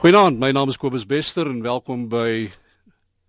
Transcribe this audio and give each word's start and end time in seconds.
Goeienaand, 0.00 0.38
my 0.40 0.48
naam 0.56 0.70
is 0.72 0.78
Kobus 0.80 1.02
Bester 1.04 1.44
en 1.50 1.58
welkom 1.60 2.06
by 2.08 2.46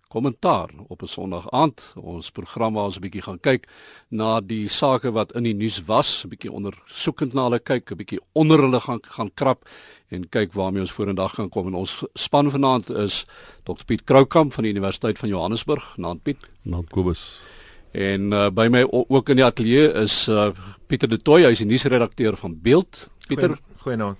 Kommentaar 0.08 0.70
op 0.88 1.02
'n 1.02 1.06
Sondag 1.06 1.50
aand. 1.50 1.92
Ons 2.00 2.30
program 2.30 2.72
waar 2.72 2.84
ons 2.84 2.96
'n 2.96 3.00
bietjie 3.00 3.22
gaan 3.22 3.40
kyk 3.40 3.68
na 4.08 4.40
die 4.40 4.68
sake 4.68 5.12
wat 5.12 5.32
in 5.32 5.42
die 5.42 5.52
nuus 5.52 5.84
was, 5.84 6.24
'n 6.24 6.28
bietjie 6.28 6.52
ondersoekend 6.52 7.34
na 7.34 7.42
hulle 7.42 7.58
kyk, 7.58 7.92
'n 7.92 7.96
bietjie 7.96 8.20
onder 8.32 8.58
hulle 8.58 8.80
gaan 8.80 9.00
gaan 9.02 9.30
krap 9.34 9.68
en 10.08 10.28
kyk 10.28 10.52
waarmee 10.52 10.80
ons 10.80 10.92
vorendag 10.92 11.34
gaan 11.34 11.50
kom. 11.50 11.66
En 11.66 11.74
ons 11.74 12.04
span 12.14 12.50
vanaand 12.50 12.90
is 12.90 13.26
Dr 13.64 13.84
Piet 13.84 14.04
Kroukamp 14.04 14.52
van 14.52 14.64
die 14.64 14.72
Universiteit 14.72 15.18
van 15.18 15.28
Johannesburg. 15.28 15.96
Naand 15.98 16.22
Piet. 16.22 16.38
Naand 16.62 16.88
Kobus. 16.88 17.40
En 17.90 18.32
uh, 18.32 18.48
by 18.48 18.68
my 18.70 18.86
ook 18.88 19.28
in 19.28 19.36
die 19.36 19.44
ateljee 19.44 19.92
is 19.92 20.28
uh, 20.28 20.50
Pieter 20.86 21.08
De 21.08 21.18
Tooy, 21.18 21.42
hy 21.42 21.50
is 21.50 21.58
die 21.58 21.66
nuusredakteur 21.66 22.36
van 22.36 22.60
Beeld. 22.62 23.10
Pieter. 23.26 23.58
Goeienaand. 23.76 24.16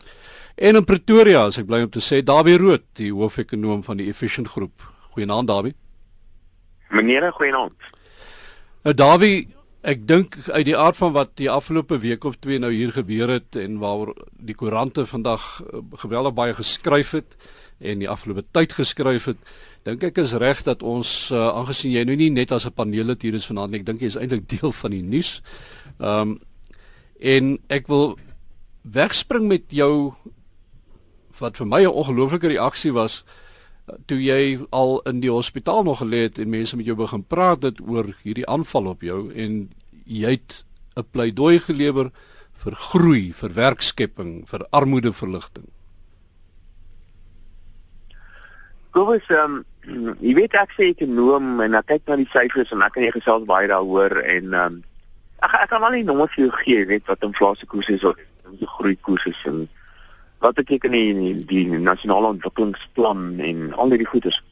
En 0.56 0.76
in 0.76 0.84
Pretoria, 0.84 1.46
as 1.48 1.58
ek 1.60 1.66
bly 1.66 1.82
om 1.86 1.90
te 1.92 2.02
sê, 2.04 2.20
Dawie 2.24 2.58
Rood, 2.60 2.84
die 2.98 3.12
hoofekonoom 3.12 3.82
van 3.86 4.00
die 4.00 4.10
Efficient 4.12 4.50
Groep. 4.52 4.84
Goeienaand 5.14 5.48
Dawie. 5.48 5.74
Meneer, 6.92 7.30
goeienaand. 7.32 7.90
Nou 8.84 8.94
Dawie, 8.94 9.48
ek 9.82 10.04
dink 10.06 10.36
uit 10.50 10.66
die 10.68 10.76
aard 10.78 10.98
van 10.98 11.14
wat 11.16 11.32
die 11.40 11.48
afgelope 11.50 11.98
week 12.02 12.24
of 12.28 12.36
twee 12.38 12.60
nou 12.62 12.70
hier 12.70 12.92
gebeur 12.94 13.32
het 13.32 13.56
en 13.58 13.80
waaroor 13.82 14.12
die 14.38 14.54
koerante 14.54 15.06
vandag 15.10 15.42
eh, 15.64 15.80
geweldig 16.04 16.36
baie 16.38 16.54
geskryf 16.54 17.16
het 17.16 17.34
en 17.82 17.98
die 17.98 18.10
afgelope 18.10 18.44
tyd 18.54 18.76
geskryf 18.78 19.26
het, 19.32 19.40
dink 19.82 20.04
ek 20.06 20.20
is 20.22 20.36
reg 20.38 20.60
dat 20.62 20.84
ons 20.86 21.32
uh, 21.34 21.48
aangesien 21.58 21.90
jy 21.90 22.04
nou 22.06 22.14
nie 22.14 22.30
net 22.30 22.52
as 22.54 22.66
'n 22.68 22.76
paneellid 22.78 23.22
hier 23.26 23.34
is 23.34 23.48
vanaand 23.48 23.72
nie, 23.72 23.80
ek 23.80 23.86
dink 23.86 24.00
jy 24.00 24.12
is 24.12 24.18
eintlik 24.20 24.46
deel 24.54 24.70
van 24.70 24.94
die 24.94 25.02
nuus. 25.02 25.42
Ehm 25.98 26.36
um, 26.36 26.40
en 27.22 27.58
ek 27.70 27.86
wil 27.86 28.16
wegspring 28.82 29.46
met 29.46 29.62
jou 29.70 30.14
wat 31.38 31.56
vir 31.56 31.66
my 31.66 31.82
'n 31.82 31.96
ongelooflike 32.02 32.48
reaksie 32.48 32.92
was 32.92 33.24
eh, 33.88 33.94
toe 34.06 34.18
jy 34.22 34.58
al 34.70 35.00
in 35.06 35.20
die 35.20 35.30
hospitaal 35.30 35.82
nog 35.82 36.00
gelê 36.00 36.28
het 36.28 36.38
en 36.38 36.50
mense 36.50 36.76
met 36.76 36.86
jou 36.86 36.96
begin 36.96 37.24
praat 37.24 37.62
het 37.62 37.80
oor 37.80 38.14
hierdie 38.22 38.46
aanval 38.46 38.86
op 38.86 39.02
jou 39.02 39.32
en 39.34 39.70
jy 40.04 40.30
het 40.30 40.64
'n 40.96 41.06
pleidooi 41.10 41.58
gelewer 41.58 42.10
vir 42.62 42.74
groei, 42.74 43.32
vir 43.32 43.54
werkskepping, 43.54 44.44
vir 44.48 44.66
armoedeverligting. 44.70 45.66
Kobus, 48.92 49.26
ehm 49.28 49.64
um, 49.88 50.16
jy 50.26 50.34
weet 50.34 50.54
ek 50.54 50.74
sê 50.76 50.92
ekonom 50.92 51.60
en 51.64 51.74
ek 51.74 51.86
kyk 51.86 52.02
na 52.06 52.16
die 52.16 52.28
syfers 52.30 52.70
en 52.70 52.82
ek 52.82 52.92
kan 52.92 53.02
jy 53.02 53.10
gesels 53.10 53.46
baie 53.48 53.68
daaroor 53.68 54.20
en 54.22 54.54
ehm 54.54 54.66
um, 54.66 54.82
ek 55.42 55.54
ek 55.62 55.70
kan 55.72 55.82
al 55.82 55.96
nie 55.96 56.04
nommers 56.06 56.34
vir 56.36 56.44
jou 56.44 56.52
gee, 56.60 56.84
weet 56.86 57.08
wat 57.10 57.24
inflasiekoers 57.26 57.88
is 57.96 58.04
of 58.04 58.20
groeikoers 58.76 59.26
is 59.26 59.40
wat 60.42 60.58
beteken 60.58 60.90
die 60.90 61.14
die, 61.14 61.34
die 61.46 61.78
nasionale 61.78 62.34
ontwikkelingsplan 62.34 63.38
en 63.38 63.72
al 63.72 63.94
hierdie 63.94 64.10
goeders. 64.10 64.42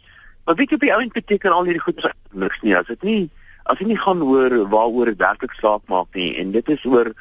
Maar 0.44 0.55
weet 0.55 0.70
jy 0.70 0.78
op 0.78 0.86
die 0.86 0.94
ount 0.94 1.12
beteken 1.12 1.52
al 1.52 1.69
hierdie 1.69 1.84
goeders 1.84 2.14
niks 2.30 2.62
nie 2.62 2.77
as 2.78 2.86
dit 2.86 3.02
nie 3.02 3.22
as 3.70 3.78
dit 3.78 3.91
nie 3.91 3.98
gaan 3.98 4.22
oor 4.22 4.55
waaroor 4.72 5.11
dit 5.12 5.20
werklik 5.20 5.52
saak 5.58 5.83
maak 5.92 6.14
nie 6.18 6.33
en 6.41 6.55
dit 6.55 6.72
is 6.74 6.84
oor 6.86 7.12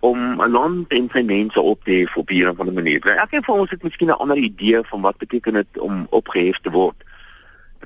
om 0.00 0.40
'n 0.40 0.50
land 0.50 0.92
en 0.96 1.08
sy 1.12 1.22
mense 1.22 1.60
op 1.60 1.84
te 1.84 1.92
hef 1.92 2.16
op 2.16 2.30
'n 2.30 2.48
of 2.48 2.60
ander 2.60 2.74
manier. 2.74 3.00
Nou, 3.04 3.16
Elkeen 3.16 3.44
van 3.44 3.58
ons 3.58 3.70
het 3.70 3.82
miskien 3.82 4.08
'n 4.08 4.22
ander 4.22 4.36
idee 4.36 4.80
van 4.82 5.00
wat 5.00 5.16
beteken 5.18 5.52
dit 5.52 5.78
om 5.78 6.06
opgehef 6.10 6.58
te 6.58 6.70
word. 6.70 6.96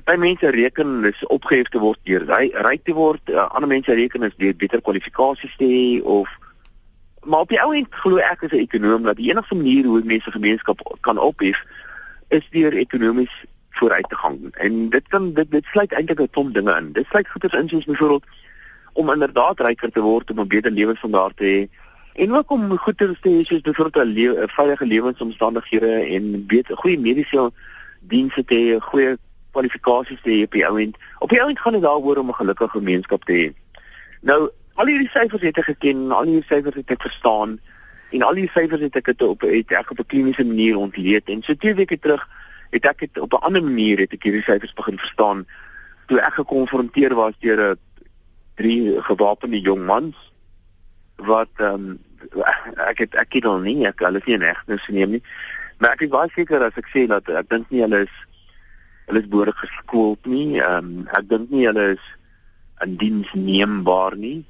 Party 0.03 0.19
mense 0.19 0.49
reken 0.49 1.01
dis 1.01 1.25
opgehef 1.25 1.67
te 1.67 1.79
word 1.79 1.99
deur 2.03 2.25
ryk 2.67 2.83
te 2.83 2.93
word, 2.93 3.21
uh, 3.29 3.47
ander 3.49 3.69
mense 3.69 3.93
reken 3.93 4.23
is 4.23 4.35
deur 4.37 4.55
beter 4.55 4.81
kwalifikasies 4.81 5.55
te 5.57 5.65
hê 5.65 6.03
of 6.03 6.29
maar 7.25 7.39
op 7.39 7.49
die 7.49 7.61
ou 7.61 7.73
end 7.75 7.87
glo 7.89 8.17
ek 8.17 8.43
as 8.43 8.51
'n 8.51 8.65
ekonom 8.65 9.03
dat 9.03 9.15
die 9.15 9.29
enigste 9.29 9.55
manier 9.55 9.85
hoe 9.85 10.01
mense 10.03 10.31
gemeenskap 10.31 10.97
kan 11.01 11.17
ophef 11.17 11.63
is 12.27 12.47
deur 12.49 12.73
ekonomies 12.73 13.45
vooruit 13.69 14.09
te 14.09 14.15
gaan. 14.15 14.39
En 14.51 14.89
dit 14.89 15.07
kan 15.07 15.33
dit 15.33 15.51
dit 15.51 15.65
sluit 15.65 15.91
eintlik 15.91 16.19
'n 16.19 16.29
klomp 16.29 16.53
dinge 16.53 16.77
in. 16.77 16.91
Dit 16.91 17.05
sluit 17.05 17.29
goeders 17.29 17.53
in 17.53 17.69
soos 17.69 17.85
byvoorbeeld 17.85 18.25
om 18.93 19.11
inderdaad 19.11 19.59
ryker 19.59 19.91
te 19.91 20.01
word 20.01 20.31
om 20.31 20.39
'n 20.39 20.47
beter 20.47 20.71
lewensstandaard 20.71 21.37
te 21.37 21.45
hê 21.45 21.59
en 22.13 22.33
ook 22.33 22.51
om 22.51 22.77
goeders 22.77 23.19
te 23.21 23.29
hê 23.29 23.41
soos 23.41 23.61
byvoorbeeld 23.61 24.05
'n 24.05 24.13
le 24.13 24.43
veilige 24.47 24.85
lewensomstandighede 24.85 25.93
en 26.15 26.45
beter 26.45 26.77
goeie 26.77 26.99
mediese 26.99 27.51
dienste 27.99 28.45
te 28.45 28.55
hê, 28.55 28.81
goeie 28.81 29.17
kwalifikasies 29.51 30.21
te 30.21 30.29
hê 30.29 30.43
op 30.43 30.51
die 30.51 30.67
ou 30.67 30.79
end. 30.79 30.97
Op 31.19 31.29
die 31.29 31.41
ou 31.41 31.49
end 31.49 31.59
gaan 31.59 31.73
dit 31.73 31.81
daaroor 31.81 32.17
om 32.17 32.27
'n 32.27 32.33
gelukkige 32.33 32.69
gemeenskap 32.69 33.23
te 33.23 33.33
hê. 33.33 33.45
Nou 34.21 34.49
al 34.75 34.91
hierdie 34.91 35.11
syfers 35.13 35.41
het 35.41 35.57
ek 35.57 35.69
geken, 35.71 36.11
al 36.11 36.27
hierdie 36.29 36.49
syfers 36.49 36.75
het 36.75 36.91
ek 36.91 37.01
verstaan 37.01 37.59
en 38.11 38.25
al 38.27 38.35
hierdie 38.35 38.53
syfers 38.55 38.83
het 38.83 38.95
ek 38.99 39.13
dit 39.13 39.21
op 39.27 39.41
het 39.47 39.71
ek 39.71 39.91
op 39.91 39.99
'n 39.99 40.11
kliniese 40.11 40.45
manier 40.45 40.77
ontleed 40.77 41.29
en 41.29 41.41
so 41.41 41.55
twee 41.55 41.75
weke 41.75 41.99
terug 41.99 42.27
het 42.71 42.85
ek 42.85 42.99
dit 42.99 43.19
op 43.19 43.33
'n 43.33 43.45
ander 43.47 43.63
manier 43.63 43.99
het 43.99 44.13
ek 44.13 44.23
hierdie 44.23 44.43
syfers 44.43 44.73
begin 44.73 44.97
verstaan. 44.97 45.45
Toe 46.07 46.19
ek 46.19 46.33
gekonfronteer 46.33 47.15
was 47.15 47.33
deur 47.39 47.71
'n 47.71 47.79
drie 48.55 49.01
gewapende 49.01 49.59
jong 49.61 49.85
mans 49.85 50.15
wat 51.15 51.51
ehm 51.57 51.73
um, 51.73 51.99
ek 52.89 53.03
het 53.03 53.15
ek 53.15 53.29
ken 53.29 53.47
hulle 53.47 53.63
nie 53.63 53.87
ek 53.87 54.01
hulle 54.03 54.19
is 54.19 54.27
nie 54.27 54.35
in 54.35 54.47
hegtenis 54.47 54.87
geneem 54.87 55.11
nie 55.15 55.23
maar 55.77 55.93
ek 55.93 56.05
is 56.07 56.13
baie 56.13 56.31
seker 56.33 56.63
as 56.65 56.77
ek 56.79 56.87
sê 56.93 57.05
dat 57.11 57.29
ek 57.29 57.49
dink 57.51 57.69
nie 57.69 57.83
hulle 57.83 58.01
is 58.07 58.15
hulle 59.07 59.21
is 59.21 59.29
behoorlik 59.29 59.59
geskoold 59.61 60.25
nie 60.31 60.59
ehm 60.59 60.89
um, 60.89 61.07
ek 61.19 61.29
dink 61.29 61.51
nie 61.51 61.67
hulle 61.67 61.91
is 61.95 62.05
in 62.83 62.97
diens 63.01 63.31
neembaar 63.33 64.17
nie 64.19 64.43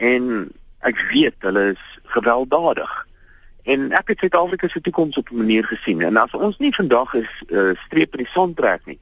en 0.00 0.48
ek 0.88 1.00
weet 1.12 1.36
hulle 1.44 1.64
is 1.74 1.84
gewelddadig. 2.14 2.92
En 3.68 3.90
ek 3.92 4.14
het 4.14 4.24
Suid-Afrika 4.24 4.68
se 4.68 4.80
toekoms 4.80 5.16
op 5.20 5.30
'n 5.30 5.36
manier 5.36 5.64
gesien 5.64 6.00
en 6.02 6.16
as 6.16 6.32
ons 6.32 6.58
nie 6.58 6.74
vandag 6.74 7.14
is 7.14 7.30
uh, 7.48 7.76
streep 7.84 8.16
in 8.16 8.24
die 8.24 8.32
son 8.32 8.54
trek 8.54 8.86
nie, 8.86 8.98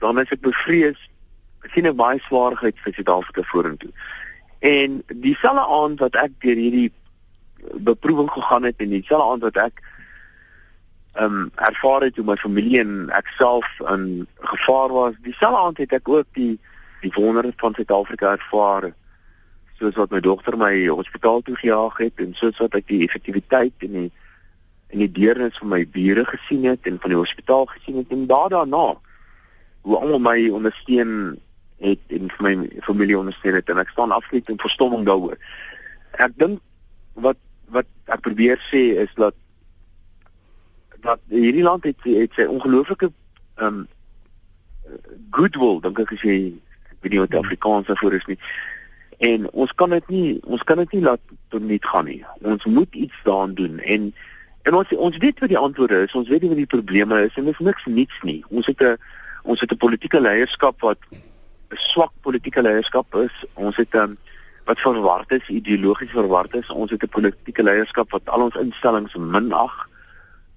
dan 0.00 0.18
is 0.18 0.30
ek 0.34 0.40
bevrees 0.40 0.98
sien 1.62 1.86
'n 1.86 1.96
baie 1.96 2.18
swaarheid 2.18 2.78
vir 2.82 2.92
Suid-Afrika 2.92 3.42
vorentoe. 3.42 3.90
En 4.58 5.02
dieselfde 5.06 5.66
aand 5.66 5.98
wat 5.98 6.14
ek 6.14 6.32
deur 6.38 6.56
hierdie 6.56 6.92
beproewing 7.74 8.30
gegaan 8.30 8.62
het 8.62 8.76
en 8.78 8.88
dieselfde 8.88 9.30
aand 9.30 9.42
wat 9.42 9.56
ek 9.56 9.82
ehm 11.14 11.24
um, 11.24 11.50
ervaar 11.54 12.02
het 12.02 12.16
hoe 12.16 12.24
my 12.24 12.36
familie 12.36 12.80
en 12.80 13.10
ek 13.10 13.26
self 13.26 13.66
in 13.90 14.26
gevaar 14.38 14.88
was, 14.88 15.14
dieselfde 15.22 15.58
aand 15.58 15.78
het 15.78 15.92
ek 15.92 16.08
ook 16.08 16.26
die 16.32 16.58
die 17.00 17.12
wondere 17.14 17.52
van 17.56 17.74
Suid-Afrika 17.74 18.32
ervaar 18.32 18.92
soos 19.80 19.96
wat 19.96 20.12
my 20.12 20.20
dogter 20.20 20.56
my 20.60 20.74
hospitaal 20.86 21.40
toe 21.42 21.56
gejaag 21.56 21.96
het 22.04 22.20
en 22.20 22.34
soos 22.36 22.58
wat 22.60 22.76
ek 22.78 22.88
die 22.90 23.04
effektiwiteit 23.06 23.86
en 23.88 23.96
die 23.98 24.08
en 24.90 24.98
die 25.04 25.12
deernis 25.14 25.58
van 25.62 25.70
my 25.70 25.84
bure 25.86 26.24
gesien 26.26 26.64
het 26.66 26.88
en 26.90 26.98
van 27.00 27.12
die 27.12 27.18
hospitaal 27.18 27.68
gesien 27.70 28.00
het 28.00 28.10
en 28.10 28.26
daar 28.26 28.50
daarna 28.50 28.86
hoe 29.86 29.96
almal 29.96 30.18
my 30.24 30.48
ondersteun 30.50 31.38
het 31.80 32.16
en 32.16 32.32
vir 32.34 32.46
my 32.46 32.80
familie 32.84 33.18
ondersteun 33.18 33.56
het 33.56 33.70
en 33.70 33.78
ek 33.80 33.92
staan 33.94 34.12
afskeid 34.12 34.50
en 34.50 34.58
verstomming 34.60 35.06
daaroor. 35.06 35.38
Ek 36.18 36.34
dink 36.36 36.60
wat 37.14 37.38
wat 37.70 37.86
ek 38.10 38.24
probeer 38.26 38.58
sê 38.66 38.82
is 39.04 39.12
dat 39.14 39.36
dat 41.06 41.22
hierdie 41.30 41.64
land 41.64 41.86
het 41.88 42.02
het 42.04 42.34
sy 42.36 42.48
ongelooflike 42.50 43.08
ehm 43.08 43.80
um, 43.80 43.86
goodwill 45.30 45.78
dink 45.80 46.02
ek 46.02 46.12
as 46.18 46.26
jy 46.26 46.36
weet 47.00 47.12
nie 47.14 47.22
wat 47.22 47.38
Afrikaans 47.38 47.86
daarvoor 47.86 48.18
is 48.18 48.26
nie. 48.28 48.38
En 49.20 49.50
ons 49.50 49.72
kan 49.74 49.90
dit 49.92 50.06
nie 50.08 50.28
ons 50.48 50.62
kan 50.64 50.78
dit 50.80 50.92
nie 50.96 51.02
laat 51.04 51.20
tot 51.52 51.62
niet 51.62 51.84
gaan 51.84 52.06
nie. 52.08 52.22
Ons 52.40 52.64
moet 52.64 52.94
iets 52.94 53.16
daaraan 53.24 53.54
doen 53.54 53.78
en 53.78 54.12
en 54.62 54.74
ons 54.74 54.94
ons 54.96 55.16
weet 55.16 55.42
wat 55.44 55.52
die 55.52 55.58
antwoorde 55.58 55.98
is. 56.06 56.14
Ons 56.16 56.28
weet 56.32 56.40
nie 56.40 56.52
wat 56.52 56.62
die 56.62 56.72
probleme 56.76 57.18
is 57.26 57.36
en 57.36 57.44
dit 57.44 57.52
is 57.52 57.66
niks 57.66 57.84
niets 57.84 58.22
nie. 58.22 58.40
Ons 58.48 58.70
het 58.72 58.80
'n 58.80 58.96
ons 59.42 59.60
het 59.60 59.72
'n 59.72 59.76
politieke 59.76 60.20
leierskap 60.20 60.80
wat 60.80 60.98
'n 61.12 61.76
swak 61.76 62.12
politieke 62.20 62.62
leierskap 62.62 63.14
is. 63.14 63.44
Ons 63.54 63.76
het 63.76 63.92
'n 63.94 63.98
um, 63.98 64.16
wat 64.64 64.80
verward 64.80 65.32
is, 65.32 65.48
ideologies 65.48 66.10
verward 66.10 66.54
is. 66.54 66.70
Ons 66.70 66.90
het 66.90 67.02
'n 67.02 67.08
politieke 67.08 67.62
leierskap 67.62 68.10
wat 68.10 68.28
al 68.28 68.42
ons 68.42 68.56
instellings 68.56 69.14
minag 69.14 69.88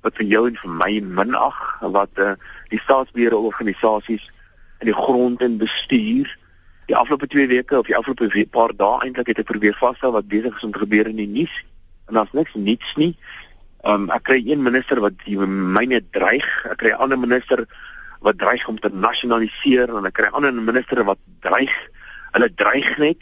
wat 0.02 0.16
vir 0.16 0.26
jou 0.26 0.48
en 0.48 0.56
vir 0.56 0.70
my 0.70 1.00
minag 1.00 1.60
wat 1.82 2.10
uh, 2.16 2.34
die 2.70 2.80
staatsbeheerde 2.80 3.38
organisasies 3.38 4.32
in 4.80 4.86
die 4.86 5.02
grond 5.06 5.42
en 5.42 5.58
bestuur 5.58 6.38
die 6.88 6.96
afgelope 6.96 7.28
2 7.28 7.48
weke 7.48 7.80
of 7.80 7.88
die 7.88 7.96
afgelope 7.96 8.46
paar 8.52 8.74
dae 8.76 9.00
eintlik 9.06 9.32
het 9.32 9.40
ek 9.44 9.50
probeer 9.52 9.76
vasstel 9.80 10.12
wat 10.16 10.28
besig 10.28 10.56
is 10.56 10.64
om 10.68 10.74
te 10.74 10.84
gebeur 10.84 11.08
in 11.08 11.22
die 11.22 11.30
nuus 11.30 11.54
en 12.08 12.20
daar's 12.20 12.34
niks 12.36 12.54
niets 12.54 12.96
nie. 13.00 13.14
Um 13.88 14.10
ek 14.12 14.26
kry 14.28 14.40
een 14.44 14.64
minister 14.64 15.00
wat 15.04 15.24
myne 15.28 16.02
dreig, 16.12 16.48
ek 16.72 16.78
kry 16.84 16.92
'n 16.92 17.02
ander 17.06 17.20
minister 17.20 17.66
wat 18.22 18.38
dreig 18.38 18.68
om 18.68 18.80
te 18.80 18.90
nasionaliseer 18.90 19.90
en 19.90 20.06
ek 20.06 20.14
kry 20.14 20.30
ander 20.32 20.54
minister 20.54 21.04
wat 21.04 21.20
dreig, 21.42 21.72
hulle 22.32 22.50
dreig 22.56 22.98
net. 22.98 23.20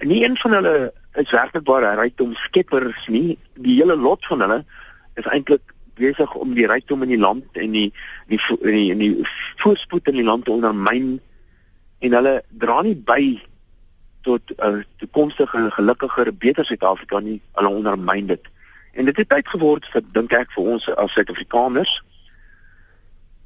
Nie 0.00 0.24
een 0.24 0.36
van 0.36 0.52
hulle 0.52 0.92
is 1.16 1.30
werklik 1.30 1.66
waar 1.66 1.98
rykdom 1.98 2.34
skeppers 2.34 3.08
nie. 3.08 3.38
Die 3.54 3.76
hele 3.76 3.96
lot 3.96 4.26
van 4.26 4.40
hulle 4.40 4.64
is 5.16 5.28
eintlik 5.28 5.72
besig 5.94 6.34
om 6.34 6.54
die 6.54 6.66
rykdom 6.66 7.02
in 7.02 7.08
die 7.08 7.20
land 7.20 7.44
en 7.52 7.72
die 7.72 7.92
die 8.28 8.40
in 8.60 8.72
die, 8.72 8.94
die 8.96 9.28
voorspoed 9.56 10.08
in 10.08 10.20
die 10.20 10.24
land 10.24 10.44
te 10.44 10.52
ondermyn 10.52 11.20
en 12.02 12.16
hulle 12.18 12.34
dra 12.50 12.82
nie 12.82 12.96
by 12.96 13.42
tot 14.22 14.42
'n 14.50 14.66
uh, 14.66 14.82
toekomstige 14.96 15.70
gelukkiger 15.70 16.34
beter 16.34 16.64
Suid-Afrika 16.64 17.20
nie. 17.20 17.40
Hulle 17.54 17.68
ondermyn 17.68 18.26
dit. 18.26 18.44
En 18.92 19.04
dit 19.04 19.16
het 19.16 19.28
tyd 19.28 19.48
geword 19.48 19.86
vir 19.92 20.02
dink 20.12 20.32
ek 20.32 20.50
vir 20.52 20.64
ons 20.64 20.88
as 20.94 21.12
Suid-Afrikaners. 21.12 22.02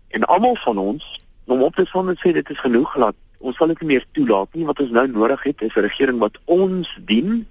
En 0.09 0.25
almal 0.25 0.57
van 0.57 0.79
ons, 0.79 1.05
om 1.45 1.63
op 1.63 1.75
te 1.75 1.85
som 1.85 2.09
en 2.09 2.19
sê 2.19 2.33
dit 2.33 2.51
is 2.51 2.61
genoeg 2.61 2.97
laat 2.97 3.17
ons 3.39 3.57
sal 3.57 3.69
dit 3.69 3.81
nie 3.81 3.89
meer 3.95 4.07
toelaat 4.13 4.55
nie. 4.55 4.65
Wat 4.65 4.81
ons 4.81 4.91
nou 4.91 5.07
nodig 5.09 5.43
het 5.43 5.63
is 5.63 5.77
'n 5.77 5.87
regering 5.89 6.19
wat 6.19 6.39
ons 6.45 6.99
dien 7.05 7.47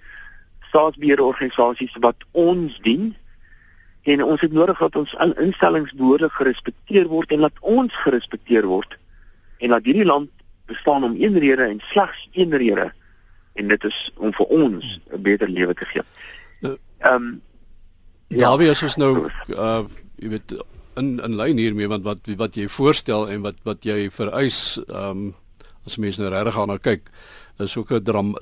staatsbeheerde 0.67 1.23
organisasies 1.23 1.95
wat 1.99 2.15
ons 2.31 2.79
dien. 2.81 3.15
En 4.03 4.23
ons 4.23 4.41
het 4.41 4.51
nodig 4.51 4.79
dat 4.79 4.95
ons 4.95 5.15
instellings 5.37 5.93
behoorlik 5.93 6.31
gerespekteer 6.31 7.07
word 7.07 7.31
en 7.31 7.39
dat 7.39 7.59
ons 7.61 7.93
gerespekteer 7.95 8.65
word. 8.65 8.97
En 9.57 9.69
dat 9.69 9.83
hierdie 9.83 10.05
land 10.05 10.29
bestaan 10.65 11.03
om 11.03 11.15
een 11.19 11.39
rede 11.39 11.63
en 11.63 11.79
slegs 11.79 12.29
een 12.31 12.55
rede 12.57 12.91
en 13.53 13.67
dit 13.67 13.83
is 13.83 14.11
om 14.17 14.33
vir 14.33 14.45
ons 14.45 14.99
'n 15.13 15.21
beter 15.21 15.49
lewe 15.49 15.73
te 15.73 15.85
gee. 15.85 16.01
Nou, 16.59 16.77
ehm 16.97 17.13
um, 17.13 17.41
ja, 18.27 18.37
ja, 18.37 18.57
wie 18.57 18.69
is 18.69 18.83
ons 18.83 18.95
nou 18.95 19.29
uh 19.47 19.83
jy 20.15 20.29
weet 20.29 20.55
in 20.95 21.19
in 21.19 21.35
lyn 21.35 21.57
hiermee 21.57 21.87
want 21.87 22.03
wat 22.03 22.19
wat 22.37 22.55
jy 22.55 22.67
voorstel 22.67 23.29
en 23.29 23.41
wat 23.41 23.55
wat 23.63 23.83
jy 23.83 24.09
vereis 24.11 24.79
ehm 24.87 25.09
um, 25.09 25.33
as 25.85 25.97
mense 25.97 26.21
nou 26.21 26.31
regtig 26.33 26.53
gaan 26.53 26.67
na 26.67 26.77
kyk 26.77 27.11
is 27.59 27.77
ook 27.77 27.91
'n 27.91 28.03
dram 28.03 28.35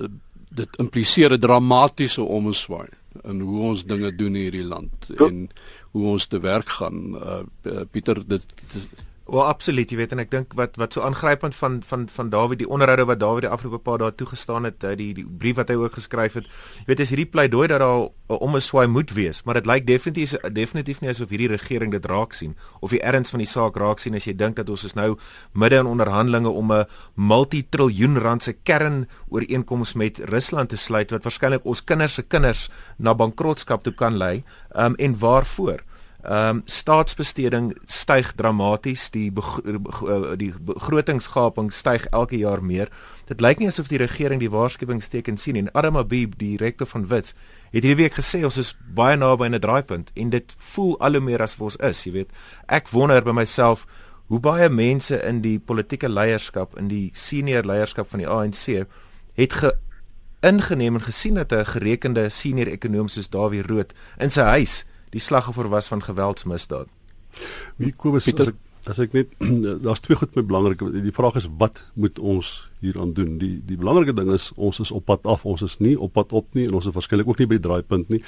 dit 0.50 0.76
impliseer 0.76 1.32
'n 1.32 1.40
dramatiese 1.40 2.22
omswaai 2.22 2.88
in 3.22 3.40
hoe 3.40 3.60
ons 3.60 3.84
dinge 3.84 4.10
doen 4.16 4.34
in 4.34 4.42
hierdie 4.42 4.66
land 4.66 5.10
en 5.18 5.48
hoe 5.94 6.06
ons 6.06 6.26
te 6.26 6.40
werk 6.40 6.68
gaan. 6.68 7.14
Uh, 7.14 7.82
Pieter 7.90 8.18
dit, 8.26 8.42
dit 8.72 9.04
Wel 9.24 9.46
absoluut, 9.46 9.88
jy 9.88 9.96
weet 9.96 10.10
en 10.12 10.20
ek 10.20 10.28
dink 10.28 10.50
wat 10.52 10.74
wat 10.76 10.92
so 10.92 11.00
aangrypend 11.00 11.54
van 11.56 11.78
van 11.88 12.02
van 12.12 12.28
Dawid 12.28 12.58
die 12.60 12.66
onderhoude 12.68 13.06
wat 13.08 13.22
Dawid 13.22 13.46
die 13.46 13.50
afgelope 13.54 13.78
paar 13.80 14.02
dae 14.02 14.12
toegestaan 14.12 14.68
het, 14.68 14.84
eh, 14.84 14.92
die 15.00 15.14
die 15.16 15.24
brief 15.24 15.56
wat 15.56 15.70
hy 15.72 15.78
ook 15.80 15.96
geskryf 15.96 16.36
het. 16.36 16.50
Jy 16.82 16.90
weet 16.90 17.00
is 17.00 17.12
hierdie 17.14 17.30
pleidooi 17.32 17.68
dat 17.72 17.80
daar 17.80 18.04
'n 18.04 18.36
omeswaai 18.44 18.86
moet 18.86 19.14
wees, 19.16 19.42
maar 19.44 19.54
dit 19.54 19.66
lyk 19.66 19.86
definitief 19.86 20.36
definitief 20.52 21.00
nie 21.00 21.08
asof 21.08 21.30
hierdie 21.30 21.48
regering 21.48 21.90
dit 21.92 22.04
raak 22.04 22.32
sien 22.32 22.54
of 22.80 22.90
die 22.90 23.00
erns 23.00 23.30
van 23.30 23.38
die 23.38 23.48
saak 23.48 23.76
raak 23.76 23.98
sien 23.98 24.14
as 24.14 24.24
jy 24.24 24.36
dink 24.36 24.56
dat 24.56 24.68
ons 24.68 24.84
is 24.84 24.94
nou 24.94 25.16
midde 25.54 25.76
in 25.76 25.86
onderhandelinge 25.86 26.50
om 26.50 26.72
'n 26.72 26.84
multitriljoen 27.14 28.18
rand 28.18 28.42
se 28.42 28.52
kern 28.52 29.08
ooreenkoms 29.30 29.94
met 29.94 30.18
Rusland 30.18 30.68
te 30.68 30.76
sluit 30.76 31.10
wat 31.10 31.24
waarskynlik 31.24 31.64
ons 31.64 31.84
kinders 31.84 32.14
se 32.14 32.22
kinders 32.22 32.68
na 32.98 33.14
bankrotskap 33.14 33.82
toe 33.82 33.94
kan 33.94 34.16
lei. 34.16 34.44
Um, 34.76 34.94
en 34.94 35.18
waarvoor? 35.18 35.80
Ehm 36.24 36.56
um, 36.56 36.62
staatsbesteding 36.64 37.74
styg 37.84 38.32
dramaties, 38.34 39.10
die 39.12 39.28
eh, 39.28 40.36
die 40.40 40.52
begrotingsgaping 40.56 41.72
styg 41.72 42.06
elke 42.16 42.38
jaar 42.40 42.62
meer. 42.64 42.88
Dit 43.28 43.40
lyk 43.44 43.58
nie 43.60 43.68
asof 43.68 43.90
die 43.92 44.00
regering 44.00 44.40
die 44.40 44.50
waarskuwingsteken 44.50 45.36
sien 45.36 45.56
en 45.56 45.68
Adam 45.72 45.96
Abib, 46.00 46.38
die 46.38 46.56
rektor 46.56 46.86
van 46.86 47.06
Wits, 47.08 47.34
het 47.74 47.84
hierdie 47.84 47.98
week 48.06 48.16
gesê 48.16 48.40
ons 48.44 48.56
is 48.56 48.72
baie 48.96 49.16
naby 49.20 49.44
aan 49.44 49.54
'n 49.54 49.60
draaipunt 49.60 50.10
en 50.14 50.30
dit 50.30 50.54
voel 50.56 50.96
al 51.00 51.12
hoe 51.12 51.20
meer 51.20 51.42
as 51.42 51.56
wat 51.58 51.64
ons 51.64 51.76
is, 51.76 52.04
jy 52.04 52.12
weet. 52.12 52.30
Ek 52.68 52.88
wonder 52.88 53.22
by 53.22 53.32
myself 53.32 53.86
hoe 54.26 54.40
baie 54.40 54.68
mense 54.68 55.22
in 55.22 55.42
die 55.42 55.58
politieke 55.58 56.08
leierskap, 56.08 56.78
in 56.78 56.88
die 56.88 57.10
senior 57.12 57.64
leierskap 57.64 58.08
van 58.08 58.18
die 58.18 58.28
ANC 58.28 58.86
het 59.34 59.52
ge 59.52 59.74
ingeneem 60.40 60.94
en 60.94 61.02
gesien 61.02 61.34
dat 61.34 61.52
'n 61.52 61.64
gerekende 61.64 62.30
senior 62.30 62.66
ekonom 62.66 63.08
soos 63.08 63.28
Dawie 63.28 63.62
Rood 63.62 63.92
in 64.18 64.30
sy 64.30 64.42
huis 64.42 64.84
die 65.14 65.22
slagoffer 65.22 65.70
was 65.70 65.88
van 65.92 66.02
geweldsmisdaad. 66.02 66.90
Wie 67.78 67.92
Kobus 67.96 68.26
as 68.30 68.50
ek 68.50 68.60
as 68.84 68.98
ek 69.00 69.14
net 69.16 69.30
daar's 69.84 70.02
twee 70.04 70.18
goed 70.18 70.34
met 70.36 70.46
belangrik 70.46 70.82
die 70.92 71.14
vraag 71.14 71.38
is 71.40 71.48
wat 71.60 71.80
moet 71.94 72.18
ons 72.18 72.50
hieraan 72.84 73.14
doen? 73.16 73.38
Die 73.40 73.56
die 73.64 73.78
belangrike 73.80 74.16
ding 74.16 74.32
is 74.34 74.50
ons 74.56 74.82
is 74.84 74.92
op 74.94 75.06
pad 75.08 75.24
af, 75.30 75.46
ons 75.48 75.64
is 75.64 75.78
nie 75.80 75.94
op 75.96 76.12
pad 76.18 76.34
op 76.36 76.50
nie 76.58 76.66
en 76.68 76.76
ons 76.80 76.90
is 76.90 76.96
waarskynlik 76.96 77.30
ook 77.30 77.40
nie 77.40 77.48
by 77.48 77.60
die 77.60 77.66
draaipunt 77.68 78.12
nie. 78.12 78.20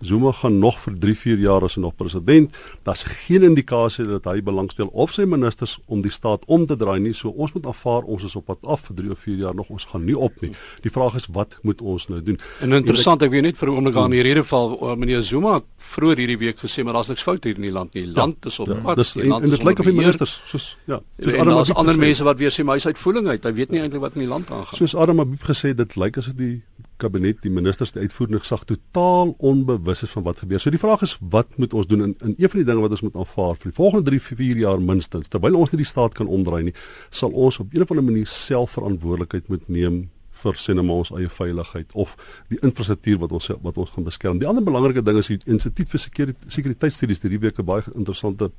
Zuma 0.00 0.32
gaan 0.32 0.58
nog 0.58 0.78
vir 0.80 0.98
3, 0.98 1.14
4 1.16 1.38
jaar 1.38 1.64
as 1.66 1.74
hy 1.74 1.82
nog 1.82 1.96
president. 1.96 2.56
Daar's 2.86 3.02
geen 3.02 3.42
indikasie 3.42 4.06
dat 4.06 4.24
hy 4.30 4.42
belangstel 4.42 4.90
of 4.92 5.12
sy 5.12 5.26
ministers 5.28 5.78
om 5.86 6.02
die 6.04 6.12
staat 6.12 6.44
om 6.46 6.66
te 6.66 6.76
draai 6.76 6.98
nie. 7.02 7.14
So 7.14 7.28
ons 7.30 7.52
moet 7.56 7.66
aanvaar 7.66 8.06
ons 8.06 8.24
is 8.24 8.36
op 8.38 8.46
pad 8.50 8.62
af 8.62 8.86
vir 8.88 8.96
3 9.02 9.10
of 9.16 9.24
4 9.26 9.42
jaar 9.44 9.54
nog. 9.54 9.70
Ons 9.74 9.88
gaan 9.90 10.04
nie 10.04 10.16
op 10.18 10.40
nie. 10.40 10.52
Die 10.84 10.92
vraag 10.92 11.18
is 11.18 11.28
wat 11.34 11.58
moet 11.62 11.82
ons 11.82 12.08
nou 12.08 12.22
doen? 12.22 12.38
En 12.60 12.72
interessant, 12.78 13.22
ek, 13.22 13.32
weet 13.34 13.48
net 13.48 13.58
vir 13.58 13.72
oomblik 13.74 13.98
aan 13.98 14.14
hierdie 14.14 14.36
geval 14.38 14.76
uh, 14.78 14.94
meneer 14.98 15.22
Zuma 15.26 15.58
vroeër 15.88 16.22
hierdie 16.24 16.38
week 16.38 16.62
gesê 16.62 16.84
maar 16.84 16.98
daar's 16.98 17.10
niks 17.10 17.24
fout 17.26 17.44
hier 17.44 17.58
in 17.58 17.66
die 17.66 17.74
land 17.74 17.94
nie. 17.94 18.06
Die 18.06 18.14
ja, 18.14 18.22
land 18.22 18.46
is 18.46 18.58
op 18.62 18.70
ja, 18.70 18.78
pad. 18.84 19.02
Dis, 19.02 19.14
en, 19.18 19.32
en 19.38 19.50
dit 19.50 19.66
lyk 19.66 19.82
of 19.82 19.90
die 19.90 19.96
ministers 19.96 20.38
soos 20.46 20.70
ja, 20.90 21.00
soos 21.18 21.38
Adam 21.38 21.58
Abib 21.58 21.82
ander 21.82 22.00
mense 22.00 22.26
wat 22.26 22.40
weer 22.40 22.54
sê 22.54 22.64
maar 22.66 22.78
hy's 22.78 22.88
uitvoering 22.90 23.28
uit. 23.28 23.44
Hy 23.44 23.54
weet 23.58 23.74
nie 23.74 23.82
eintlik 23.82 24.04
wat 24.04 24.18
in 24.18 24.26
die 24.26 24.30
land 24.30 24.50
aangaan. 24.50 24.78
Soos 24.78 24.94
Adam 24.98 25.22
Abib 25.24 25.44
gesê 25.46 25.74
dit 25.76 25.98
lyk 26.00 26.20
asof 26.22 26.36
die 26.38 26.56
kabinet, 26.98 27.40
die 27.42 27.52
ministers, 27.52 27.94
die 27.94 28.02
uitvoerende 28.04 28.42
gesag 28.42 28.66
totaal 28.68 29.34
onbewus 29.38 30.02
is 30.06 30.12
van 30.16 30.26
wat 30.26 30.42
gebeur. 30.42 30.60
So 30.62 30.74
die 30.74 30.82
vraag 30.82 31.02
is 31.06 31.16
wat 31.34 31.56
moet 31.56 31.74
ons 31.74 31.88
doen? 31.90 32.02
En, 32.08 32.14
en 32.18 32.34
een 32.36 32.50
van 32.50 32.62
die 32.62 32.68
dinge 32.68 32.84
wat 32.84 32.96
ons 32.96 33.06
moet 33.06 33.16
aanvaar 33.16 33.56
vir 33.56 33.70
die 33.70 33.78
volgende 33.78 34.10
3, 34.10 34.20
4 34.42 34.62
jaar 34.64 34.82
minstens, 34.82 35.30
terwyl 35.32 35.58
ons 35.58 35.72
nie 35.72 35.82
die 35.82 35.88
staat 35.88 36.18
kan 36.18 36.30
omdraai 36.30 36.62
nie, 36.70 36.76
sal 37.10 37.34
ons 37.34 37.60
op 37.62 37.74
'n 37.74 37.82
of 37.82 37.90
ander 37.90 38.04
manier 38.04 38.26
self 38.26 38.76
verantwoordelikheid 38.78 39.48
moet 39.48 39.68
neem 39.68 40.08
vir 40.42 40.58
sinema 40.60 40.92
ons 40.92 41.10
eie 41.16 41.28
veiligheid 41.28 41.92
of 41.94 42.14
die 42.52 42.58
infrastruktuur 42.62 43.18
wat 43.24 43.32
ons 43.32 43.50
wat 43.62 43.78
ons 43.78 43.90
gaan 43.94 44.06
beskerm. 44.06 44.38
Die 44.38 44.48
ander 44.48 44.64
belangrike 44.64 45.02
ding 45.02 45.18
is 45.18 45.30
die 45.32 45.38
Instituut 45.46 45.90
vir 45.92 46.04
Sekuriteitsstudies 46.48 47.22
hierdie 47.24 47.42
week 47.42 47.58
'n 47.58 47.64
baie 47.64 47.82
interessante 47.94 48.50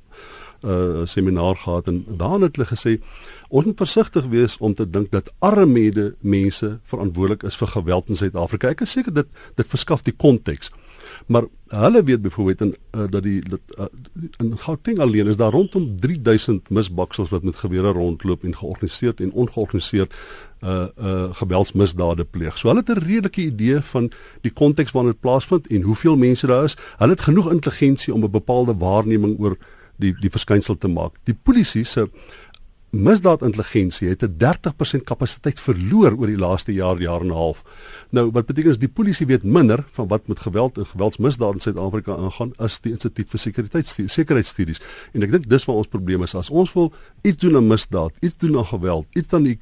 uh 0.63 1.05
seminaar 1.05 1.55
gehad 1.55 1.87
en 1.87 2.03
daarin 2.07 2.41
het 2.41 2.55
hulle 2.57 2.67
gesê 2.67 2.99
ons 3.49 3.65
moet 3.65 3.77
versigtig 3.77 4.25
wees 4.27 4.57
om 4.59 4.73
te 4.73 4.89
dink 4.89 5.11
dat 5.11 5.31
arme 5.39 6.13
mense 6.19 6.79
verantwoordelik 6.83 7.43
is 7.43 7.55
vir 7.55 7.67
geweld 7.67 8.09
in 8.09 8.15
Suid-Afrika. 8.15 8.69
Ek 8.69 8.81
is 8.81 8.91
seker 8.91 9.13
dit 9.13 9.27
dit 9.55 9.67
verskaf 9.67 10.01
die 10.03 10.15
konteks. 10.17 10.71
Maar 11.25 11.43
hulle 11.67 12.03
weet 12.03 12.21
byvoorbeeld 12.21 12.61
in 12.61 12.75
uh, 12.95 13.03
dat 13.09 13.23
die 13.23 13.41
dat, 13.49 13.59
uh, 13.77 13.85
in 14.37 14.57
Gauteng 14.57 14.99
alleen 14.99 15.27
is 15.27 15.37
daar 15.37 15.51
rondom 15.51 15.95
3000 15.99 16.69
misbaksels 16.69 17.29
wat 17.29 17.43
met 17.43 17.55
gewere 17.55 17.91
rondloop 17.91 18.43
en 18.43 18.55
georganiseerd 18.55 19.19
en 19.19 19.31
ongeorganiseerd 19.31 20.13
uh 20.63 20.85
uh 21.01 21.27
geweldsmisdade 21.31 22.25
pleeg. 22.25 22.57
So 22.57 22.67
hulle 22.67 22.79
het 22.79 22.89
'n 22.89 23.05
redelike 23.05 23.41
idee 23.41 23.79
van 23.79 24.11
die 24.41 24.51
konteks 24.51 24.91
waarin 24.91 25.11
dit 25.11 25.21
plaasvind 25.21 25.67
en 25.67 25.81
hoeveel 25.81 26.17
mense 26.17 26.47
daar 26.47 26.63
is. 26.63 26.77
Hulle 26.97 27.11
het 27.11 27.21
genoeg 27.21 27.51
intelligensie 27.51 28.13
om 28.13 28.23
'n 28.23 28.31
bepaalde 28.31 28.75
waarneming 28.77 29.39
oor 29.39 29.57
die 29.95 30.15
die 30.19 30.31
verskynsel 30.31 30.77
te 30.77 30.87
maak. 30.87 31.15
Die 31.23 31.37
polisie 31.43 31.83
se 31.83 32.09
misdaadintelligensie 32.89 34.09
het 34.09 34.23
'n 34.23 34.35
30% 34.37 35.03
kapasiteit 35.03 35.59
verloor 35.59 36.17
oor 36.17 36.27
die 36.27 36.37
laaste 36.37 36.73
jaar 36.73 37.01
jaar 37.01 37.21
en 37.21 37.27
'n 37.27 37.33
half. 37.33 37.63
Nou 38.09 38.31
wat 38.31 38.45
beteken 38.45 38.71
is 38.71 38.77
die 38.77 38.87
polisie 38.87 39.25
weet 39.25 39.43
minder 39.43 39.83
van 39.91 40.07
wat 40.07 40.27
met 40.27 40.39
geweld 40.39 40.77
en 40.77 40.85
geweldsmisdade 40.85 41.53
in 41.53 41.59
Suid-Afrika 41.59 42.15
aangaan 42.15 42.53
as 42.57 42.79
die 42.79 42.91
Instituut 42.91 43.29
vir 43.29 43.39
Sekuriteitsstudies. 43.39 44.81
En 45.13 45.23
ek 45.23 45.31
dink 45.31 45.49
dis 45.49 45.65
waar 45.65 45.75
ons 45.75 45.87
probleem 45.87 46.23
is. 46.23 46.35
As 46.35 46.49
ons 46.49 46.73
wil 46.73 46.93
iets 47.21 47.37
doen 47.37 47.55
aan 47.55 47.67
misdaad, 47.67 48.11
iets 48.19 48.37
doen 48.37 48.57
aan 48.57 48.65
geweld, 48.65 49.05
iets 49.13 49.33
aan 49.33 49.43
die 49.43 49.57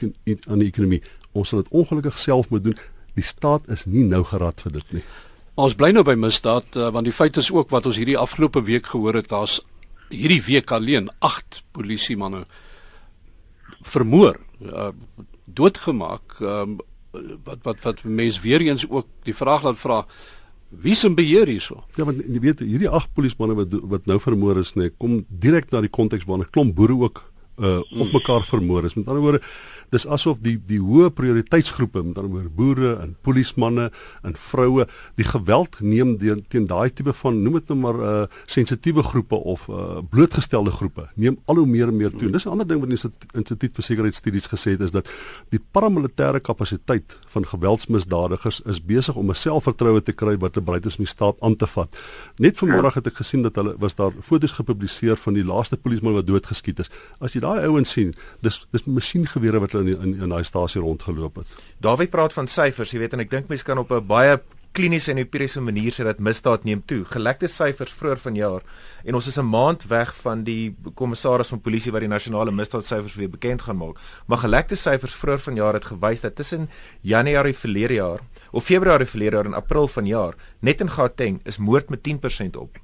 aan 0.48 0.60
die 0.60 0.68
ekonomie, 0.68 1.02
ons 1.32 1.50
sal 1.50 1.64
dit 1.64 1.72
ongelukkig 1.72 2.20
self 2.20 2.50
moet 2.50 2.64
doen. 2.64 2.78
Die 3.14 3.24
staat 3.24 3.68
is 3.68 3.86
nie 3.86 4.04
nou 4.04 4.24
gerad 4.24 4.62
vir 4.62 4.72
dit 4.72 4.92
nie. 4.92 5.04
Ons 5.56 5.76
bly 5.76 5.92
nou 5.92 6.04
by 6.04 6.14
misdaad 6.14 6.76
uh, 6.76 6.90
want 6.90 7.04
die 7.04 7.14
feit 7.14 7.38
is 7.38 7.52
ook 7.52 7.70
wat 7.70 7.86
ons 7.86 7.96
hierdie 7.96 8.18
afgelope 8.18 8.62
week 8.62 8.86
gehoor 8.86 9.14
het, 9.14 9.28
daar's 9.30 9.62
hierdie 10.10 10.44
week 10.44 10.72
alleen 10.72 11.10
8 11.20 11.64
polisiemanne 11.72 12.38
manne 12.38 12.46
vermoor, 13.88 14.40
uh, 14.62 14.92
doodgemaak. 15.46 16.40
Um, 16.42 16.78
wat 17.44 17.64
wat 17.66 17.82
wat 17.82 18.04
mense 18.04 18.42
weer 18.42 18.62
eens 18.62 18.86
ook 18.90 19.08
die 19.26 19.36
vraag 19.36 19.64
laat 19.64 19.80
vra 19.82 20.06
wie 20.70 20.96
se 20.96 21.10
beheer 21.10 21.48
hierso? 21.48 21.84
Ja, 21.96 22.06
want 22.08 22.20
jy 22.28 22.42
weet 22.44 22.62
hierdie 22.66 22.92
ag 22.92 23.08
polismanne 23.16 23.56
wat 23.56 23.74
wat 23.94 24.06
nou 24.10 24.20
vermoor 24.20 24.60
is, 24.60 24.74
nee, 24.76 24.92
kom 25.00 25.22
direk 25.30 25.72
na 25.72 25.82
die 25.86 25.92
konteks 25.92 26.28
waar 26.28 26.40
'n 26.44 26.52
klomp 26.52 26.76
boere 26.76 26.98
ook 27.08 27.24
uh 27.58 27.80
op 27.80 28.12
mekaar 28.14 28.44
vermoor 28.46 28.86
is. 28.86 28.94
Met 28.94 29.08
ander 29.08 29.22
woorde, 29.22 29.42
dis 29.94 30.08
asof 30.08 30.40
die 30.44 30.58
die 30.68 30.80
hoë 30.84 31.10
prioriteitsgroepe 31.16 32.04
met 32.04 32.18
ander 32.18 32.32
woorde 32.32 32.50
boere 32.50 32.92
en 33.04 33.16
polismanne 33.22 33.90
en 34.28 34.36
vroue 34.36 34.88
die 35.20 35.28
geweld 35.28 35.80
neem 35.82 36.18
teen 36.18 36.44
teen 36.52 36.68
daai 36.68 36.90
tipe 36.90 37.14
van 37.22 37.42
noem 37.44 37.60
dit 37.60 37.74
nou 37.74 37.80
maar 37.86 38.02
uh 38.02 38.26
sensitiewe 38.46 39.04
groepe 39.04 39.36
of 39.36 39.68
uh 39.68 40.02
blootgestelde 40.10 40.72
groepe 40.72 41.08
neem 41.16 41.38
al 41.46 41.62
hoe 41.62 41.68
meer 41.68 41.88
en 41.88 41.98
meer 41.98 42.12
toe. 42.12 42.30
Dis 42.32 42.46
'n 42.46 42.50
ander 42.50 42.68
ding 42.68 42.80
wat 42.80 42.90
die 42.90 43.00
Instituut 43.34 43.74
vir 43.76 43.84
Sekuriteitsstudies 43.84 44.48
gesê 44.48 44.76
het 44.76 44.82
is 44.82 44.92
dat 44.92 45.08
die 45.50 45.60
paramilitêre 45.60 46.40
kapasiteit 46.40 47.20
van 47.28 47.46
geweldsmisdadigers 47.46 48.62
is 48.66 48.80
besig 48.80 49.16
om 49.16 49.30
'n 49.30 49.36
selfvertroue 49.36 50.02
te 50.02 50.12
kry 50.12 50.38
wat 50.38 50.56
hulle 50.56 50.66
bereid 50.66 50.86
is 50.86 50.98
om 50.98 51.06
die 51.06 51.14
staat 51.14 51.42
aan 51.42 51.56
te 51.56 51.68
vat. 51.68 51.98
Net 52.38 52.58
vanmôre 52.58 52.94
het 52.94 53.08
ek 53.08 53.16
gesien 53.16 53.42
dat 53.42 53.56
hulle 53.56 53.76
was 53.78 53.96
daar 53.96 54.12
foto's 54.22 54.52
gepubliseer 54.52 55.16
van 55.16 55.34
die 55.34 55.46
laaste 55.46 55.78
polisman 55.78 56.14
wat 56.14 56.28
doodgeskiet 56.28 56.80
is. 56.80 56.90
As 57.20 57.34
jy 57.34 57.42
daai 57.42 57.66
ouens 57.66 57.90
sien, 57.90 58.16
dis 58.42 58.68
dis 58.72 58.86
masjiengewere 58.86 59.60
wat 59.60 59.74
in 59.80 59.88
in, 59.88 60.14
in 60.22 60.30
daai 60.30 60.44
stasie 60.44 60.82
rondgeloop 60.82 61.36
het. 61.36 61.58
Dawie 61.80 62.08
praat 62.08 62.34
van 62.34 62.48
syfers, 62.48 62.92
jy 62.92 63.00
weet 63.00 63.14
en 63.14 63.20
ek 63.20 63.30
dink 63.30 63.50
mense 63.50 63.66
kan 63.66 63.78
op 63.78 63.92
'n 63.92 64.08
baie 64.08 64.40
kliniese 64.78 65.10
en 65.12 65.18
empiriese 65.18 65.62
manier 65.62 65.94
sê 65.96 66.04
dat 66.06 66.20
misdaad 66.22 66.66
neem 66.68 66.84
toe. 66.86 67.00
Gelekte 67.10 67.48
syfers 67.50 67.94
vroeër 67.98 68.20
vanjaar 68.22 68.62
en 69.06 69.16
ons 69.18 69.28
is 69.28 69.38
'n 69.40 69.50
maand 69.50 69.88
weg 69.90 70.16
van 70.16 70.44
die 70.44 70.76
kommissaris 70.94 71.50
van 71.50 71.62
polisie 71.62 71.92
wat 71.92 72.02
die 72.02 72.10
nasionale 72.10 72.52
misdaadsyfers 72.52 73.16
weer 73.16 73.30
bekend 73.30 73.62
gaan 73.62 73.78
maak. 73.78 73.98
Maar 74.28 74.38
gelekte 74.38 74.76
syfers 74.76 75.16
vroeër 75.16 75.40
vanjaar 75.40 75.74
het 75.74 75.86
gewys 75.86 76.22
dat 76.22 76.36
tussen 76.36 76.70
Januarie 77.02 77.56
verlede 77.56 77.94
jaar 77.94 78.20
of 78.52 78.64
Februarie 78.64 79.06
verlede 79.08 79.36
jaar 79.36 79.46
en 79.46 79.54
April 79.54 79.88
vanjaar 79.88 80.36
net 80.60 80.82
in 80.82 80.90
Gauteng 80.90 81.40
is 81.44 81.58
moord 81.58 81.90
met 81.90 82.04
10% 82.04 82.58
op. 82.58 82.78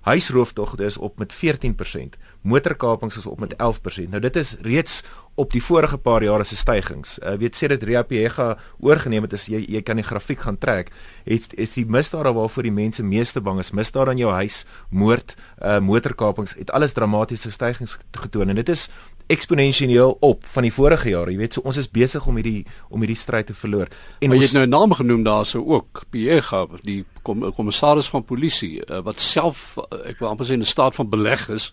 Huisrooftogte 0.00 0.84
is 0.84 0.96
op 0.96 1.18
met 1.18 1.34
14%. 1.34 2.16
Motorkapings 2.40 3.16
is 3.16 3.26
op 3.26 3.40
met 3.40 3.54
11%. 3.54 4.08
Nou 4.08 4.20
dit 4.20 4.36
is 4.36 4.56
reeds 4.60 5.02
op 5.34 5.52
die 5.52 5.62
vorige 5.62 5.98
paar 5.98 6.22
jare 6.22 6.44
se 6.44 6.56
stygings. 6.56 7.18
Uh, 7.18 7.34
weet 7.40 7.56
sê 7.56 7.68
dit 7.72 7.82
Ria 7.82 8.02
Piega 8.02 8.56
oorgeneem 8.78 9.24
het 9.28 9.36
as 9.36 9.46
jy 9.48 9.60
jy 9.68 9.82
kan 9.86 10.00
die 10.00 10.04
grafiek 10.04 10.40
gaan 10.44 10.58
trek. 10.60 10.90
Het 11.24 11.54
is 11.60 11.76
die 11.78 11.86
misdade 11.86 12.32
waarvoor 12.36 12.68
die 12.68 12.74
mense 12.74 13.04
meeste 13.04 13.40
bang 13.40 13.60
is, 13.62 13.72
misdade 13.76 14.10
aan 14.10 14.20
jou 14.20 14.32
huis, 14.32 14.64
moord, 14.88 15.36
uh, 15.62 15.78
motorkapings, 15.84 16.56
het 16.58 16.72
alles 16.76 16.96
dramatiese 16.96 17.52
stygings 17.52 17.98
getoon 18.10 18.48
en 18.48 18.60
dit 18.60 18.68
is 18.68 18.88
eksponensieel 19.30 20.16
op 20.20 20.46
van 20.54 20.66
die 20.66 20.72
vorige 20.74 21.08
jare. 21.12 21.30
Jy 21.30 21.38
weet, 21.38 21.56
so 21.56 21.64
ons 21.68 21.78
is 21.80 21.90
besig 21.90 22.26
om 22.26 22.38
hierdie 22.40 22.66
om 22.88 23.02
hierdie 23.04 23.18
stryd 23.18 23.50
te 23.50 23.54
verloor. 23.54 23.90
En 24.20 24.28
maar 24.28 24.40
jy 24.40 24.48
het 24.48 24.56
nou 24.58 24.66
'n 24.66 24.74
naam 24.74 24.92
genoem 24.92 25.22
daarso 25.22 25.64
ook, 25.64 26.04
Piega, 26.10 26.66
die 26.82 27.04
kommissaris 27.22 28.08
van 28.08 28.24
polisie 28.24 28.80
uh, 28.86 29.02
wat 29.04 29.20
self 29.20 29.76
ek 30.04 30.18
wil 30.18 30.28
amper 30.28 30.46
sê 30.46 30.52
in 30.52 30.60
'n 30.60 30.74
staat 30.76 30.94
van 30.94 31.08
beleg 31.08 31.48
is. 31.48 31.72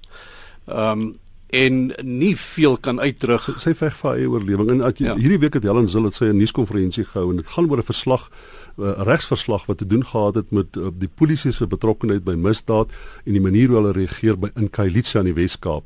Ehm 0.68 1.00
um, 1.00 1.18
en 1.48 1.94
nie 2.04 2.36
veel 2.36 2.78
kan 2.78 3.00
uitdruk 3.00 3.46
sy 3.64 3.72
veg 3.74 3.96
vir 3.96 4.18
eie 4.18 4.28
oorlewing 4.28 4.70
en 4.70 4.82
at, 4.82 4.98
ja. 5.00 5.16
hierdie 5.16 5.40
week 5.40 5.54
het 5.54 5.64
Helen 5.64 5.88
Zil 5.88 6.04
het 6.04 6.14
sy 6.14 6.26
'n 6.26 6.38
nuuskonferensie 6.38 7.06
gehou 7.06 7.30
en 7.30 7.38
dit 7.38 7.48
gaan 7.48 7.70
oor 7.70 7.80
'n 7.80 7.88
verslag 7.88 8.30
uh, 8.78 8.92
regsverslag 9.08 9.66
wat 9.66 9.78
te 9.78 9.88
doen 9.88 10.06
gehad 10.06 10.36
het 10.36 10.52
met 10.52 10.76
uh, 10.76 10.90
die 10.92 11.08
polisie 11.08 11.52
se 11.52 11.68
betrokkeheid 11.68 12.24
by 12.24 12.36
misdaad 12.36 12.92
en 13.26 13.34
die 13.34 13.42
manier 13.42 13.68
hoe 13.68 13.78
hulle 13.78 13.94
reageer 13.94 14.38
by 14.38 14.50
in 14.56 14.70
Kailicha 14.70 15.20
in 15.20 15.26
die 15.26 15.34
Wes-Kaap. 15.34 15.84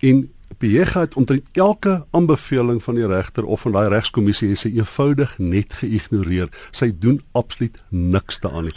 En 0.00 0.30
Piega 0.60 1.00
het 1.00 1.14
omtrent 1.16 1.46
elke 1.56 2.06
aanbeveling 2.10 2.82
van 2.84 2.94
die 2.94 3.06
regter 3.06 3.46
of 3.48 3.62
van 3.64 3.72
daai 3.72 3.88
regskommissie 3.88 4.50
sy 4.60 4.68
eenvoudig 4.76 5.30
net 5.38 5.72
geïgnoreer. 5.78 6.50
Sy 6.76 6.90
doen 7.00 7.22
absoluut 7.32 7.78
niks 7.88 8.42
daaraan 8.44 8.68
nie. 8.68 8.74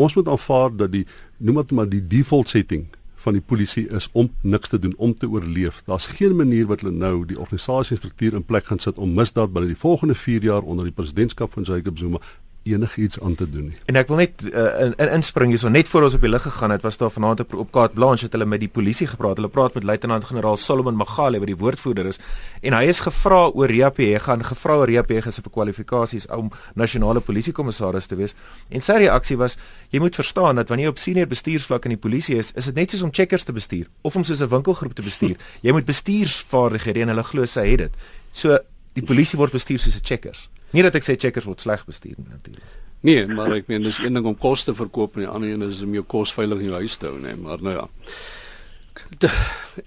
Ons 0.00 0.16
moet 0.16 0.30
aanvaar 0.32 0.72
dat 0.80 0.94
die 0.94 1.02
noem 1.36 1.60
dit 1.60 1.74
maar 1.76 1.90
die 1.92 2.00
default 2.00 2.48
setting 2.48 2.86
van 3.26 3.36
die 3.36 3.44
polisie 3.44 3.84
is 3.98 4.08
om 4.16 4.30
niks 4.40 4.72
te 4.72 4.80
doen 4.80 4.94
om 4.96 5.12
te 5.12 5.28
oorleef. 5.28 5.82
Daar's 5.84 6.08
geen 6.16 6.38
manier 6.40 6.70
wat 6.72 6.80
hulle 6.80 6.96
nou 6.96 7.26
die 7.28 7.36
organisasiestruktuur 7.36 8.40
in 8.40 8.48
plek 8.48 8.72
gaan 8.72 8.80
sit 8.80 8.96
om 8.96 9.12
misdaad 9.12 9.52
binne 9.52 9.74
die 9.74 9.82
volgende 9.84 10.16
4 10.16 10.48
jaar 10.48 10.64
onder 10.64 10.88
die 10.88 10.96
presidentskap 10.96 11.52
van 11.52 11.68
Jacob 11.68 11.98
Zuma 11.98 12.24
enigiets 12.66 13.20
aan 13.20 13.34
te 13.34 13.50
doen 13.50 13.70
nie. 13.70 13.76
En 13.86 13.96
ek 13.96 14.08
wil 14.08 14.16
net 14.16 14.42
uh, 14.42 14.66
in, 14.86 14.94
in 15.02 15.12
inspring 15.18 15.52
hierso 15.54 15.68
net 15.68 15.88
voor 15.88 16.08
ons 16.08 16.14
op 16.14 16.20
die 16.20 16.30
lig 16.30 16.42
gegaan 16.42 16.70
het, 16.74 16.82
was 16.82 16.98
daar 16.98 17.10
vanaand 17.10 17.40
op, 17.40 17.54
op 17.54 17.72
Kaat 17.72 17.94
Blanche 17.94 18.26
het 18.26 18.32
hulle 18.32 18.46
met 18.46 18.60
die 18.60 18.68
polisie 18.68 19.06
gepraat. 19.06 19.36
Hulle 19.40 19.48
praat 19.52 19.74
met 19.74 19.84
luitenant-generaal 19.84 20.56
Solomon 20.56 20.96
Magale 20.96 21.38
wat 21.38 21.50
die 21.50 21.56
woordvoerder 21.56 22.06
is 22.06 22.20
en 22.60 22.72
hy 22.72 22.84
is 22.90 23.00
gevra 23.04 23.46
oor 23.54 23.70
Riapie 23.70 24.18
gaan 24.18 24.44
gevra 24.44 24.80
oor 24.80 24.90
Riapie 24.90 25.20
se 25.30 25.42
kwalifikasies 25.42 26.26
om 26.34 26.50
nasionale 26.74 27.20
polisiekommissaris 27.20 28.06
te 28.06 28.16
wees. 28.16 28.34
En 28.70 28.80
sy 28.80 28.98
reaksie 29.06 29.36
was 29.36 29.58
jy 29.90 30.00
moet 30.02 30.14
verstaan 30.14 30.56
dat 30.56 30.68
wanneer 30.68 30.90
jy 30.90 30.94
op 30.94 31.02
senior 31.02 31.30
bestuursvlak 31.30 31.86
in 31.86 31.96
die 31.96 32.00
polisie 32.00 32.38
is, 32.40 32.52
is 32.56 32.70
dit 32.70 32.74
net 32.74 32.90
soos 32.90 33.04
om 33.06 33.12
checkers 33.12 33.44
te 33.44 33.54
bestuur 33.56 33.86
of 34.02 34.16
om 34.16 34.24
soos 34.24 34.42
'n 34.42 34.48
winkelgroep 34.48 34.94
te 34.94 35.02
bestuur. 35.02 35.36
Jy 35.62 35.72
moet 35.72 35.84
bestuursvaardighede 35.84 37.00
en 37.00 37.08
hulle 37.08 37.24
glo 37.24 37.44
sy 37.44 37.66
het 37.70 37.78
dit. 37.78 37.92
So 38.32 38.58
die 38.94 39.04
polisie 39.04 39.38
word 39.38 39.52
bestuur 39.52 39.78
soos 39.78 39.96
'n 39.96 40.04
checkers. 40.04 40.48
Nie 40.76 40.84
dat 40.84 40.98
ek 40.98 41.06
sê 41.06 41.16
checkers 41.16 41.46
word 41.48 41.62
sleg 41.64 41.86
bestuur 41.88 42.18
natuurlik. 42.20 42.74
Nee, 43.06 43.26
maar 43.28 43.52
ek 43.54 43.68
meen 43.70 43.84
dis 43.86 43.98
een 44.02 44.16
ding 44.16 44.26
om 44.26 44.36
kos 44.40 44.64
te 44.66 44.74
verkoop 44.76 45.16
en 45.16 45.24
die 45.24 45.30
ander 45.30 45.52
een 45.52 45.64
is 45.68 45.82
om 45.84 45.94
jou 45.94 46.02
kos 46.04 46.32
veilig 46.34 46.64
in 46.64 46.70
jou 46.70 46.80
huis 46.80 46.96
te 47.00 47.08
hou, 47.08 47.20
nee, 47.22 47.36
maar 47.38 47.62
nou 47.64 47.76
ja. 47.76 47.86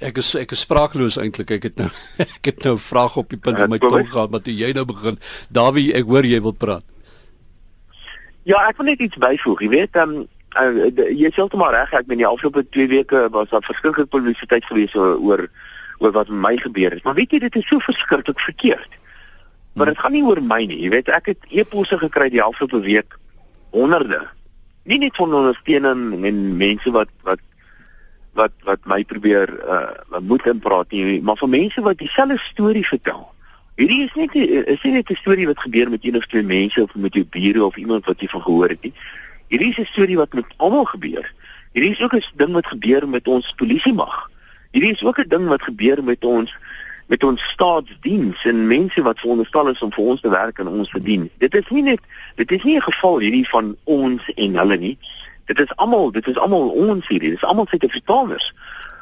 Ek 0.06 0.20
is 0.22 0.30
ek 0.38 0.54
is 0.54 0.62
spraakloos 0.66 1.18
eintlik. 1.22 1.56
Ek 1.58 1.66
het 1.66 1.80
nou 1.82 1.90
ek 2.26 2.52
het 2.52 2.66
nou 2.68 2.76
vrae 2.82 3.16
op 3.22 3.32
die 3.34 3.42
punt 3.42 3.60
om 3.60 3.74
my 3.74 3.80
tong 3.82 4.06
gehad, 4.06 4.34
maar 4.34 4.44
toe 4.46 4.54
jy 4.56 4.70
nou 4.78 4.86
begin, 4.90 5.18
Dawie, 5.50 5.90
ek 5.98 6.10
hoor 6.10 6.28
jy 6.30 6.42
wil 6.46 6.54
praat. 6.54 6.86
Ja, 8.48 8.62
ek 8.70 8.78
wil 8.80 8.92
net 8.92 9.02
iets 9.04 9.20
byvoeg. 9.20 9.66
Jy 9.66 9.72
weet, 9.74 9.98
ehm 9.98 10.22
um, 10.22 10.28
uh, 10.62 10.86
jy 11.10 11.30
sê 11.30 11.42
heeltemal 11.42 11.74
reg. 11.76 11.92
Ek 11.98 12.08
meen 12.10 12.22
die 12.22 12.30
afgelope 12.30 12.64
2 12.70 12.94
weke 12.94 13.26
was 13.34 13.50
daar 13.52 13.66
verskeie 13.66 14.06
publisiteit 14.06 14.66
gewees 14.70 14.96
oor 14.96 15.50
oor 16.00 16.14
wat 16.16 16.30
met 16.32 16.40
my 16.46 16.54
gebeur 16.58 16.94
het. 16.96 17.04
Maar 17.04 17.18
weet 17.18 17.36
jy, 17.36 17.42
dit 17.44 17.60
is 17.60 17.68
so 17.68 17.84
verskriklik 17.84 18.40
verkeerd. 18.40 18.99
Maar 19.80 19.88
dit 19.88 20.00
gaan 20.00 20.12
nie 20.12 20.24
oor 20.28 20.42
my 20.44 20.66
nie. 20.68 20.82
Jy 20.84 20.90
weet, 20.92 21.10
ek 21.16 21.30
het 21.32 21.46
e-posse 21.56 21.96
gekry 22.02 22.26
die 22.34 22.42
afgelope 22.44 22.82
week 22.84 23.14
honderde. 23.72 24.18
Nie 24.84 24.98
net 25.00 25.16
van 25.16 25.32
ondersteuning 25.38 26.26
en 26.28 26.42
mense 26.60 26.92
wat 26.92 27.14
wat 27.24 27.40
wat 28.36 28.52
wat 28.68 28.90
my 28.92 28.98
probeer 29.08 29.54
uh 29.64 30.20
moet 30.20 30.44
inpraat 30.52 30.92
nie, 30.92 31.22
maar 31.24 31.40
van 31.40 31.54
mense 31.56 31.82
wat 31.86 32.02
dieselfde 32.04 32.36
storie 32.44 32.84
vertel. 32.84 33.24
Hierdie 33.80 34.02
is 34.04 34.18
net 34.20 34.36
is 34.36 34.84
nie 34.84 34.92
net 34.98 35.16
'n 35.16 35.22
storie 35.22 35.48
wat 35.48 35.64
gebeur 35.64 35.90
met 35.90 36.04
een 36.04 36.20
of 36.20 36.28
twee 36.28 36.44
mense 36.44 36.84
of 36.84 36.96
met 36.96 37.14
jou 37.14 37.24
bure 37.24 37.66
of 37.66 37.78
iemand 37.78 38.06
wat 38.06 38.20
jy 38.20 38.28
van 38.28 38.42
gehoor 38.42 38.76
het 38.76 38.84
nie. 38.84 38.94
Hierdie 39.48 39.70
is 39.70 39.80
'n 39.80 39.94
storie 39.96 40.18
wat 40.18 40.34
met 40.34 40.52
almal 40.58 40.86
gebeur. 40.86 41.34
Hierdie 41.72 41.96
is 41.96 42.04
ook 42.04 42.16
'n 42.16 42.24
ding 42.36 42.52
wat 42.52 42.68
gebeur 42.68 43.08
met 43.08 43.28
ons 43.28 43.54
polisie 43.56 43.94
mag. 43.94 44.30
Hierdie 44.72 44.92
is 44.92 45.04
ook 45.04 45.20
'n 45.20 45.30
ding 45.30 45.48
wat 45.48 45.62
gebeur 45.62 46.04
met 46.04 46.26
ons 46.26 46.52
met 47.10 47.24
ons 47.24 47.44
staatsdiens 47.52 48.46
en 48.46 48.68
mense 48.68 49.02
wat 49.02 49.20
veronderstel 49.20 49.70
is 49.72 49.82
om 49.82 49.92
vir 49.92 50.10
ons 50.14 50.22
te 50.22 50.30
werk 50.30 50.60
en 50.62 50.68
ons 50.70 50.90
te 50.90 51.02
dien. 51.02 51.30
Dit 51.42 51.56
is 51.58 51.70
nie 51.74 51.82
net 51.84 52.04
dit 52.38 52.52
is 52.52 52.64
nie 52.64 52.76
'n 52.78 52.86
geval 52.86 53.20
hierdie 53.20 53.48
van 53.50 53.76
ons 53.84 54.32
en 54.36 54.58
hulle 54.58 54.78
nie. 54.78 54.98
Dit 55.46 55.60
is 55.60 55.76
almal, 55.76 56.12
dit 56.12 56.28
is 56.28 56.38
almal 56.38 56.70
ons 56.70 57.08
hierdie. 57.08 57.30
Dit 57.30 57.42
is 57.42 57.50
almal 57.50 57.66
Suid-Afrikaners 57.70 58.54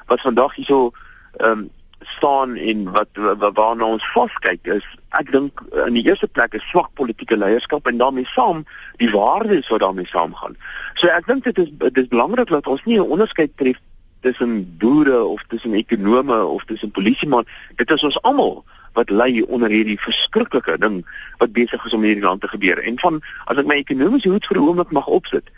wat 0.06 0.22
vandag 0.22 0.56
hierso 0.56 0.92
ehm 1.38 1.52
um, 1.52 1.70
staan 2.00 2.56
en 2.56 2.92
wat 2.92 3.08
waarna 3.54 3.86
ons 3.86 4.12
vaskyk 4.12 4.68
is 4.68 4.86
ek 5.10 5.32
dink 5.32 5.62
in 5.86 5.98
die 5.98 6.06
eerste 6.06 6.28
plek 6.28 6.54
is 6.54 6.70
swak 6.70 6.94
politieke 6.94 7.38
leierskap 7.38 7.88
en 7.88 7.98
daarmee 7.98 8.26
saam 8.26 8.64
die 9.02 9.10
waardes 9.12 9.68
wat 9.68 9.80
daarmee 9.80 10.08
saamgaan. 10.08 10.56
So 10.96 11.08
ek 11.08 11.28
dink 11.28 11.44
dit 11.44 11.58
is 11.58 11.70
dit 11.72 11.98
is 11.98 12.08
belangrik 12.08 12.48
dat 12.54 12.68
ons 12.68 12.84
nie 12.86 13.00
'n 13.00 13.12
onderskeid 13.18 13.52
tref 13.58 13.78
tussen 14.28 14.58
boere 14.82 15.22
of 15.24 15.44
tussen 15.52 15.78
ekonome 15.80 16.40
of 16.46 16.66
tussen 16.70 16.92
polisieman 16.92 17.48
dit 17.80 17.96
is 17.96 18.04
ons 18.10 18.20
almal 18.22 18.60
wat 18.98 19.14
ly 19.14 19.44
onder 19.48 19.72
hierdie 19.72 20.00
verskriklike 20.02 20.78
ding 20.82 21.02
wat 21.42 21.54
besig 21.56 21.86
is 21.86 21.94
om 21.94 22.04
hierdie 22.04 22.26
land 22.26 22.42
te 22.42 22.50
gebeur. 22.50 22.82
En 22.82 23.00
van 23.00 23.22
as 23.46 23.60
ek 23.62 23.70
my 23.70 23.78
ekonomiese 23.84 24.32
hoed 24.34 24.48
vir 24.50 24.62
oomblik 24.64 24.94
mag 25.00 25.08
opsit 25.20 25.52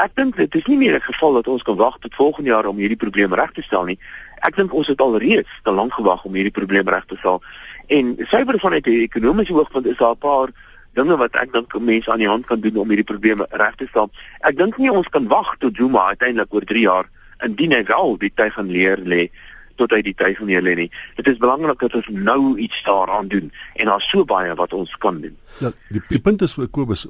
ek 0.00 0.14
dink 0.16 0.36
dit 0.36 0.54
is 0.56 0.66
nie 0.66 0.78
meer 0.78 0.96
'n 0.96 1.04
geval 1.04 1.32
dat 1.34 1.48
ons 1.48 1.62
kan 1.62 1.76
wag 1.76 1.98
tot 1.98 2.14
volgende 2.14 2.50
jaar 2.50 2.66
om 2.66 2.76
hierdie 2.76 2.96
probleem 2.96 3.34
reg 3.34 3.52
te 3.52 3.62
stel 3.62 3.84
nie. 3.84 3.98
Ek 4.40 4.56
dink 4.56 4.72
ons 4.72 4.86
het 4.86 5.00
al 5.00 5.18
reeds 5.18 5.60
te 5.62 5.70
lank 5.70 5.92
gewag 5.92 6.24
om 6.24 6.34
hierdie 6.34 6.58
probleem 6.60 6.88
reg 6.88 7.04
te 7.04 7.16
stel. 7.16 7.42
En 7.86 8.16
suiwer 8.18 8.58
vanuit 8.58 8.86
'n 8.86 9.02
ekonomiese 9.08 9.52
oogpunt 9.52 9.86
is 9.86 9.96
daar 9.96 10.14
'n 10.14 10.18
paar 10.18 10.48
dinge 10.94 11.16
wat 11.16 11.36
ek 11.36 11.52
dink 11.52 11.80
mense 11.80 12.10
aan 12.10 12.18
die 12.18 12.28
hand 12.28 12.46
kan 12.46 12.60
doen 12.60 12.76
om 12.76 12.88
hierdie 12.88 13.10
probleme 13.12 13.46
reg 13.50 13.74
te 13.74 13.86
stel. 13.86 14.10
Ek 14.40 14.56
dink 14.56 14.78
nie 14.78 14.92
ons 14.92 15.08
kan 15.08 15.28
wag 15.28 15.56
tot 15.58 15.76
Zuma 15.76 16.06
uiteindelik 16.06 16.54
oor 16.54 16.64
3 16.64 16.80
jaar 16.80 17.06
indien 17.46 17.74
hy 17.76 17.82
wel 17.88 18.16
die 18.22 18.32
tyd 18.34 18.54
gaan 18.56 18.70
leer 18.70 19.02
lê 19.02 19.26
tot 19.76 19.94
hy 19.94 20.02
die 20.02 20.14
tyd 20.14 20.36
van 20.40 20.48
hier 20.52 20.64
lê 20.64 20.74
nie. 20.74 20.90
Dit 21.16 21.28
is 21.32 21.40
belangrik 21.42 21.80
dat 21.80 21.94
ons 21.94 22.08
nou 22.08 22.56
iets 22.58 22.82
daaraan 22.86 23.28
doen 23.28 23.52
en 23.74 23.92
daar's 23.92 24.10
so 24.10 24.24
baie 24.24 24.54
wat 24.54 24.72
ons 24.72 24.96
kan 25.02 25.20
doen. 25.20 25.36
Ja, 25.60 25.70
die, 25.92 26.00
die 26.08 26.20
punt 26.22 26.42
is 26.42 26.54
Kobus 26.72 27.04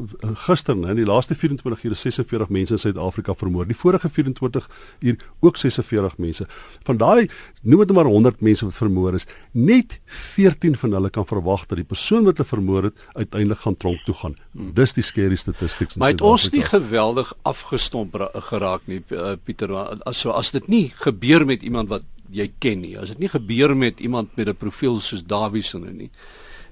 gister, 0.45 0.75
in 0.75 0.99
die 0.99 1.07
laaste 1.07 1.37
24 1.39 1.85
ure 1.87 1.99
46 1.99 2.51
mense 2.53 2.75
in 2.77 2.81
Suid-Afrika 2.83 3.35
vermoor. 3.39 3.69
Die 3.69 3.77
vorige 3.77 4.11
24 4.11 4.69
uur 5.01 5.17
ook 5.41 5.61
46 5.61 6.19
mense. 6.19 6.47
Van 6.87 6.99
daai 6.99 7.29
noem 7.63 7.85
dit 7.85 7.95
maar 7.97 8.11
100 8.11 8.43
mense 8.43 8.67
wat 8.67 8.77
vermoor 8.77 9.19
is, 9.19 9.27
net 9.53 10.01
14 10.05 10.77
van 10.83 10.97
hulle 10.99 11.11
kan 11.15 11.27
verwag 11.29 11.67
dat 11.71 11.79
die 11.81 11.87
persoon 11.87 12.27
wat 12.27 12.41
hulle 12.41 12.51
vermoor 12.51 12.91
het 12.91 13.07
uiteindelik 13.13 13.63
gaan 13.65 13.77
tronk 13.77 14.03
toe 14.07 14.17
gaan. 14.21 14.37
Dis 14.53 14.97
die 14.99 15.07
skerry 15.07 15.39
statistics. 15.41 15.97
Maar 15.97 16.17
het 16.17 16.25
ons 16.27 16.51
nie 16.53 16.65
geweldig 16.67 17.33
afgestomp 17.49 18.19
geraak 18.51 18.89
nie 18.91 19.03
eh, 19.09 19.37
Pieter, 19.45 19.73
as 20.09 20.19
so 20.21 20.35
as 20.35 20.51
dit 20.53 20.67
nie 20.69 20.87
gebeur 21.01 21.47
met 21.47 21.63
iemand 21.63 21.89
wat 21.89 22.03
jy 22.33 22.53
ken 22.59 22.81
nie. 22.81 22.99
As 22.99 23.13
dit 23.13 23.19
nie 23.19 23.29
gebeur 23.33 23.77
met 23.77 24.01
iemand 24.01 24.37
met 24.37 24.49
'n 24.49 24.57
profiel 24.57 25.01
soos 25.01 25.25
Davison 25.25 25.97
nie, 25.97 26.11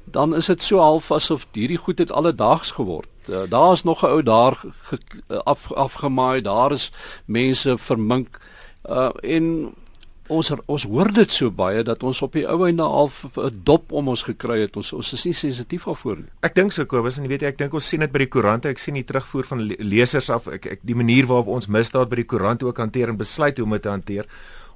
dan 0.05 0.35
is 0.35 0.47
dit 0.47 0.63
so 0.63 0.79
half 0.79 1.11
asof 1.13 1.47
hierdie 1.53 1.79
goed 1.79 1.99
het 1.99 2.13
alledaags 2.13 2.71
geword. 2.71 3.09
Uh, 3.29 3.43
daar 3.49 3.73
is 3.73 3.83
nog 3.83 4.03
'n 4.03 4.07
ou 4.07 4.23
daar 4.23 4.55
ge, 4.83 4.99
af 5.45 5.73
afgemaai, 5.73 6.41
daar 6.41 6.73
is 6.73 6.91
mense 7.27 7.79
vermink 7.79 8.41
uh, 8.89 9.11
en 9.23 9.75
ons 10.31 10.51
ons 10.67 10.85
hoor 10.87 11.11
dit 11.13 11.33
so 11.35 11.51
baie 11.51 11.83
dat 11.87 12.03
ons 12.07 12.23
op 12.23 12.37
die 12.39 12.47
ou 12.49 12.63
einde 12.67 12.87
half 12.87 13.25
'n 13.37 13.61
dop 13.65 13.93
om 13.93 14.09
ons 14.09 14.23
gekry 14.23 14.61
het. 14.61 14.77
Ons 14.77 14.93
ons 14.93 15.13
is 15.13 15.25
nie 15.25 15.35
sensitief 15.35 15.85
daarvoor 15.85 16.17
nie. 16.17 16.31
Ek 16.43 16.55
dink 16.55 16.73
so 16.73 16.85
Kobus 16.85 17.19
en 17.19 17.25
jy 17.25 17.31
weet 17.31 17.43
ek 17.43 17.59
dink 17.59 17.75
ons 17.75 17.89
sien 17.89 18.01
dit 18.01 18.13
by 18.13 18.19
die 18.19 18.29
koerante. 18.29 18.69
Ek 18.69 18.79
sien 18.79 18.95
die 18.95 19.05
terugvoer 19.05 19.45
van 19.45 19.67
lesers 19.79 20.31
af. 20.31 20.47
Ek, 20.49 20.67
ek 20.67 20.81
die 20.83 20.95
manier 20.95 21.27
waarop 21.27 21.49
ons 21.49 21.67
misdaad 21.67 22.09
by 22.09 22.17
die 22.17 22.25
koerante 22.27 22.67
ook 22.67 22.79
hanteer 22.79 23.09
en 23.09 23.17
besluit 23.17 23.59
hoe 23.59 23.67
om 23.67 23.73
dit 23.73 23.83
te 23.83 23.89
hanteer. 23.89 24.27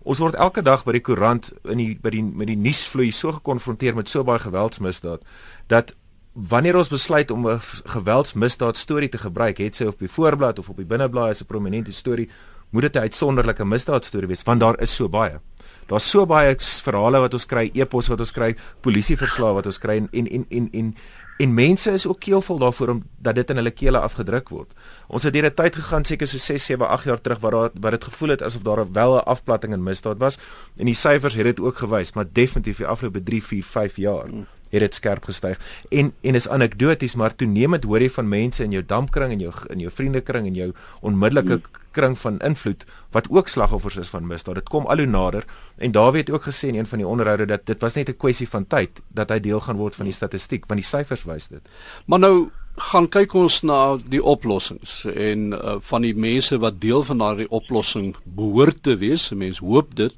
Ons 0.04 0.20
word 0.20 0.36
elke 0.36 0.62
dag 0.62 0.84
by 0.84 0.92
die 0.92 1.00
koerant 1.04 1.48
in 1.64 1.80
die 1.80 1.94
by 1.96 2.10
die 2.12 2.22
met 2.22 2.50
die 2.50 2.60
nuusvloei 2.60 3.10
so 3.12 3.32
gekonfronteer 3.32 3.96
met 3.96 4.08
so 4.08 4.24
baie 4.24 4.38
geweldsmisdaad 4.38 5.24
dat 5.72 5.94
wanneer 6.34 6.76
ons 6.76 6.90
besluit 6.90 7.30
om 7.30 7.46
'n 7.48 7.60
geweldsmisdaad 7.84 8.76
storie 8.76 9.08
te 9.08 9.18
gebruik, 9.18 9.58
het 9.58 9.76
sy 9.76 9.84
op 9.84 9.98
die 9.98 10.08
voorblad 10.08 10.58
of 10.58 10.68
op 10.68 10.76
die 10.76 10.84
binneblaai 10.84 11.30
as 11.30 11.40
'n 11.40 11.46
prominente 11.46 11.92
storie, 11.92 12.28
moet 12.70 12.82
dit 12.82 12.96
'n 12.96 13.06
uitsonderlike 13.06 13.64
misdaad 13.64 14.04
storie 14.04 14.28
wees 14.28 14.42
want 14.42 14.60
daar 14.60 14.80
is 14.80 14.94
so 14.94 15.08
baie. 15.08 15.40
Daar's 15.86 16.10
so 16.10 16.26
baie 16.26 16.54
verhale 16.58 17.20
wat 17.20 17.34
ons 17.34 17.46
kry, 17.46 17.70
e-pos 17.74 18.08
wat 18.08 18.20
ons 18.20 18.32
kry, 18.32 18.56
polisieverslae 18.80 19.54
wat 19.54 19.66
ons 19.66 19.78
kry 19.78 19.96
en 19.96 20.08
en 20.12 20.26
en 20.26 20.46
en, 20.50 20.68
en 20.72 20.94
En 21.36 21.54
mense 21.54 21.90
is 21.90 22.06
ook 22.06 22.20
keelvol 22.20 22.58
daarvoor 22.58 22.88
om 22.88 23.02
dat 23.18 23.34
dit 23.34 23.50
in 23.50 23.56
hulle 23.56 23.70
kele 23.70 23.98
afgedruk 23.98 24.48
word. 24.48 24.70
Ons 25.06 25.22
het 25.26 25.32
deur 25.32 25.46
'n 25.46 25.54
tyd 25.54 25.76
gegaan 25.76 26.04
seker 26.04 26.26
so 26.26 26.38
6, 26.38 26.64
7, 26.64 26.88
8 26.88 27.04
jaar 27.04 27.20
terug 27.20 27.38
waar 27.38 27.50
daar 27.50 27.70
wat 27.80 27.90
dit 27.90 28.04
gevoel 28.04 28.28
het 28.28 28.42
asof 28.42 28.62
daar 28.62 28.92
wel 28.92 29.16
'n 29.16 29.24
afplatting 29.24 29.72
in 29.72 29.82
misdaad 29.82 30.18
was 30.18 30.38
en 30.76 30.86
die 30.86 30.94
syfers 30.94 31.34
het 31.34 31.44
dit 31.44 31.60
ook 31.60 31.76
gewys, 31.76 32.12
maar 32.12 32.24
definitief 32.32 32.76
die 32.76 32.86
afgelope 32.86 33.22
3, 33.22 33.44
4, 33.44 33.64
5 33.64 33.96
jaar 33.96 34.26
het 34.70 34.80
dit 34.80 34.94
skerp 34.94 35.24
gestyg. 35.24 35.58
En 35.88 36.12
en 36.20 36.34
is 36.34 36.48
anekdoties, 36.48 37.14
maar 37.14 37.34
toenemend 37.34 37.84
hoor 37.84 38.00
jy 38.00 38.10
van 38.10 38.28
mense 38.28 38.62
in 38.62 38.70
jou 38.70 38.84
dampkring 38.86 39.32
en 39.32 39.38
jou 39.38 39.52
in 39.68 39.78
jou 39.78 39.90
vriendekring 39.90 40.46
en 40.46 40.54
jou 40.54 40.72
onmiddellike 41.00 41.60
kring 41.94 42.16
van 42.18 42.40
invloed 42.44 42.84
wat 43.14 43.30
ook 43.30 43.48
slagoffers 43.48 43.96
is 44.02 44.10
van 44.12 44.26
misdaad. 44.26 44.60
Dit 44.60 44.68
kom 44.72 44.86
al 44.90 45.02
hoe 45.02 45.06
nader 45.06 45.46
en 45.76 45.94
Dawie 45.94 46.24
het 46.24 46.30
ook 46.34 46.48
gesê 46.48 46.68
in 46.70 46.78
een 46.78 46.90
van 46.90 47.02
die 47.02 47.08
onderhoude 47.08 47.46
dat 47.46 47.66
dit 47.66 47.80
was 47.80 47.94
net 47.94 48.08
'n 48.08 48.16
kwessie 48.16 48.48
van 48.48 48.66
tyd 48.66 49.00
dat 49.08 49.30
hy 49.30 49.40
deel 49.40 49.60
gaan 49.60 49.76
word 49.76 49.94
van 49.94 50.10
die 50.10 50.14
statistiek 50.14 50.66
want 50.66 50.80
die 50.80 50.88
syfers 50.88 51.24
wys 51.24 51.48
dit. 51.48 51.62
Maar 52.06 52.18
nou 52.18 52.50
gaan 52.76 53.06
kyk 53.08 53.34
ons 53.34 53.62
na 53.62 53.96
die 54.10 54.22
oplossings 54.22 55.04
en 55.04 55.52
uh, 55.52 55.76
van 55.80 56.02
die 56.02 56.14
mense 56.14 56.58
wat 56.58 56.80
deel 56.80 57.04
van 57.04 57.18
daardie 57.18 57.50
oplossing 57.50 58.16
behoort 58.24 58.82
te 58.82 58.96
wees. 58.96 59.30
Mense 59.30 59.64
hoop 59.64 59.94
dit. 59.94 60.14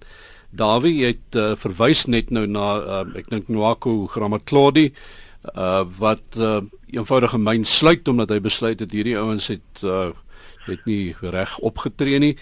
Dawie 0.50 1.04
het 1.04 1.37
uh, 1.37 1.52
verwys 1.56 2.06
net 2.06 2.30
nou 2.30 2.47
na 2.47 2.66
uh, 2.80 3.04
ek 3.18 3.28
dink 3.28 3.49
Nwako 3.49 4.06
Gramatlodi 4.06 4.92
uh, 5.54 5.85
wat 5.99 6.38
uh, 6.38 6.61
eenvoudig 6.90 7.35
'n 7.35 7.42
myn 7.42 7.64
sluit 7.64 8.09
omdat 8.09 8.30
hy 8.30 8.40
besluit 8.40 8.80
het 8.80 8.92
hierdie 8.92 9.18
ouens 9.18 9.47
het 9.52 9.83
uh, 9.85 10.11
het 10.67 10.85
nie 10.87 11.15
reg 11.21 11.59
opgetree 11.59 12.19
nie. 12.23 12.35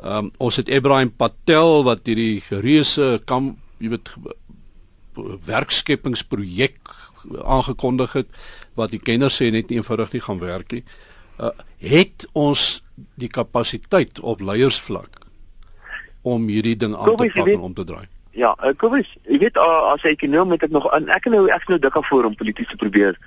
Ehm 0.00 0.30
um, 0.30 0.30
ons 0.38 0.56
het 0.56 0.68
Ibrahim 0.68 1.12
Patel 1.12 1.84
wat 1.84 2.06
hierdie 2.08 2.42
reuse 2.48 3.20
kam 3.24 3.56
jy 3.80 3.92
weet 3.94 4.10
werkskepingsprojek 5.46 6.92
aangekondig 7.44 8.12
het 8.12 8.28
wat 8.78 8.92
die 8.94 9.02
kenners 9.02 9.40
sê 9.40 9.50
net 9.52 9.68
nie 9.68 9.80
eenvoudig 9.80 10.14
nie 10.16 10.22
gaan 10.24 10.40
werk 10.40 10.72
nie. 10.72 10.84
Uh, 11.40 11.50
het 11.80 12.26
ons 12.32 12.82
die 13.20 13.28
kapasiteit 13.28 14.20
op 14.20 14.40
leiersvlak 14.44 15.20
om 16.22 16.48
hierdie 16.48 16.76
ding 16.76 16.96
aan 16.96 17.16
te 17.16 17.28
pak 17.34 17.48
en 17.48 17.68
om 17.70 17.74
te 17.74 17.84
draai? 17.84 18.06
Ja, 18.36 18.52
uh, 18.62 18.72
Kobus, 18.76 19.08
jy 19.26 19.40
weet 19.42 19.56
uh, 19.58 19.92
as 19.92 20.04
ek 20.08 20.22
nou 20.28 20.46
met 20.48 20.62
ek 20.62 20.72
nog 20.74 20.86
aan 20.94 21.08
ek 21.10 21.26
nou 21.32 21.46
ek 21.50 21.66
nou 21.68 21.80
dik 21.80 21.96
af 21.96 22.08
voor 22.08 22.28
om 22.28 22.36
polities 22.36 22.68
te 22.70 22.78
probeer 22.80 23.18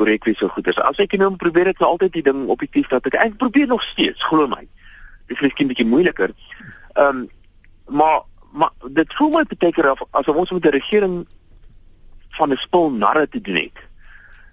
korrek 0.00 0.24
wees 0.24 0.38
so 0.40 0.48
goed 0.48 0.68
is. 0.70 0.78
As 0.88 1.00
ek 1.02 1.18
nou 1.20 1.34
probeer 1.40 1.70
ek 1.72 1.82
nou 1.82 1.92
altyd 1.94 2.16
die 2.16 2.24
ding 2.26 2.46
objektief 2.52 2.88
dat 2.92 3.06
ek 3.10 3.18
ek 3.20 3.36
probeer 3.42 3.68
nog 3.68 3.84
steeds, 3.84 4.24
glo 4.30 4.48
my. 4.48 4.62
Dit 5.28 5.36
is 5.36 5.44
miskien 5.48 5.70
bietjie 5.70 5.88
moeiliker. 5.88 6.34
Ehm 6.96 7.22
um, 7.22 7.28
maar 8.00 8.20
maar 8.52 8.70
dit 8.94 9.14
voel 9.18 9.30
my 9.34 9.42
beteken 9.50 9.90
of 9.90 10.02
asof 10.18 10.36
ons 10.36 10.50
met 10.50 10.64
'n 10.66 10.76
regering 10.78 11.26
van 12.38 12.52
'n 12.52 12.56
spul 12.56 12.90
narre 12.90 13.28
te 13.28 13.40
doen 13.40 13.60
het. 13.66 13.78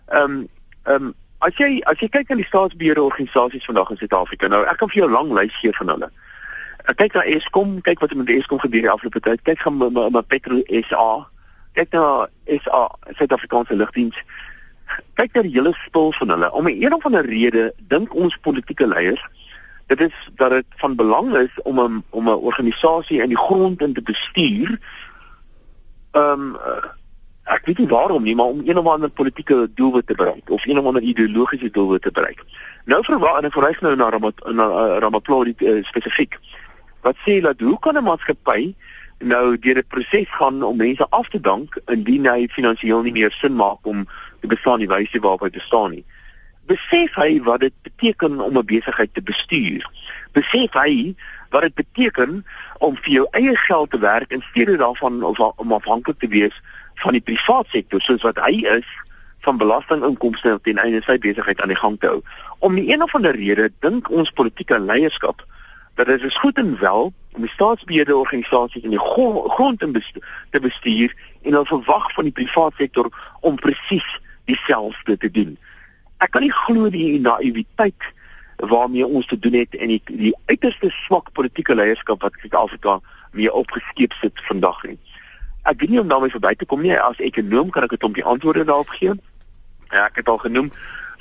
Ehm 0.08 0.24
um, 0.24 0.48
ehm 0.84 1.04
um, 1.04 1.14
as 1.40 1.58
jy 1.58 1.82
as 1.86 2.00
jy 2.00 2.10
kyk 2.10 2.30
na 2.30 2.36
die 2.36 2.50
staatsbeheerde 2.50 3.02
organisasies 3.02 3.66
vandag 3.66 3.90
in 3.90 3.98
Suid-Afrika, 3.98 4.48
nou 4.48 4.64
ek 4.66 4.78
kan 4.78 4.90
vir 4.90 5.02
jou 5.02 5.10
'n 5.10 5.14
lang 5.14 5.32
lys 5.32 5.60
gee 5.60 5.72
van 5.72 5.90
hulle. 5.90 6.10
Ek 6.88 6.98
kyk 6.98 7.14
na 7.14 7.24
Eskom, 7.24 7.82
kyk 7.82 8.00
wat 8.00 8.14
met 8.14 8.30
Eskom 8.30 8.60
gebeur 8.60 8.82
die 8.82 8.90
afgelope 8.90 9.20
tyd. 9.20 9.42
Kyk 9.42 9.60
gaan 9.60 9.78
met 9.78 10.28
Petro 10.28 10.62
SA. 10.66 11.28
Kyk 11.74 11.92
na 11.92 12.28
SA, 12.46 12.90
Suid-Afrikaanse 13.18 13.76
Lugdiens 13.76 14.24
kyk 15.14 15.34
na 15.34 15.42
die 15.42 15.54
hele 15.54 15.74
spul 15.74 16.12
van 16.12 16.30
hulle. 16.30 16.52
Om 16.52 16.68
'n 16.68 16.84
een 16.84 16.94
of 16.94 17.06
ander 17.06 17.26
rede 17.26 17.74
dink 17.88 18.14
ons 18.14 18.38
politieke 18.38 18.88
leiers 18.88 19.26
dit 19.88 20.02
is 20.02 20.30
dat 20.36 20.50
dit 20.52 20.66
van 20.76 20.96
belang 20.96 21.38
is 21.38 21.62
om 21.64 21.80
'n 21.80 22.04
om 22.10 22.30
'n 22.30 22.44
organisasie 22.50 23.22
in 23.22 23.28
die 23.28 23.38
grond 23.38 23.82
in 23.82 23.94
te 23.94 24.02
bestuur. 24.02 24.80
Ehm 26.12 26.42
um, 26.42 26.56
ek 27.44 27.66
weet 27.66 27.78
nie 27.78 27.88
waarom 27.88 28.24
nie, 28.24 28.36
maar 28.36 28.46
om 28.46 28.62
een 28.66 28.78
of 28.78 28.86
ander 28.86 29.10
politieke 29.10 29.70
doelwit 29.74 30.08
te 30.08 30.16
bereik 30.16 30.50
of 30.50 30.66
een 30.66 30.80
of 30.80 30.86
ander 30.86 31.02
ideologiese 31.02 31.70
doelwit 31.70 32.02
te 32.02 32.12
bereik. 32.12 32.44
Nou 32.86 33.04
verwag 33.04 33.38
en 33.38 33.46
ek 33.46 33.54
verwys 33.54 33.80
nou 33.80 33.96
na 33.96 34.10
Ramat 34.10 34.52
na 34.52 34.68
uh, 34.68 34.98
Ramatlodi 35.00 35.54
uh, 35.58 35.84
spesifiek. 35.84 36.40
Wat 37.02 37.16
sê 37.16 37.40
dat 37.42 37.60
hoe 37.60 37.80
kan 37.80 37.96
'n 37.98 38.04
maatskappy 38.04 38.76
nou 39.20 39.58
deur 39.60 39.78
'n 39.78 39.88
proses 39.88 40.28
gaan 40.30 40.64
om 40.64 40.78
mense 40.78 41.08
af 41.10 41.30
te 41.30 41.40
dank 41.40 41.80
indien 41.86 42.28
hy 42.28 42.48
finansiëel 42.48 43.02
nie 43.02 43.12
meer 43.12 43.32
sin 43.32 43.56
maak 43.56 43.86
om 43.86 44.08
te 44.48 44.56
bestaan 44.56 44.80
die 44.80 44.88
wyse 44.88 45.20
waarop 45.20 45.46
hy 45.46 45.50
bestaan 45.50 45.92
nie. 45.92 46.06
Besef 46.68 47.16
hy 47.16 47.40
wat 47.44 47.64
dit 47.64 47.74
beteken 47.84 48.40
om 48.44 48.58
'n 48.58 48.66
besigheid 48.66 49.14
te 49.14 49.22
bestuur? 49.22 49.84
Besef 50.32 50.74
hy 50.74 51.16
wat 51.50 51.62
dit 51.62 51.76
beteken 51.76 52.46
om 52.80 52.96
vir 52.96 53.14
jou 53.14 53.28
eie 53.32 53.56
geld 53.56 53.92
te 53.92 54.00
werk 54.00 54.32
in 54.32 54.44
steede 54.52 54.78
daarvan 54.78 55.24
om 55.56 55.72
afhanklik 55.72 56.20
te 56.20 56.28
wees 56.28 56.62
van 56.96 57.12
die 57.12 57.22
private 57.22 57.70
sektor 57.70 58.02
soos 58.02 58.22
wat 58.22 58.38
hy 58.38 58.66
is 58.66 58.88
van 59.40 59.58
belastinginkomste 59.58 60.60
ten 60.64 60.78
einde 60.78 61.02
sy 61.06 61.18
besigheid 61.18 61.62
aan 61.62 61.72
die 61.72 61.82
gang 61.84 62.00
te 62.00 62.08
hou. 62.08 62.22
Om 62.60 62.76
die 62.76 62.92
een 62.92 63.04
of 63.04 63.16
ander 63.16 63.36
rede 63.36 63.72
dink 63.80 64.10
ons 64.10 64.32
politieke 64.32 64.80
leierskap 64.80 65.46
dat 65.96 66.08
dit 66.08 66.24
is 66.24 66.38
goed 66.38 66.58
en 66.58 66.80
wel 66.80 67.14
om 67.34 67.42
die 67.42 67.54
staatsbeheerde 67.54 68.16
organisasies 68.16 68.84
in 68.84 68.90
die 68.90 69.06
grond 69.56 69.80
te 69.80 70.60
bestuur 70.60 71.14
en 71.42 71.54
hulle 71.54 71.66
verwag 71.66 72.12
van 72.14 72.24
die 72.24 72.34
private 72.34 72.76
sektor 72.78 73.10
om 73.42 73.56
presies 73.56 74.20
dieselfde 74.48 75.18
te 75.18 75.32
doen. 75.32 75.56
Ek 76.24 76.32
kan 76.34 76.44
nie 76.46 76.54
glo 76.64 76.90
die 76.94 77.20
naïwiteit 77.22 78.12
waarmee 78.58 79.06
ons 79.06 79.28
te 79.30 79.38
doen 79.40 79.54
het 79.54 79.76
en 79.78 79.92
die, 79.94 80.02
die 80.10 80.34
uiterste 80.50 80.90
swak 81.04 81.30
politieke 81.38 81.76
leierskap 81.78 82.24
wat 82.26 82.40
Suid-Afrika 82.42 82.98
mee 83.38 83.52
opgeskeep 83.54 84.16
sit 84.22 84.42
vandag 84.50 84.82
nie. 84.90 84.98
Ek 85.68 85.80
weet 85.82 85.94
nie 85.94 86.02
om 86.02 86.10
daarmee 86.10 86.34
verby 86.34 86.56
te 86.56 86.66
kom 86.66 86.82
nie 86.82 86.96
as 86.98 87.20
ekonom 87.22 87.70
kan 87.76 87.86
ek 87.86 87.98
dit 87.98 88.08
om 88.08 88.16
die 88.16 88.26
antwoorde 88.26 88.66
daarop 88.66 88.94
gee. 88.98 89.14
Ja, 89.92 90.08
ek 90.08 90.24
het 90.24 90.32
al 90.32 90.42
genoem 90.42 90.72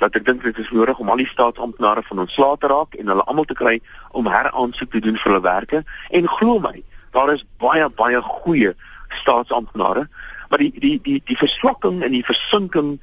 dat 0.01 0.15
ek 0.15 0.25
dink 0.25 0.43
dit 0.45 0.57
is 0.61 0.69
nodig 0.73 0.99
om 1.01 1.09
al 1.09 1.21
die 1.21 1.29
staatsamptenare 1.29 2.03
van 2.09 2.23
ontslae 2.25 2.57
te 2.61 2.69
raak 2.71 2.97
en 2.97 3.09
hulle 3.11 3.25
almal 3.25 3.47
te 3.49 3.57
kry 3.57 3.77
om 4.17 4.29
heraansoek 4.29 4.91
te 4.93 5.01
doen 5.01 5.17
vir 5.17 5.31
hulle 5.31 5.45
werke 5.45 5.83
en 6.19 6.29
glo 6.37 6.59
my, 6.61 6.75
daar 7.15 7.33
is 7.33 7.45
baie 7.61 7.87
baie 8.01 8.21
goeie 8.21 8.73
staatsamptenare 9.21 10.05
maar 10.49 10.59
die 10.59 10.71
die 10.79 10.99
die 11.03 11.21
die 11.25 11.37
verswakking 11.37 12.03
en 12.03 12.11
die 12.11 12.25
versinking 12.25 12.99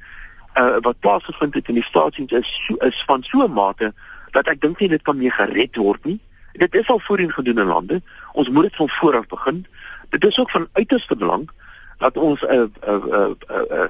uh, 0.55 0.77
wat 0.79 0.99
plaasgevind 0.99 1.53
het 1.53 1.67
in 1.67 1.79
die 1.79 1.83
staatsdiens 1.83 2.31
is 2.31 2.51
so, 2.65 2.75
is 2.75 3.03
van 3.07 3.23
so 3.23 3.43
'n 3.43 3.53
mate 3.53 3.93
dat 4.31 4.47
ek 4.47 4.61
dink 4.61 4.79
nie 4.79 4.89
dit 4.89 5.01
kan 5.01 5.17
meer 5.17 5.31
gered 5.31 5.75
word 5.75 6.05
nie. 6.05 6.19
Dit 6.53 6.75
is 6.75 6.89
al 6.89 6.99
voorheen 6.99 7.31
gedoen 7.31 7.59
in 7.59 7.67
lande. 7.67 8.01
Ons 8.33 8.49
moet 8.49 8.63
dit 8.63 8.75
van 8.75 8.89
voor 8.89 9.17
af 9.17 9.27
begin. 9.27 9.65
Dit 10.09 10.25
is 10.25 10.39
ook 10.39 10.51
van 10.51 10.67
uiterste 10.73 11.15
belang 11.15 11.49
dat 11.97 12.17
ons 12.17 12.41
'n 12.41 12.47
'n 12.47 12.71
'n 12.83 13.35
'n 13.49 13.89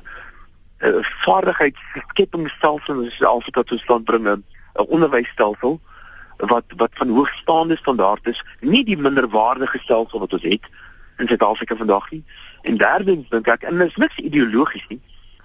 'n 0.80 1.04
vaardigheidsskeppingsstelsel 1.04 3.02
in 3.02 3.12
Suid-Afrika 3.12 3.64
tot 3.64 3.80
stand 3.80 4.04
bring, 4.04 4.28
'n 4.28 4.44
onderwysstelsel 4.74 5.80
wat 6.38 6.64
wat 6.76 6.92
van 6.94 7.10
hoogstaande 7.10 7.78
standaard 7.78 8.28
is, 8.28 8.44
nie 8.60 8.84
die 8.84 8.98
minderwaardige 8.98 9.80
stelsel 9.80 10.20
wat 10.20 10.34
ons 10.34 10.44
het 10.44 10.68
in 11.18 11.28
Suid-Afrika 11.28 11.76
vandag 11.76 12.12
nie. 12.12 12.24
En 12.62 12.78
derdens 12.78 13.30
dink 13.30 13.48
ek 13.48 13.64
en 13.64 13.78
dit 13.78 13.88
is 13.88 13.96
niks 13.96 14.18
ideologies 14.18 14.88
nie. 14.88 15.02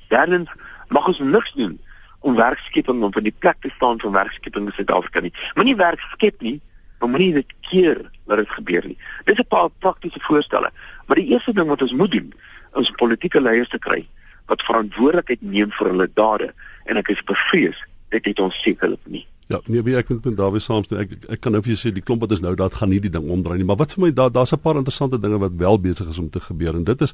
Derdens 0.09 0.50
mag 0.88 1.06
ons 1.06 1.18
niks 1.18 1.52
doen 1.59 1.78
om 2.20 2.37
werkskeping 2.37 3.02
om 3.02 3.12
van 3.12 3.22
die 3.22 3.35
plek 3.38 3.61
te 3.61 3.70
staan 3.76 4.00
van 4.00 4.12
werkskeping 4.12 4.66
in 4.66 4.76
Suid-Afrika 4.76 5.20
nie. 5.20 5.33
Moenie 5.54 5.76
werk 5.76 6.00
skep 6.12 6.40
nie, 6.40 6.61
maar 6.98 7.09
moenie 7.09 7.33
dit 7.40 7.54
keer 7.70 8.02
dat 8.26 8.42
dit 8.42 8.50
gebeur 8.50 8.87
nie. 8.87 8.98
Dis 9.24 9.38
'n 9.38 9.48
paar 9.48 9.70
praktiese 9.78 10.20
voorstelle. 10.20 10.70
Maar 11.06 11.16
die 11.16 11.30
eerste 11.33 11.52
ding 11.52 11.68
wat 11.68 11.83
ons 11.83 11.92
moet 11.92 12.11
doen, 12.11 12.35
is 12.74 12.90
politieke 12.90 13.40
leiers 13.40 13.68
te 13.68 13.78
kry 13.78 14.06
wat 14.46 14.62
verantwoordelikheid 14.62 15.42
neem 15.42 15.70
vir 15.70 15.87
hulle 15.87 16.09
dade 16.14 16.54
en 16.85 16.96
ek 16.96 17.09
is 17.09 17.22
bevrees 17.22 17.78
dit 18.09 18.24
het 18.24 18.40
ons 18.40 18.62
sekerlik 18.62 19.04
nie. 19.04 19.26
Ja, 19.50 19.58
nee, 19.66 19.96
ek 19.98 20.12
moet 20.12 20.24
met 20.28 20.36
Dawie 20.38 20.60
saamstem. 20.62 21.00
Ek 21.02 21.24
ek 21.34 21.40
kan 21.42 21.50
nou 21.50 21.60
vir 21.64 21.72
jou 21.72 21.78
sê 21.80 21.90
die 21.94 22.04
klomp 22.06 22.22
wat 22.22 22.30
is 22.36 22.42
nou, 22.42 22.52
dat 22.54 22.76
gaan 22.78 22.92
nie 22.92 23.00
die 23.02 23.10
ding 23.10 23.26
omdraai 23.34 23.56
nie, 23.58 23.66
maar 23.66 23.80
wat 23.80 23.96
vir 23.96 24.04
my 24.04 24.10
daar 24.14 24.30
daar's 24.30 24.52
'n 24.54 24.60
paar 24.62 24.76
interessante 24.78 25.18
dinge 25.18 25.40
wat 25.42 25.56
wel 25.58 25.78
besig 25.78 26.08
is 26.08 26.18
om 26.22 26.30
te 26.30 26.38
gebeur 26.38 26.76
en 26.76 26.84
dit 26.84 27.00
is 27.02 27.12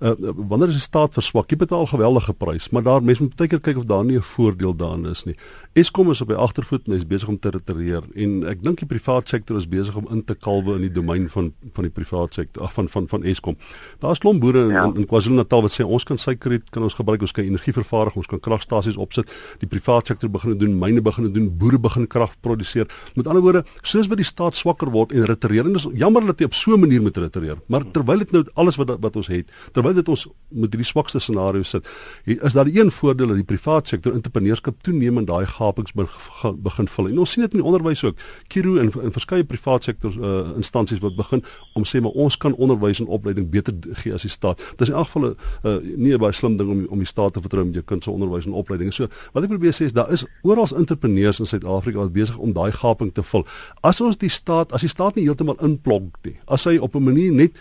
uh 0.00 0.14
wanneer 0.52 0.68
is 0.68 0.78
die 0.78 0.86
staat 0.86 1.12
verswak? 1.12 1.50
Jy 1.50 1.56
betaal 1.56 1.86
geweldige 1.86 2.32
prys, 2.32 2.70
maar 2.70 2.82
daar 2.82 3.02
mense 3.02 3.22
moet 3.22 3.34
baie 3.36 3.48
keer 3.48 3.60
kyk 3.60 3.76
of 3.76 3.84
daar 3.84 4.04
nie 4.04 4.16
'n 4.16 4.22
voordeel 4.22 4.76
daarin 4.76 5.06
is 5.10 5.24
nie. 5.24 5.34
Eskom 5.74 6.10
is 6.10 6.20
op 6.20 6.28
die 6.28 6.36
agtervoet 6.36 6.86
en 6.86 6.92
hy's 6.92 7.06
besig 7.06 7.28
om 7.28 7.38
te 7.38 7.50
retireer 7.50 8.02
en 8.14 8.44
ek 8.46 8.62
dink 8.62 8.78
die 8.78 8.86
private 8.86 9.28
sektor 9.28 9.56
is 9.56 9.66
besig 9.68 9.96
om 9.96 10.06
in 10.10 10.24
te 10.24 10.34
kalwe 10.34 10.74
in 10.74 10.82
die 10.82 10.92
domein 10.92 11.28
van 11.28 11.52
van 11.74 11.84
die 11.84 11.90
private 11.90 12.32
sektor 12.32 12.62
ag 12.62 12.72
van 12.72 12.88
van 12.88 13.08
van 13.08 13.24
Eskom. 13.24 13.56
Daar's 13.98 14.18
klomp 14.18 14.40
boere 14.40 14.68
ja. 14.70 14.84
in, 14.84 14.96
in 14.96 15.06
KwaZulu-Natal 15.06 15.62
wat 15.62 15.72
sê 15.72 15.84
ons 15.84 16.04
kan 16.04 16.18
suiker 16.18 16.60
kan 16.70 16.82
ons 16.82 16.94
gebruik, 16.94 17.20
ons 17.20 17.32
kan 17.32 17.44
energie 17.44 17.72
vervaardig, 17.72 18.16
ons 18.16 18.26
kan 18.26 18.40
kragstasies 18.40 18.96
opsit. 18.96 19.30
Die 19.58 19.68
private 19.68 20.06
sektor 20.06 20.30
begin 20.30 20.58
doen, 20.58 20.78
myne 20.78 21.02
begin 21.02 21.32
doen, 21.32 21.50
boere 21.58 21.71
boere 21.72 21.80
begin 21.80 22.06
krag 22.06 22.34
produseer. 22.40 22.86
Met 23.14 23.26
ander 23.26 23.42
woorde, 23.42 23.64
soos 23.82 24.08
wat 24.08 24.20
die 24.20 24.26
staat 24.26 24.54
swakker 24.54 24.90
word 24.92 25.12
en 25.12 25.26
retireer, 25.26 25.66
en 25.66 25.72
dis 25.76 25.86
jammer 25.94 26.24
dat 26.26 26.38
hy 26.40 26.44
op 26.44 26.54
so 26.54 26.74
'n 26.74 26.80
manier 26.80 27.02
moet 27.02 27.16
retireer, 27.16 27.58
maar 27.68 27.84
terwyl 27.92 28.18
dit 28.18 28.32
nou 28.32 28.44
alles 28.54 28.76
wat 28.76 29.00
wat 29.00 29.16
ons 29.16 29.26
het, 29.26 29.50
terwyl 29.72 29.94
dit 29.94 30.08
ons 30.08 30.28
met 30.50 30.70
hierdie 30.70 30.86
swakste 30.86 31.18
scenario 31.18 31.62
sit, 31.62 31.86
is 32.24 32.52
daar 32.52 32.66
een 32.66 32.90
voordeel 32.90 33.26
dat 33.28 33.36
die 33.36 33.44
private 33.44 33.88
sektor 33.88 34.12
entrepreneurskap 34.12 34.82
toenemend 34.82 35.26
daai 35.26 35.46
gapings 35.46 35.92
begin 35.92 36.88
vul. 36.88 37.08
En 37.08 37.18
ons 37.18 37.30
sien 37.30 37.42
dit 37.42 37.52
in 37.52 37.58
die 37.58 37.66
onderwys 37.66 38.04
ook. 38.04 38.16
Kiro 38.48 38.76
en 38.76 38.90
in 39.02 39.12
verskeie 39.12 39.44
private 39.44 39.84
sektor 39.84 40.12
uh, 40.20 40.56
instansies 40.56 41.00
wat 41.00 41.16
begin 41.16 41.42
om 41.74 41.84
sê 41.84 42.00
maar 42.00 42.12
ons 42.12 42.36
kan 42.36 42.54
onderwys 42.54 43.00
en 43.00 43.06
opleiding 43.06 43.50
beter 43.50 43.74
gee 43.92 44.12
as 44.12 44.22
die 44.22 44.30
staat. 44.30 44.60
Dis 44.76 44.88
in 44.88 44.94
elk 44.94 45.06
geval 45.06 45.22
'n 45.22 45.36
uh, 45.64 45.96
nie 45.96 46.18
baie 46.18 46.32
slim 46.32 46.56
ding 46.56 46.70
om 46.70 46.86
om 46.90 46.98
die 46.98 47.06
staat 47.06 47.32
te 47.32 47.40
vertrou 47.40 47.64
met 47.64 47.74
jou 47.74 47.84
kind 47.84 48.04
se 48.04 48.10
onderwys 48.10 48.46
en 48.46 48.52
opleiding. 48.52 48.92
So 48.92 49.06
wat 49.32 49.44
ek 49.44 49.48
probeer 49.48 49.72
sê 49.72 49.84
is 49.84 49.92
daar 49.92 50.12
is 50.12 50.24
oral 50.42 50.66
entrepreneurs 50.76 51.40
in 51.40 51.46
Suid-Afrika 51.62 52.02
wat 52.02 52.12
besig 52.12 52.38
om 52.38 52.52
daai 52.52 52.72
gaping 52.72 53.12
te 53.14 53.22
vul. 53.22 53.46
As 53.82 54.00
ons 54.00 54.18
die 54.18 54.30
staat, 54.30 54.72
as 54.72 54.84
die 54.84 54.90
staat 54.90 55.16
nie 55.16 55.24
heeltemal 55.26 55.60
inplonk 55.62 56.18
nie, 56.26 56.36
as 56.46 56.66
hy 56.66 56.78
op 56.78 56.96
'n 56.96 57.04
manier 57.04 57.32
net 57.32 57.56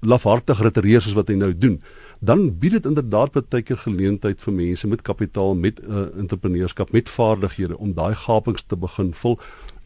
lafhartig 0.00 0.60
retireer 0.60 1.00
soos 1.00 1.14
wat 1.14 1.28
hy 1.28 1.34
nou 1.34 1.52
doen, 1.52 1.80
dan 2.20 2.58
bied 2.58 2.72
dit 2.72 2.86
inderdaad 2.86 3.32
baie 3.32 3.62
keer 3.62 3.76
geleentheid 3.76 4.40
vir 4.40 4.52
mense 4.52 4.88
met 4.88 5.02
kapitaal, 5.02 5.54
met 5.54 5.80
uh, 5.80 6.08
entrepreneurskap, 6.16 6.92
met 6.92 7.08
vaardighede 7.08 7.78
om 7.78 7.94
daai 7.94 8.14
gapings 8.14 8.62
te 8.62 8.76
begin 8.76 9.12
vul 9.12 9.38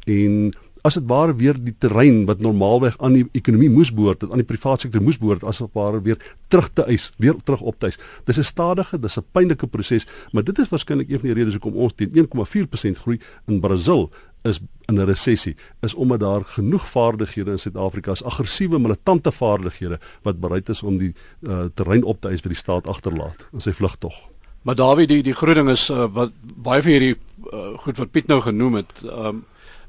en 0.07 0.55
as 0.85 0.99
dit 0.99 1.07
ware 1.09 1.33
weer 1.41 1.57
die 1.57 1.75
terrein 1.81 2.27
wat 2.29 2.43
normaalweg 2.45 2.99
aan 3.01 3.17
die 3.17 3.25
ekonomie 3.33 3.71
moes 3.73 3.89
behoort, 3.95 4.27
aan 4.29 4.43
die 4.43 4.49
private 4.49 4.85
sektor 4.85 5.03
moes 5.03 5.17
behoort, 5.21 5.45
as 5.49 5.63
dit 5.63 5.73
ware 5.73 6.03
weer 6.05 6.19
terug 6.53 6.69
te 6.77 6.85
eis, 6.93 7.09
weer 7.17 7.39
terug 7.41 7.65
op 7.65 7.79
te 7.81 7.89
eis. 7.89 7.99
Dis 8.29 8.39
'n 8.39 8.45
stadige, 8.45 8.99
dis 9.01 9.17
'n 9.19 9.25
pynlike 9.33 9.67
proses, 9.67 10.07
maar 10.33 10.45
dit 10.45 10.59
is 10.59 10.69
waarskynlik 10.69 11.09
een 11.09 11.19
van 11.19 11.29
die 11.29 11.35
redes 11.35 11.55
hoekom 11.55 11.81
ons 11.81 11.93
teen 11.95 12.11
1,4% 12.13 12.99
groei 12.99 13.19
in 13.47 13.61
Brasil 13.61 14.11
is 14.45 14.61
in 14.89 15.01
'n 15.01 15.07
resessie 15.07 15.57
is 15.81 15.95
omdat 15.95 16.21
daar 16.21 16.45
genoeg 16.45 16.89
vaardighede 16.89 17.51
in 17.51 17.59
Suid-Afrika 17.59 18.13
is 18.13 18.23
aggressiewe 18.23 18.79
militante 18.79 19.33
vaardighede 19.33 19.99
wat 20.23 20.41
bereid 20.41 20.69
is 20.69 20.83
om 20.83 20.99
die 20.99 21.15
uh, 21.41 21.65
terrein 21.75 22.05
op 22.05 22.21
te 22.21 22.29
eis 22.29 22.41
vir 22.41 22.51
die 22.51 22.59
staat 22.59 22.87
agterlaat 22.87 23.47
in 23.53 23.61
sy 23.61 23.73
vlugtog. 23.73 24.15
Maar 24.63 24.75
Dawie 24.75 25.07
die 25.07 25.23
die 25.23 25.35
groening 25.35 25.69
is 25.69 25.91
uh, 25.91 26.07
wat 26.13 26.33
baie 26.41 26.83
van 26.83 26.91
hierdie 26.91 27.17
uh, 27.53 27.79
goed 27.79 27.97
wat 27.97 28.11
Piet 28.11 28.27
nou 28.27 28.41
genoem 28.41 28.75
het, 28.75 29.03
um, 29.05 29.45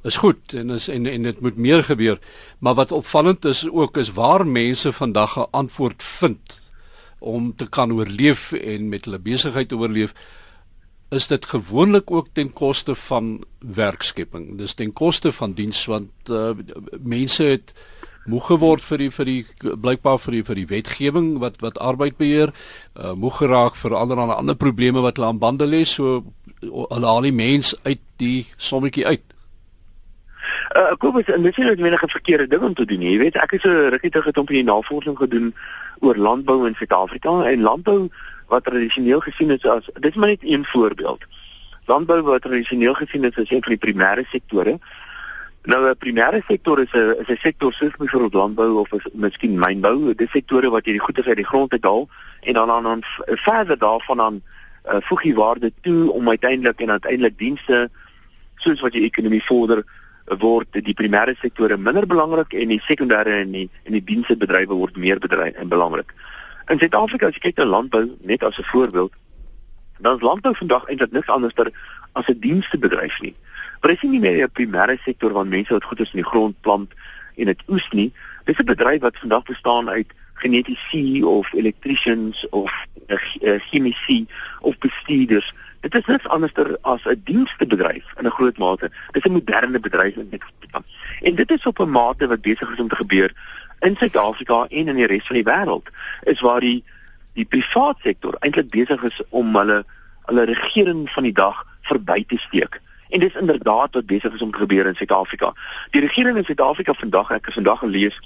is 0.06 0.20
goed 0.22 0.54
en 0.54 0.70
is 0.70 0.88
en 0.88 1.08
en 1.10 1.24
dit 1.24 1.42
moet 1.42 1.58
meer 1.58 1.84
gebeur. 1.84 2.20
Maar 2.60 2.74
wat 2.74 2.92
opvallend 2.92 3.46
is 3.46 3.66
ook 3.70 3.98
is 3.98 4.14
waar 4.14 4.48
mense 4.48 4.92
vandag 4.92 5.38
'n 5.38 5.52
antwoord 5.52 6.04
vind 6.04 6.62
om 7.20 7.56
te 7.56 7.70
kan 7.70 7.92
oorleef 7.92 8.52
en 8.52 8.90
met 8.90 9.06
hulle 9.06 9.20
besigheid 9.20 9.70
te 9.70 9.78
oorleef 9.78 10.14
is 11.10 11.28
dit 11.28 11.46
gewoonlik 11.46 12.12
ook 12.12 12.28
ten 12.34 12.54
koste 12.54 12.96
van 12.96 13.44
werkskepping. 13.60 14.58
Dis 14.58 14.74
ten 14.74 14.94
koste 14.94 15.32
van 15.32 15.54
diens 15.54 15.86
want 15.86 16.12
uh, 16.30 16.50
mense 17.02 17.44
het 17.44 17.74
moeg 18.26 18.48
geword 18.50 18.84
vir 18.84 18.98
die 18.98 19.12
vir 19.14 19.30
die 19.30 19.42
blykbaar 19.62 20.18
vir 20.20 20.38
die 20.38 20.44
vir 20.48 20.56
die 20.56 20.70
wetgewing 20.70 21.30
wat 21.44 21.62
wat 21.62 21.78
arbeid 21.78 22.18
beheer, 22.18 22.54
uh, 22.98 23.14
moeg 23.14 23.38
geraak 23.38 23.78
vir 23.78 23.96
allerlei 23.96 24.38
ander 24.38 24.58
probleme 24.58 25.02
wat 25.06 25.18
hulle 25.18 25.30
aan 25.30 25.42
bande 25.42 25.68
lê, 25.70 25.84
so 25.86 26.24
hulle 26.62 27.06
haal 27.06 27.22
die 27.22 27.36
mens 27.36 27.76
uit 27.86 28.02
die 28.18 28.46
sommetjie 28.58 29.06
uit. 29.06 29.35
Uh 30.74 30.96
Kobus, 30.98 31.28
en 31.30 31.44
dis 31.44 31.58
nie 31.58 31.76
net 31.76 32.02
'n 32.02 32.10
verkeerde 32.10 32.48
ding 32.48 32.62
om 32.62 32.74
te 32.74 32.86
doen 32.86 33.00
nie. 33.00 33.12
Jy 33.12 33.18
weet, 33.18 33.36
ek 33.36 33.52
het 33.52 33.62
so 33.62 33.70
rukkie 33.70 34.10
terug 34.10 34.26
het 34.26 34.38
om 34.38 34.46
'n 34.50 34.66
navorsing 34.66 35.18
gedoen 35.18 35.54
oor 36.00 36.16
landbou 36.16 36.68
in 36.68 36.76
Suid-Afrika 36.76 37.44
en 37.44 37.62
landbou 37.62 38.10
wat 38.48 38.64
tradisioneel 38.64 39.20
gesien 39.20 39.52
is 39.52 39.66
as 39.66 39.90
dis 40.00 40.16
maar 40.16 40.30
net 40.30 40.44
een 40.44 40.66
voorbeeld. 40.66 41.22
Landbou 41.86 42.22
wat 42.22 42.42
tradisioneel 42.42 42.94
gesien 42.94 43.24
is 43.24 43.38
as 43.38 43.52
een 43.52 43.64
van 43.64 43.78
die 43.78 43.84
primêre 43.86 44.26
sektore. 44.30 44.80
Nou 45.64 45.90
'n 45.90 45.98
primêre 45.98 46.42
sektor 46.48 46.80
is 46.80 46.92
'n 46.94 47.16
is 47.20 47.28
'n 47.28 47.38
sektor 47.42 47.74
soos 47.74 47.96
byvoorbeeld 47.98 48.34
landbou 48.34 48.80
of 48.80 48.92
is 48.92 49.08
miskien 49.14 49.60
mynbou, 49.60 50.16
dis 50.16 50.32
sektore 50.32 50.70
wat 50.70 50.86
jy 50.86 50.92
die 50.92 51.06
goeder 51.06 51.26
uit 51.26 51.38
die 51.38 51.52
grond 51.52 51.72
uithaal 51.72 52.10
en 52.42 52.54
dan 52.54 52.68
dan, 52.68 52.84
dan 52.84 53.04
verder 53.26 53.78
daarvan 53.78 54.22
aan 54.22 54.42
uh, 54.86 54.98
voeg 55.00 55.24
jy 55.24 55.34
waarde 55.34 55.72
toe 55.82 56.12
om 56.12 56.30
uiteindelik 56.30 56.80
en 56.80 56.92
uiteindelik 56.92 57.38
dienste 57.38 57.90
soos 58.56 58.82
wat 58.82 58.94
jy 58.94 59.04
ekonomie 59.04 59.44
vorder 59.44 59.84
word 60.26 60.68
die 60.74 60.94
primêre 60.94 61.36
sektore 61.38 61.78
minder 61.78 62.06
belangrik 62.06 62.54
en 62.54 62.70
die 62.70 62.82
sekondêre 62.82 63.42
en 63.42 63.52
die 63.52 63.70
en 63.86 63.94
die 63.94 64.04
diensbedrywe 64.04 64.74
word 64.74 64.98
meer 64.98 65.20
bedryf 65.20 65.56
en 65.56 65.70
belangrik. 65.70 66.14
In 66.70 66.80
Suid-Afrika 66.80 67.28
as 67.28 67.38
jy 67.38 67.52
kyk 67.52 67.58
na 67.58 67.66
landbou 67.66 68.18
net 68.22 68.44
as 68.44 68.58
'n 68.58 68.64
voorbeeld, 68.64 69.14
dan 70.00 70.16
is 70.16 70.22
landbou 70.22 70.56
vandag 70.56 70.88
eintlik 70.90 71.12
niks 71.12 71.30
anders 71.30 71.54
as 72.14 72.28
'n 72.28 72.40
diensbedryf 72.40 73.22
nie. 73.22 73.36
Maar 73.82 73.92
dit 73.92 74.04
is 74.04 74.10
nie 74.10 74.20
meer 74.20 74.44
'n 74.44 74.52
primêre 74.52 74.98
sektor 75.04 75.32
waar 75.32 75.48
mense 75.48 75.74
wat 75.74 75.84
goeders 75.84 76.14
in 76.14 76.22
die 76.22 76.30
grond 76.32 76.56
plant 76.62 76.92
en 77.36 77.46
dit 77.46 77.64
oes 77.68 77.90
nie. 77.92 78.14
Dit 78.46 78.56
is 78.56 78.62
'n 78.62 78.74
bedryf 78.74 79.02
wat 79.02 79.18
vandag 79.18 79.44
bestaan 79.44 79.90
uit 79.90 80.08
genetiese 80.34 81.28
of 81.28 81.54
electricians 81.54 82.50
of 82.50 82.86
uh, 83.08 83.60
chemici 83.60 84.28
of 84.62 84.78
bestuurders 84.78 85.54
Dit 85.86 85.96
is 85.96 86.06
niks 86.06 86.28
anderster 86.28 86.78
as 86.82 87.04
'n 87.06 87.22
dienstebedryf 87.24 88.06
in 88.18 88.26
'n 88.26 88.38
groot 88.38 88.58
mate. 88.58 88.92
Dit 89.12 89.26
is 89.26 89.32
'n 89.32 89.34
moderne 89.34 89.80
bedryf 89.80 90.16
in 90.16 90.28
Suid-Afrika. 90.30 90.82
En 91.22 91.36
dit 91.36 91.52
is 91.52 91.66
op 91.66 91.80
'n 91.80 91.90
mate 91.90 92.28
wat 92.28 92.42
besig 92.42 92.74
is 92.74 92.80
om 92.80 92.88
te 92.88 92.96
gebeur 92.96 93.32
in 93.80 93.96
Suid-Afrika 93.96 94.66
en 94.70 94.88
in 94.88 94.96
die 94.96 95.06
res 95.06 95.28
van 95.28 95.36
die 95.36 95.50
wêreld. 95.52 95.88
Is 96.24 96.42
waar 96.42 96.60
die 96.60 96.84
die 97.34 97.46
private 97.46 98.00
sektor 98.02 98.36
eintlik 98.40 98.70
besig 98.70 99.04
is 99.04 99.22
om 99.30 99.56
hulle 99.56 99.86
hulle 100.26 100.44
regering 100.44 101.10
van 101.10 101.24
die 101.24 101.34
dag 101.34 101.66
verby 101.82 102.26
te 102.28 102.38
steek. 102.38 102.82
En 103.10 103.20
dis 103.20 103.36
inderdaad 103.36 103.94
wat 103.94 104.06
besig 104.06 104.34
is 104.34 104.42
om 104.42 104.52
te 104.52 104.58
gebeur 104.58 104.86
in 104.86 104.96
Suid-Afrika. 104.96 105.54
Die 105.90 106.02
regering 106.02 106.38
in 106.38 106.46
Suid-Afrika 106.46 106.94
vandag, 106.94 107.32
ek 107.32 107.46
het 107.46 107.54
vandag 107.54 107.80
gelees 107.80 108.20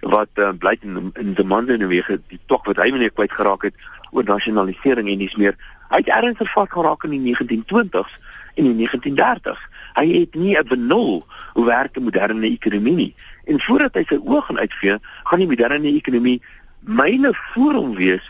wat 0.00 0.28
uh, 0.34 0.50
blyk 0.58 0.82
in 0.82 1.10
in 1.14 1.34
die 1.34 1.44
mande 1.44 1.72
en 1.72 1.88
wege 1.88 2.20
die 2.28 2.40
tok 2.46 2.64
wat 2.64 2.76
hy 2.76 2.90
meneer 2.90 3.10
kwyt 3.10 3.32
geraak 3.32 3.62
het 3.62 3.74
oor 4.10 4.24
nasionalisering 4.24 5.08
en 5.08 5.18
dis 5.18 5.36
meer 5.36 5.56
Hy 5.92 6.00
het 6.00 6.08
ernstig 6.08 6.50
vat 6.54 6.70
geraak 6.72 7.04
in 7.04 7.12
die 7.12 7.20
1920s 7.20 8.14
en 8.56 8.68
die 8.68 8.88
1930s. 8.88 9.60
Hy 9.92 10.06
het 10.08 10.34
nie 10.34 10.56
'n 10.56 10.68
benul 10.68 11.24
hoe 11.52 11.64
werk 11.66 11.96
'n 11.96 12.02
moderne 12.02 12.46
ekonomie 12.46 12.94
nie. 12.94 13.14
En 13.44 13.60
voordat 13.60 13.94
hy 13.94 14.04
sy 14.08 14.16
oë 14.16 14.42
gaan 14.42 14.58
uitvee, 14.58 14.98
gaan 15.24 15.38
die 15.38 15.48
moderne 15.48 15.92
ekonomie 15.92 16.42
myle 16.80 17.34
voor 17.34 17.72
hom 17.72 17.94
wees 17.94 18.24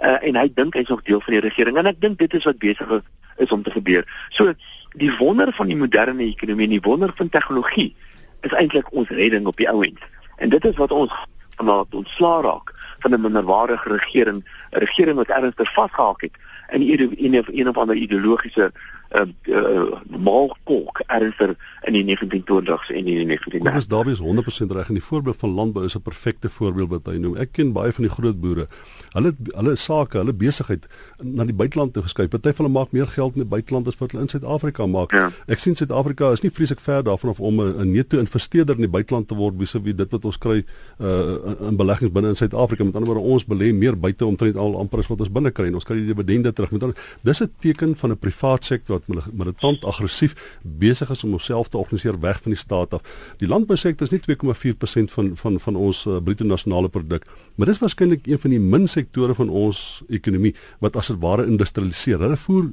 uh, 0.00 0.18
en 0.20 0.36
hy 0.36 0.50
dink 0.54 0.74
hy's 0.74 0.88
nog 0.88 1.02
deel 1.02 1.20
van 1.20 1.32
die 1.32 1.40
regering 1.40 1.78
en 1.78 1.86
ek 1.86 2.00
dink 2.00 2.18
dit 2.18 2.34
is 2.34 2.44
wat 2.44 2.58
besig 2.58 3.02
is 3.36 3.52
om 3.52 3.62
te 3.62 3.70
gebeur. 3.70 4.04
So 4.30 4.52
die 4.94 5.12
wonder 5.18 5.52
van 5.52 5.66
die 5.66 5.76
moderne 5.76 6.24
ekonomie 6.24 6.64
en 6.64 6.76
die 6.76 6.84
wonder 6.84 7.12
van 7.16 7.28
tegnologie 7.28 7.94
is 8.40 8.52
eintlik 8.52 8.92
ons 8.92 9.08
redding 9.08 9.46
op 9.46 9.56
die 9.56 9.68
ou 9.70 9.82
end. 9.84 9.98
En 10.36 10.48
dit 10.48 10.64
is 10.64 10.76
wat 10.76 10.90
ons 10.90 11.12
vanaand 11.56 11.94
ontslaa 11.94 12.40
raak 12.42 12.74
van 12.98 13.14
'n 13.14 13.20
minderwaardige 13.20 13.88
regering, 13.88 14.44
'n 14.72 14.78
regering 14.78 15.16
wat 15.16 15.28
ernstig 15.28 15.72
vasgehak 15.72 16.20
het 16.20 16.36
in 16.72 16.82
een 17.16 17.38
of 17.38 17.48
een 17.48 17.68
of 17.68 17.76
ander 17.76 17.96
ideologiese 17.96 18.72
uh, 19.14 19.22
uh, 19.42 19.82
maalkolk 20.18 21.02
ernstig 21.06 21.54
in 21.82 21.92
die 21.92 22.04
1920s 22.16 22.90
en 22.90 22.96
in 22.96 23.04
die 23.04 23.26
1930s. 23.38 23.74
Ons 23.74 23.88
daar 23.88 24.08
is 24.10 24.20
100% 24.20 24.74
reg 24.74 24.88
en 24.88 24.98
die 24.98 25.04
voorbeeld 25.04 25.36
van 25.38 25.50
landbou 25.50 25.84
is 25.84 25.96
'n 25.96 26.02
perfekte 26.02 26.50
voorbeeld 26.50 26.90
wat 26.90 27.06
hy 27.06 27.18
noem. 27.18 27.36
Ek 27.36 27.52
ken 27.52 27.72
baie 27.72 27.92
van 27.92 28.04
die 28.04 28.12
groot 28.12 28.40
boere. 28.40 28.66
Hulle 29.12 29.34
hulle 29.46 29.76
sake, 29.76 30.18
hulle 30.18 30.32
besigheid 30.32 30.86
na 31.22 31.44
die 31.44 31.54
buiteland 31.54 31.92
toe 31.92 32.02
geskuif. 32.02 32.28
Party 32.28 32.52
van 32.52 32.64
hulle 32.64 32.78
maak 32.78 32.92
meer 32.92 33.06
geld 33.06 33.34
in 33.34 33.40
die 33.40 33.48
buiteland 33.48 33.88
as 33.88 33.98
wat 33.98 34.10
hulle 34.10 34.22
in 34.22 34.28
Suid-Afrika 34.28 34.86
maak. 34.86 35.12
Ja. 35.12 35.30
Ek 35.46 35.58
sien 35.58 35.74
Suid-Afrika 35.74 36.32
is 36.32 36.40
nie 36.40 36.50
vreeslik 36.50 36.80
ver 36.80 37.02
daarvan 37.02 37.30
of 37.30 37.40
om 37.40 37.60
'n 37.60 37.90
neto 37.92 38.18
investeerder 38.18 38.74
in 38.74 38.80
die 38.80 38.90
buiteland 38.90 39.28
te 39.28 39.34
word 39.34 39.54
vis-à-vis 39.58 39.92
-vis 39.92 39.96
dit 39.96 40.10
wat 40.10 40.24
ons 40.24 40.38
kry 40.38 40.64
uh, 41.00 41.68
in 41.68 41.76
beleggings 41.76 42.12
binne 42.12 42.28
in 42.28 42.34
Suid-Afrika. 42.36 42.84
Met 42.84 42.94
ander 42.94 43.14
woorde, 43.14 43.30
ons 43.30 43.44
belê 43.44 43.72
meer 43.72 43.98
buite 43.98 44.26
omtrent 44.26 44.56
al 44.56 44.78
amper 44.78 44.98
as 44.98 45.06
wat 45.06 45.20
ons 45.20 45.30
binne 45.30 45.50
kry. 45.50 45.72
Ons 45.72 45.84
kry 45.84 45.96
die 45.96 46.14
dividende 46.14 46.52
terug. 46.54 46.70
Met 46.70 46.82
ander 46.82 46.98
dis 47.22 47.42
'n 47.42 47.50
teken 47.60 47.96
van 47.96 48.10
'n 48.10 48.18
privaat 48.18 48.64
sektor 48.64 49.00
wat 49.06 49.32
militant 49.32 49.84
aggressief 49.84 50.58
besig 50.62 51.10
is 51.10 51.24
om 51.24 51.30
homself 51.30 51.68
te 51.68 51.78
organiseer 51.78 52.20
weg 52.20 52.42
van 52.42 52.52
die 52.52 52.60
staat 52.60 52.94
af. 52.94 53.02
Die 53.36 53.48
landbousektor 53.48 54.06
is 54.06 54.12
nie 54.12 54.20
2,4% 54.20 55.12
van 55.12 55.36
van 55.36 55.60
van 55.60 55.76
ons 55.76 56.04
uh, 56.06 56.16
bruto 56.22 56.44
nasionale 56.44 56.88
produk, 56.88 57.26
maar 57.54 57.66
dis 57.66 57.78
waarskynlik 57.78 58.26
een 58.26 58.38
van 58.38 58.50
die 58.50 58.60
min 58.60 58.88
sektore 58.88 59.34
van 59.34 59.48
ons 59.48 60.02
ekonomie 60.08 60.54
wat 60.80 60.96
as 60.96 61.06
dit 61.06 61.20
ware 61.20 61.46
industrialiseer. 61.46 62.18
Hulle 62.18 62.36
voer 62.36 62.72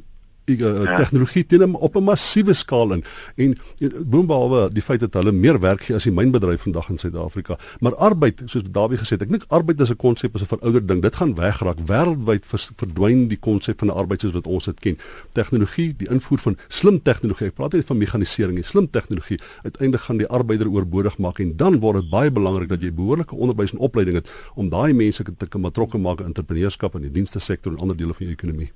ja. 0.57 0.97
tegnologie 0.97 1.45
teen 1.45 1.61
hom 1.61 1.75
op 1.75 1.95
'n 1.95 2.03
massiewe 2.03 2.53
skaal 2.53 2.93
in 2.93 3.03
en 3.35 3.57
boonbehalwe 4.05 4.69
die 4.73 4.81
feit 4.81 4.99
dat 4.99 5.13
hulle 5.13 5.31
meer 5.31 5.59
werk 5.59 5.83
gee 5.83 5.95
as 5.95 6.03
die 6.03 6.11
mynbedryf 6.13 6.61
vandag 6.61 6.89
in 6.89 6.97
Suid-Afrika. 6.97 7.57
Maar 7.79 7.95
arbeid 7.95 8.41
soos 8.45 8.63
Dawie 8.71 8.97
gesê 8.97 9.17
het 9.17 9.21
ek 9.21 9.29
dink 9.29 9.45
arbeid 9.47 9.79
is 9.79 9.89
'n 9.89 9.95
konsep 9.95 10.35
is 10.35 10.41
'n 10.41 10.45
verouderde 10.45 10.87
ding. 10.87 11.01
Dit 11.01 11.15
gaan 11.15 11.35
wegraak. 11.35 11.77
Wêreldwyd 11.85 12.45
verdwyn 12.75 13.27
die 13.27 13.39
konsep 13.39 13.79
van 13.79 13.87
'n 13.87 13.95
arbeid 13.95 14.21
soos 14.21 14.33
wat 14.33 14.47
ons 14.47 14.65
dit 14.65 14.79
ken. 14.79 14.97
Tegnologie 15.33 15.93
die 15.97 16.09
invoer 16.09 16.37
van 16.37 16.57
slim 16.67 17.01
tegnologie 17.01 17.47
ek 17.47 17.55
praat 17.55 17.73
nie 17.73 17.81
van 17.81 17.97
mekanisering 17.97 18.57
nie 18.57 18.65
slim 18.67 18.87
tegnologie 18.89 19.39
uiteindelik 19.63 20.05
gaan 20.07 20.21
die 20.21 20.27
arbeider 20.27 20.69
oorbodig 20.71 21.17
maak 21.17 21.41
en 21.43 21.55
dan 21.57 21.79
word 21.83 22.01
dit 22.01 22.09
baie 22.13 22.31
belangrik 22.31 22.69
dat 22.71 22.81
jy 22.81 22.91
behoorlike 22.95 23.35
onderwys 23.35 23.75
en 23.75 23.83
opleiding 23.87 24.19
het 24.21 24.31
om 24.55 24.69
daai 24.69 24.93
mense 24.93 25.23
te 25.23 25.47
kan 25.47 25.61
betrokke 25.67 26.01
maak 26.01 26.23
in 26.23 26.31
entrepreneurskap 26.31 26.95
en 26.95 27.07
die 27.07 27.15
dienste 27.19 27.39
sektor 27.39 27.73
en 27.73 27.79
ander 27.85 27.97
dele 27.97 28.17
van 28.17 28.27
jou 28.27 28.35
ekonomie 28.37 28.71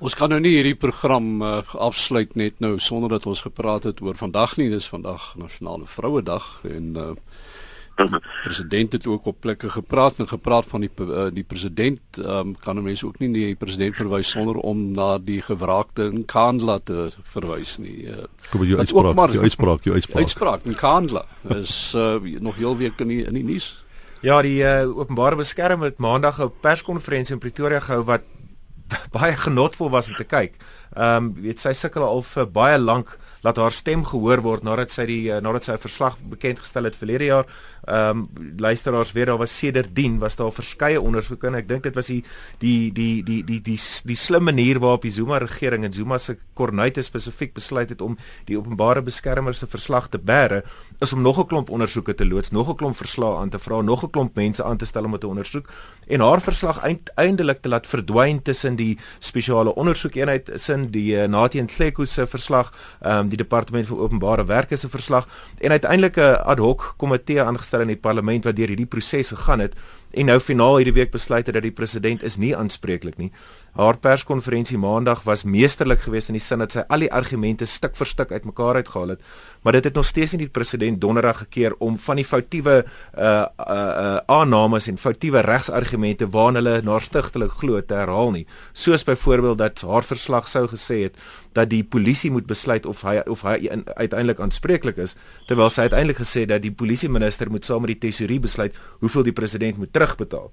Ons 0.00 0.14
kan 0.16 0.30
nou 0.32 0.38
nie 0.40 0.54
hierdie 0.54 0.78
program 0.80 1.42
uh, 1.44 1.58
afsluit 1.76 2.30
net 2.40 2.62
nou 2.64 2.78
sonder 2.80 3.12
dat 3.12 3.26
ons 3.28 3.42
gepraat 3.44 3.84
het 3.84 3.98
oor 4.00 4.16
vandag 4.16 4.54
nie. 4.56 4.70
Dis 4.72 4.88
vandag 4.88 5.34
Nasionale 5.36 5.84
Vrouedag 5.84 6.46
en 6.64 6.86
uh, 6.96 7.10
president 8.46 8.96
het 8.96 9.04
ook 9.06 9.28
op 9.28 9.42
plekke 9.44 9.68
gepraat 9.68 10.22
en 10.24 10.30
gepraat 10.30 10.70
van 10.70 10.86
die 10.86 10.90
uh, 11.04 11.26
die 11.36 11.44
president 11.44 12.00
um, 12.16 12.56
kan 12.64 12.80
mense 12.80 13.04
ook 13.06 13.20
nie 13.20 13.28
die 13.34 13.52
president 13.60 13.98
verwys 14.00 14.32
sonder 14.32 14.56
om 14.56 14.86
na 14.96 15.18
die 15.20 15.42
gewraakte 15.44 16.08
Nkandla 16.22 16.78
te 16.80 17.10
verwys 17.34 17.76
nie. 17.76 18.08
Uh, 18.08 18.24
Kom 18.54 18.64
jy 18.64 18.80
uitspraak, 18.80 19.12
maar, 19.20 19.36
jy 19.36 19.44
uitspraak, 19.44 19.84
jy 19.84 20.00
uitspraak. 20.00 20.24
Uitspraak 20.24 20.64
Nkandla 20.64 21.26
is 21.60 21.92
uh, 21.92 22.16
nog 22.40 22.56
heel 22.56 22.80
week 22.80 23.04
in 23.04 23.12
die 23.12 23.22
in 23.28 23.36
die 23.36 23.44
nuus. 23.52 23.74
Ja, 24.24 24.40
die 24.40 24.64
uh, 24.64 24.88
openbare 24.96 25.36
beskermer 25.36 25.92
het 25.92 26.00
maandag 26.00 26.40
'n 26.40 26.52
perskonferensie 26.64 27.36
in 27.36 27.44
Pretoria 27.44 27.84
gehou 27.84 28.04
wat 28.04 28.24
baie 29.16 29.36
genotvol 29.36 29.90
was 29.90 30.08
om 30.08 30.16
te 30.18 30.24
kyk. 30.24 30.54
Ehm 30.96 31.30
um, 31.30 31.34
weet 31.34 31.62
sy 31.62 31.72
sukkel 31.72 32.02
al 32.06 32.22
vir 32.26 32.46
baie 32.50 32.78
lank 32.78 33.18
laat 33.44 33.56
haar 33.56 33.72
stem 33.72 34.04
gehoor 34.04 34.42
word 34.44 34.64
nadat 34.66 34.90
sy 34.90 35.06
die 35.08 35.40
nadat 35.40 35.64
sy 35.64 35.72
'n 35.72 35.84
verslag 35.86 36.18
bekend 36.32 36.60
gestel 36.60 36.84
het 36.84 36.96
verlede 36.96 37.30
jaar 37.30 37.46
ehm 37.90 38.18
um, 38.18 38.54
luisteraars 38.58 39.12
weet 39.12 39.26
daar 39.26 39.38
was 39.40 39.56
sedertdien 39.56 40.18
was 40.18 40.36
daar 40.36 40.52
verskeie 40.52 41.00
ondersoeke 41.00 41.46
en 41.46 41.58
ek 41.58 41.68
dink 41.68 41.82
dit 41.82 41.94
was 41.94 42.06
die 42.06 42.22
die 42.58 42.92
die 42.92 43.22
die 43.24 43.42
die 43.44 43.60
die 43.60 43.78
die 44.04 44.16
slim 44.16 44.44
manier 44.46 44.78
waarop 44.78 45.02
die 45.02 45.14
Zuma 45.14 45.38
regering 45.42 45.84
en 45.84 45.92
Zuma 45.92 46.18
se 46.18 46.36
kornuite 46.54 47.02
spesifiek 47.02 47.54
besluit 47.54 47.88
het 47.88 48.00
om 48.00 48.16
die 48.46 48.58
openbare 48.58 49.02
beskermer 49.02 49.54
se 49.54 49.66
verslag 49.66 50.08
te 50.08 50.18
bære 50.18 50.62
is 51.00 51.12
om 51.12 51.22
nog 51.22 51.38
'n 51.38 51.46
klomp 51.46 51.70
ondersoeke 51.70 52.14
te 52.14 52.26
loods, 52.26 52.50
nog 52.50 52.68
'n 52.68 52.76
klomp 52.76 52.96
verslae 52.96 53.36
aan 53.36 53.50
te 53.50 53.58
vra, 53.58 53.80
nog 53.80 54.04
'n 54.04 54.10
klomp 54.10 54.34
mense 54.34 54.64
aan 54.64 54.76
te 54.76 54.84
stel 54.84 55.04
om 55.04 55.10
dit 55.10 55.20
te 55.20 55.26
ondersoek 55.26 55.66
en 56.06 56.20
haar 56.20 56.42
verslag 56.42 56.80
uiteindelik 56.80 57.62
te 57.62 57.68
laat 57.68 57.86
verdwyn 57.86 58.42
tussen 58.42 58.76
die 58.76 58.98
spesiale 59.18 59.74
ondersoekeenheid 59.74 60.50
sin 60.54 60.90
die 60.90 61.14
uh, 61.14 61.26
Natie 61.28 61.62
Nhleko 61.62 62.04
se 62.04 62.26
verslag, 62.26 62.72
ehm 63.00 63.18
um, 63.18 63.28
die 63.28 63.36
departement 63.36 63.86
van 63.86 63.98
openbare 63.98 64.44
werke 64.44 64.76
se 64.76 64.88
verslag 64.88 65.28
en 65.58 65.70
uiteindelik 65.70 66.16
'n 66.16 66.42
ad 66.44 66.58
hoc 66.58 66.94
komitee 66.96 67.42
aangestel 67.42 67.79
in 67.82 67.94
die 67.94 68.00
parlement 68.00 68.44
wat 68.44 68.56
deur 68.56 68.72
hierdie 68.72 68.88
proses 68.90 69.32
gegaan 69.34 69.64
het 69.64 69.74
en 70.10 70.26
nou 70.26 70.38
finaal 70.42 70.80
hierdie 70.80 70.96
week 70.96 71.12
besluit 71.14 71.46
het 71.46 71.54
dat 71.54 71.66
die 71.66 71.74
president 71.74 72.22
is 72.26 72.36
nie 72.36 72.54
aanspreeklik 72.56 73.18
nie. 73.18 73.30
Haar 73.78 73.98
perskonferensie 74.02 74.78
maandag 74.78 75.22
was 75.22 75.44
meesterlik 75.44 76.00
geweest 76.02 76.28
in 76.32 76.38
die 76.38 76.42
sin 76.42 76.58
dat 76.58 76.74
sy 76.74 76.82
al 76.88 77.04
die 77.04 77.10
argumente 77.12 77.66
stuk 77.70 77.94
vir 77.98 78.08
stuk 78.10 78.32
uitmekaar 78.34 78.80
uitgehaal 78.80 79.14
het, 79.14 79.20
maar 79.62 79.76
dit 79.78 79.86
het 79.86 79.94
nog 79.94 80.08
steeds 80.08 80.34
nie 80.34 80.46
die 80.46 80.52
president 80.52 81.00
donderdag 81.00 81.44
gekeer 81.44 81.76
om 81.78 81.98
van 81.98 82.18
die 82.18 82.26
foutiewe 82.26 82.80
uh 82.80 83.28
uh, 83.30 83.44
uh 83.66 84.16
aannames 84.26 84.88
en 84.90 84.98
foutiewe 84.98 85.44
regsargumente 85.46 86.26
waarna 86.30 86.58
hulle 86.58 86.82
narstigtelik 86.82 87.54
glo 87.60 87.80
te 87.80 87.94
herhaal 87.94 88.34
nie. 88.34 88.46
Soos 88.72 89.04
byvoorbeeld 89.04 89.58
dat 89.58 89.84
haar 89.86 90.04
verslag 90.04 90.48
sou 90.48 90.66
gesê 90.68 91.02
het 91.06 91.16
dat 91.52 91.70
die 91.70 91.82
polisie 91.84 92.30
moet 92.30 92.46
besluit 92.46 92.86
of 92.86 93.02
hy 93.02 93.20
of 93.26 93.42
hy 93.42 93.56
uiteindelik 93.96 94.40
aanspreeklik 94.40 95.00
is 95.02 95.16
terwyl 95.48 95.70
sy 95.70 95.88
uiteindelik 95.88 96.20
gesê 96.22 96.44
dat 96.46 96.62
die 96.62 96.72
polisie 96.72 97.10
minister 97.10 97.50
moet 97.50 97.66
saam 97.66 97.82
met 97.84 97.94
die 97.94 98.08
tesourier 98.08 98.42
besluit 98.42 98.76
hoeveel 99.00 99.26
die 99.26 99.34
president 99.34 99.78
moet 99.78 99.92
terugbetaal. 99.92 100.50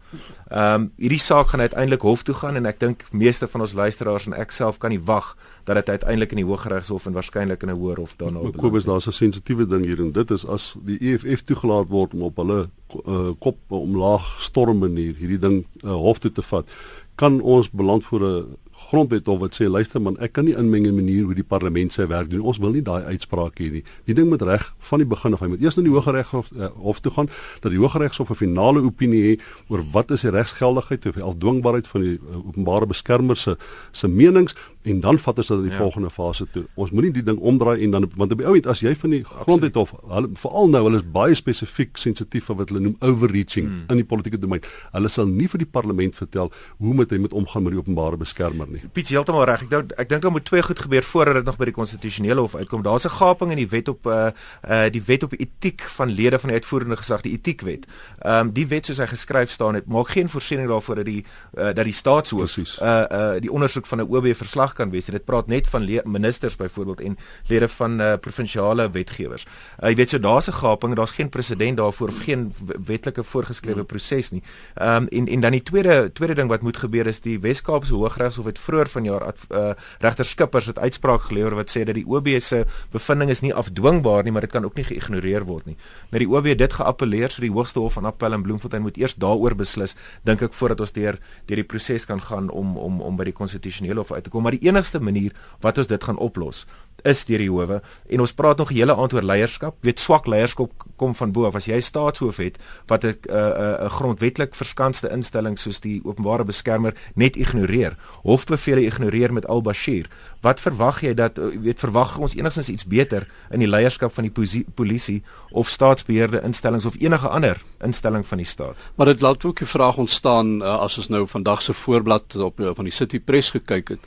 Ehm 0.49 0.87
um, 0.87 0.89
hierdie 0.97 1.21
saak 1.21 1.53
gaan 1.53 1.65
uiteindelik 1.65 2.01
hof 2.01 2.23
toe 2.23 2.35
gaan 2.35 2.55
en 2.55 2.65
ek 2.65 2.79
dink 2.79 3.05
meeste 3.11 3.47
van 3.47 3.61
ons 3.61 3.73
luisteraars 3.73 4.25
en 4.25 4.33
ek 4.33 4.51
self 4.51 4.77
kan 4.77 4.89
nie 4.89 5.01
wag 5.03 5.35
dat 5.63 5.75
dit 5.75 5.89
uiteindelik 5.89 6.31
in 6.31 6.41
die 6.41 6.45
Hooggeregshof 6.45 7.05
en 7.05 7.13
waarskynlik 7.13 7.63
in 7.63 7.69
'n 7.69 7.79
hoër 7.79 7.97
hof 7.97 8.15
daarna 8.17 8.39
beland. 8.39 8.57
Kobus, 8.57 8.85
daar's 8.85 9.07
'n 9.07 9.11
sensitiewe 9.11 9.67
ding 9.67 9.85
hier 9.85 9.99
en 9.99 10.11
dit 10.11 10.31
is 10.31 10.45
as 10.45 10.75
die 10.85 10.97
EFF 10.99 11.41
toegelaat 11.41 11.89
word 11.89 12.13
om 12.13 12.21
op 12.21 12.37
hulle 12.37 12.69
uh, 13.05 13.31
kop 13.39 13.57
omlaag 13.67 14.41
storm 14.41 14.79
manier 14.79 15.15
hierdie 15.15 15.39
ding 15.39 15.65
uh, 15.83 15.91
hof 15.91 16.19
toe 16.19 16.31
te 16.31 16.41
vat, 16.41 16.69
kan 17.15 17.41
ons 17.41 17.69
beland 17.69 18.05
voor 18.05 18.21
'n 18.21 18.57
grondwet 18.89 19.27
of 19.27 19.39
wat 19.39 19.55
sê 19.57 19.67
luister 19.67 20.01
man, 20.01 20.15
ek 20.23 20.33
kan 20.37 20.45
nie 20.47 20.55
inmeng 20.55 20.87
in 20.87 20.95
manier 20.95 21.25
hoe 21.27 21.35
die 21.35 21.45
parlement 21.45 21.93
sy 21.93 22.07
werk 22.07 22.29
doen. 22.31 22.45
Ons 22.47 22.61
wil 22.63 22.75
nie 22.77 22.83
daai 22.85 23.03
uitspraak 23.11 23.59
hê 23.59 23.69
nie. 23.73 23.83
Die 24.07 24.15
ding 24.15 24.29
moet 24.31 24.45
reg 24.47 24.63
van 24.89 25.03
die 25.03 25.09
begin 25.09 25.35
af. 25.35 25.43
Hy 25.43 25.51
moet 25.51 25.65
eers 25.65 25.77
na 25.77 25.83
die 25.83 25.93
Hooggeregshof 25.93 26.51
uh, 26.55 26.71
hof 26.85 27.01
toe 27.03 27.11
gaan 27.15 27.31
dat 27.63 27.73
die 27.73 27.81
Hooggeregshof 27.81 28.31
'n 28.31 28.39
finale 28.39 28.83
opinie 28.87 29.23
hê 29.25 29.33
oor 29.67 29.83
wat 29.91 30.11
is 30.11 30.23
die 30.23 30.31
regsgeldigheid 30.31 31.05
of 31.05 31.19
die 31.19 31.27
afdwingbaarheid 31.29 31.87
van 31.87 32.01
die 32.01 32.15
uh, 32.15 32.47
openbare 32.47 32.87
beskermer 32.87 33.37
se 33.37 33.57
se 33.91 34.07
menings 34.07 34.55
en 34.87 34.99
dan 35.03 35.19
vat 35.19 35.37
ons 35.41 35.47
dit 35.47 35.57
in 35.57 35.67
die 35.67 35.73
ja. 35.73 35.77
volgende 35.77 36.09
fase 36.13 36.47
toe. 36.51 36.63
Ons 36.75 36.91
moenie 36.95 37.11
die 37.15 37.23
ding 37.25 37.39
omdraai 37.39 37.83
en 37.83 37.91
dan 37.95 38.07
want 38.15 38.31
op 38.31 38.41
die 38.41 38.47
ou 38.47 38.55
end 38.57 38.67
as 38.71 38.81
jy 38.83 38.93
van 38.95 39.13
die 39.15 39.23
grondwet 39.27 39.77
of 39.79 39.93
veral 40.41 40.69
nou 40.71 40.83
hulle 40.87 41.01
is 41.01 41.07
baie 41.17 41.35
spesifiek 41.37 41.97
sensitief 41.99 42.47
vir 42.49 42.59
wat 42.61 42.71
hulle 42.71 42.83
noem 42.85 42.95
overreaching 43.05 43.67
hmm. 43.67 43.85
in 43.93 44.01
die 44.01 44.07
politieke 44.07 44.39
domein. 44.41 44.63
Hulle 44.93 45.11
sal 45.11 45.29
nie 45.29 45.49
vir 45.51 45.63
die 45.63 45.69
parlement 45.77 46.15
vertel 46.17 46.51
hoe 46.77 46.93
moet 46.97 47.11
hy 47.11 47.19
met 47.23 47.35
omgaan 47.37 47.65
met 47.67 47.75
die 47.75 47.81
openbare 47.81 48.19
beskermer 48.21 48.69
nie. 48.71 48.83
Piet 48.93 49.11
heeltemal 49.13 49.47
reg. 49.49 49.65
Ek 49.67 49.73
dink 49.73 49.95
ek 49.97 50.11
dink 50.13 50.25
daar 50.25 50.35
moet 50.35 50.47
twee 50.47 50.63
goed 50.63 50.83
gebeur 50.85 51.07
voordat 51.11 51.41
dit 51.41 51.49
nog 51.49 51.59
by 51.59 51.69
die 51.71 51.75
konstitusionele 51.75 52.45
hof 52.45 52.55
uitkom. 52.55 52.85
Daar's 52.85 53.05
'n 53.05 53.15
gaping 53.17 53.51
in 53.51 53.61
die 53.63 53.69
wet 53.69 53.87
op 53.87 54.05
uh 54.07 54.31
uh 54.63 54.89
die 54.91 55.03
wet 55.05 55.23
op 55.23 55.33
etiek 55.37 55.81
van 55.97 56.09
lede 56.09 56.39
van 56.39 56.49
die 56.49 56.57
uitvoerende 56.59 56.97
gesag, 56.97 57.21
die 57.21 57.35
etiekwet. 57.35 57.85
Ehm 58.19 58.47
um, 58.47 58.53
die 58.53 58.67
wet 58.67 58.85
soos 58.85 58.97
hy 58.97 59.07
geskryf 59.07 59.51
staan 59.51 59.75
het, 59.75 59.87
maak 59.87 60.09
geen 60.09 60.29
voorsiening 60.29 60.67
daarvoor 60.67 60.95
dat 60.95 61.05
die 61.05 61.25
uh 61.57 61.73
dat 61.73 61.85
die 61.85 61.93
staatshoof 61.93 62.57
uh 62.57 63.03
uh 63.11 63.39
die 63.39 63.51
ondersoek 63.51 63.85
van 63.85 63.99
'n 63.99 64.07
OB 64.09 64.35
verslag 64.35 64.73
kan 64.77 64.93
wees. 64.93 65.09
Dit 65.09 65.25
praat 65.25 65.47
net 65.51 65.67
van 65.67 65.85
ministers 66.05 66.55
byvoorbeeld 66.55 67.01
en 67.01 67.17
lede 67.47 67.67
van 67.67 68.01
uh 68.01 68.13
provinsiale 68.21 68.89
wetgewers. 68.91 69.45
Uh, 69.79 69.89
jy 69.89 69.95
weet 69.95 70.09
so 70.09 70.19
daar's 70.19 70.47
'n 70.47 70.53
gaping, 70.53 70.95
daar's 70.95 71.11
geen 71.11 71.29
presedent 71.29 71.77
daarvoor 71.77 72.07
of 72.07 72.23
geen 72.23 72.53
wetlike 72.85 73.23
voorgeskrewe 73.23 73.83
hmm. 73.83 73.85
proses 73.85 74.31
nie. 74.31 74.43
Ehm 74.75 75.03
um, 75.03 75.07
en 75.07 75.27
en 75.27 75.39
dan 75.39 75.51
die 75.51 75.63
tweede 75.63 76.11
tweede 76.13 76.35
ding 76.35 76.49
wat 76.49 76.61
moet 76.61 76.77
gebeur 76.77 77.07
is 77.07 77.21
die 77.21 77.39
Wes-Kaapse 77.39 77.93
Hooggeregshof 77.93 78.45
het 78.45 78.59
vroeër 78.59 78.89
vanjaar 78.89 79.33
uh, 79.49 79.71
regter 79.99 80.25
Skippers 80.25 80.65
het 80.65 80.79
uitspraak 80.79 81.21
gelewer 81.21 81.55
wat 81.55 81.69
sê 81.69 81.83
dat 81.83 81.95
die 81.95 82.05
OB 82.07 82.27
se 82.39 82.65
bevinding 82.91 83.29
is 83.29 83.41
nie 83.41 83.53
afdwingbaar 83.53 84.23
nie, 84.23 84.31
maar 84.31 84.41
dit 84.41 84.51
kan 84.51 84.65
ook 84.65 84.75
nie 84.75 84.83
geïgnoreer 84.83 85.45
word 85.45 85.65
nie. 85.65 85.77
Nou 86.11 86.21
die 86.23 86.29
OB 86.29 86.45
het 86.45 86.57
dit 86.57 86.73
geappeleer 86.73 87.31
so 87.31 87.41
die 87.41 87.51
Hoogste 87.51 87.79
Hof 87.79 87.93
van 87.93 88.05
Appel 88.05 88.33
in 88.33 88.41
Bloemfontein 88.41 88.81
moet 88.81 88.97
eers 88.97 89.15
daaroor 89.15 89.55
beslis, 89.55 89.95
dink 90.23 90.41
ek 90.41 90.53
voordat 90.53 90.79
ons 90.79 90.93
deur 90.95 91.19
deur 91.47 91.61
die 91.61 91.67
proses 91.67 92.05
kan 92.05 92.21
gaan 92.21 92.49
om 92.49 92.77
om 92.77 93.01
om 93.01 93.17
by 93.17 93.29
die 93.29 93.35
konstitusionele 93.35 94.03
hof 94.03 94.11
uit 94.11 94.23
te 94.27 94.33
kom, 94.33 94.43
maar 94.43 94.55
die 94.55 94.66
enigste 94.67 94.99
manier 94.99 95.33
wat 95.59 95.77
ons 95.77 95.87
dit 95.87 96.03
gaan 96.03 96.17
oplos 96.17 96.65
is 97.05 97.25
deur 97.27 97.41
die 97.41 97.49
howe 97.51 97.79
en 98.09 98.23
ons 98.23 98.33
praat 98.33 98.57
nog 98.57 98.71
'n 98.71 98.75
hele 98.75 98.95
aand 98.95 99.13
oor 99.13 99.21
leierskap. 99.21 99.75
Weet 99.81 99.99
swak 99.99 100.25
leierskap 100.25 100.71
kom 100.95 101.15
van 101.15 101.31
bo 101.31 101.45
af. 101.45 101.55
As 101.55 101.65
jy 101.65 101.79
staatshoof 101.79 102.37
het 102.37 102.57
wat 102.87 103.03
'n 103.03 103.15
'n 103.29 103.85
'n 103.85 103.89
grondwetlik 103.89 104.55
verskanste 104.55 105.09
instelling 105.09 105.59
soos 105.59 105.79
die 105.79 106.01
openbare 106.03 106.43
beskermer 106.43 106.93
net 107.15 107.35
ignoreer, 107.35 107.95
hofbevele 108.23 108.85
ignoreer 108.85 109.33
met 109.33 109.47
al-Bashir, 109.47 110.07
wat 110.41 110.59
verwag 110.59 111.01
jy 111.01 111.13
dat 111.13 111.37
weet 111.37 111.79
verwag 111.79 112.17
ons 112.17 112.35
enigstens 112.35 112.69
iets 112.69 112.85
beter 112.85 113.27
in 113.51 113.59
die 113.59 113.67
leierskap 113.67 114.13
van 114.13 114.23
die 114.23 114.63
polisie 114.75 115.23
of 115.51 115.69
staatsbeheerde 115.69 116.41
instellings 116.41 116.85
of 116.85 116.95
enige 116.99 117.27
ander 117.27 117.63
instelling 117.79 118.25
van 118.25 118.37
die 118.37 118.45
staat? 118.45 118.75
Maar 118.95 119.05
dit 119.05 119.21
laat 119.21 119.45
ook 119.45 119.61
'n 119.61 119.65
vraag 119.65 119.97
ontstaan 119.97 120.61
uh, 120.61 120.79
as 120.79 120.97
ons 120.97 121.07
nou 121.07 121.27
vandag 121.27 121.61
se 121.61 121.73
voorblad 121.73 122.35
op 122.35 122.59
uh, 122.59 122.69
van 122.75 122.83
die 122.83 122.93
City 122.93 123.19
Press 123.19 123.49
gekyk 123.49 123.87
het. 123.87 123.99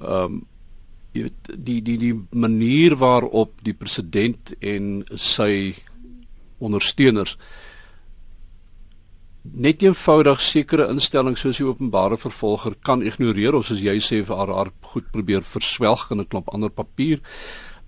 Ehm 0.00 0.24
um, 0.24 0.46
jy 1.16 1.22
weet 1.24 1.48
die 1.64 1.80
die 1.82 1.96
die 1.98 2.14
manier 2.36 2.94
waarop 3.00 3.54
die 3.64 3.72
president 3.74 4.52
en 4.60 5.06
sy 5.16 5.74
ondersteuners 6.60 7.32
net 9.42 9.82
eenvoudig 9.82 10.40
sekere 10.44 10.88
instellings 10.92 11.40
soos 11.44 11.60
die 11.60 11.66
openbare 11.66 12.18
vervolger 12.20 12.76
kan 12.84 13.02
ignoreer 13.06 13.56
of 13.56 13.66
soos 13.66 13.80
jy 13.82 13.96
sê 14.02 14.20
vir 14.26 14.36
haar, 14.36 14.52
haar 14.52 14.70
goed 14.92 15.08
probeer 15.14 15.46
verswelg 15.46 16.10
in 16.10 16.20
'n 16.20 16.28
klomp 16.28 16.52
ander 16.52 16.70
papier. 16.70 17.20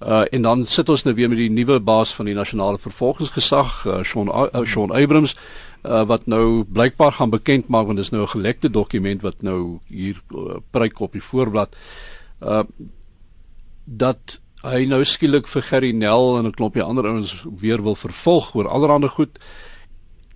Uh 0.01 0.25
en 0.31 0.43
dan 0.43 0.67
sit 0.67 0.89
ons 0.89 1.03
nou 1.05 1.15
weer 1.15 1.29
met 1.29 1.39
die 1.39 1.51
nuwe 1.51 1.81
baas 1.81 2.15
van 2.17 2.25
die 2.25 2.35
nasionale 2.35 2.79
vervolgingsgesag, 2.79 3.85
uh, 3.87 4.03
Sean 4.03 4.29
uh, 4.29 4.65
Sean 4.65 4.93
Abrams, 4.97 5.37
uh, 5.85 6.05
wat 6.09 6.27
nou 6.27 6.65
blykbaar 6.65 7.13
gaan 7.13 7.31
bekend 7.31 7.69
maak 7.69 7.87
want 7.87 8.01
dit 8.01 8.05
is 8.05 8.13
nou 8.13 8.23
'n 8.23 8.35
gelekte 8.37 8.71
dokument 8.71 9.23
wat 9.23 9.43
nou 9.43 9.79
hier 9.87 10.23
uh, 10.35 10.57
pryk 10.71 11.01
op 11.01 11.13
die 11.13 11.23
voorblad. 11.23 11.77
Uh 12.41 12.63
dat 13.85 14.41
hy 14.63 14.85
nou 14.85 15.05
skielik 15.05 15.49
vir 15.49 15.63
Gerry 15.63 15.91
Nel 15.93 16.39
en 16.39 16.47
'n 16.47 16.57
klompie 16.57 16.83
ander 16.83 17.05
ouens 17.07 17.45
weer 17.61 17.83
wil 17.83 17.95
vervolg 17.95 18.55
oor 18.55 18.69
allerlei 18.69 19.09
goed 19.09 19.39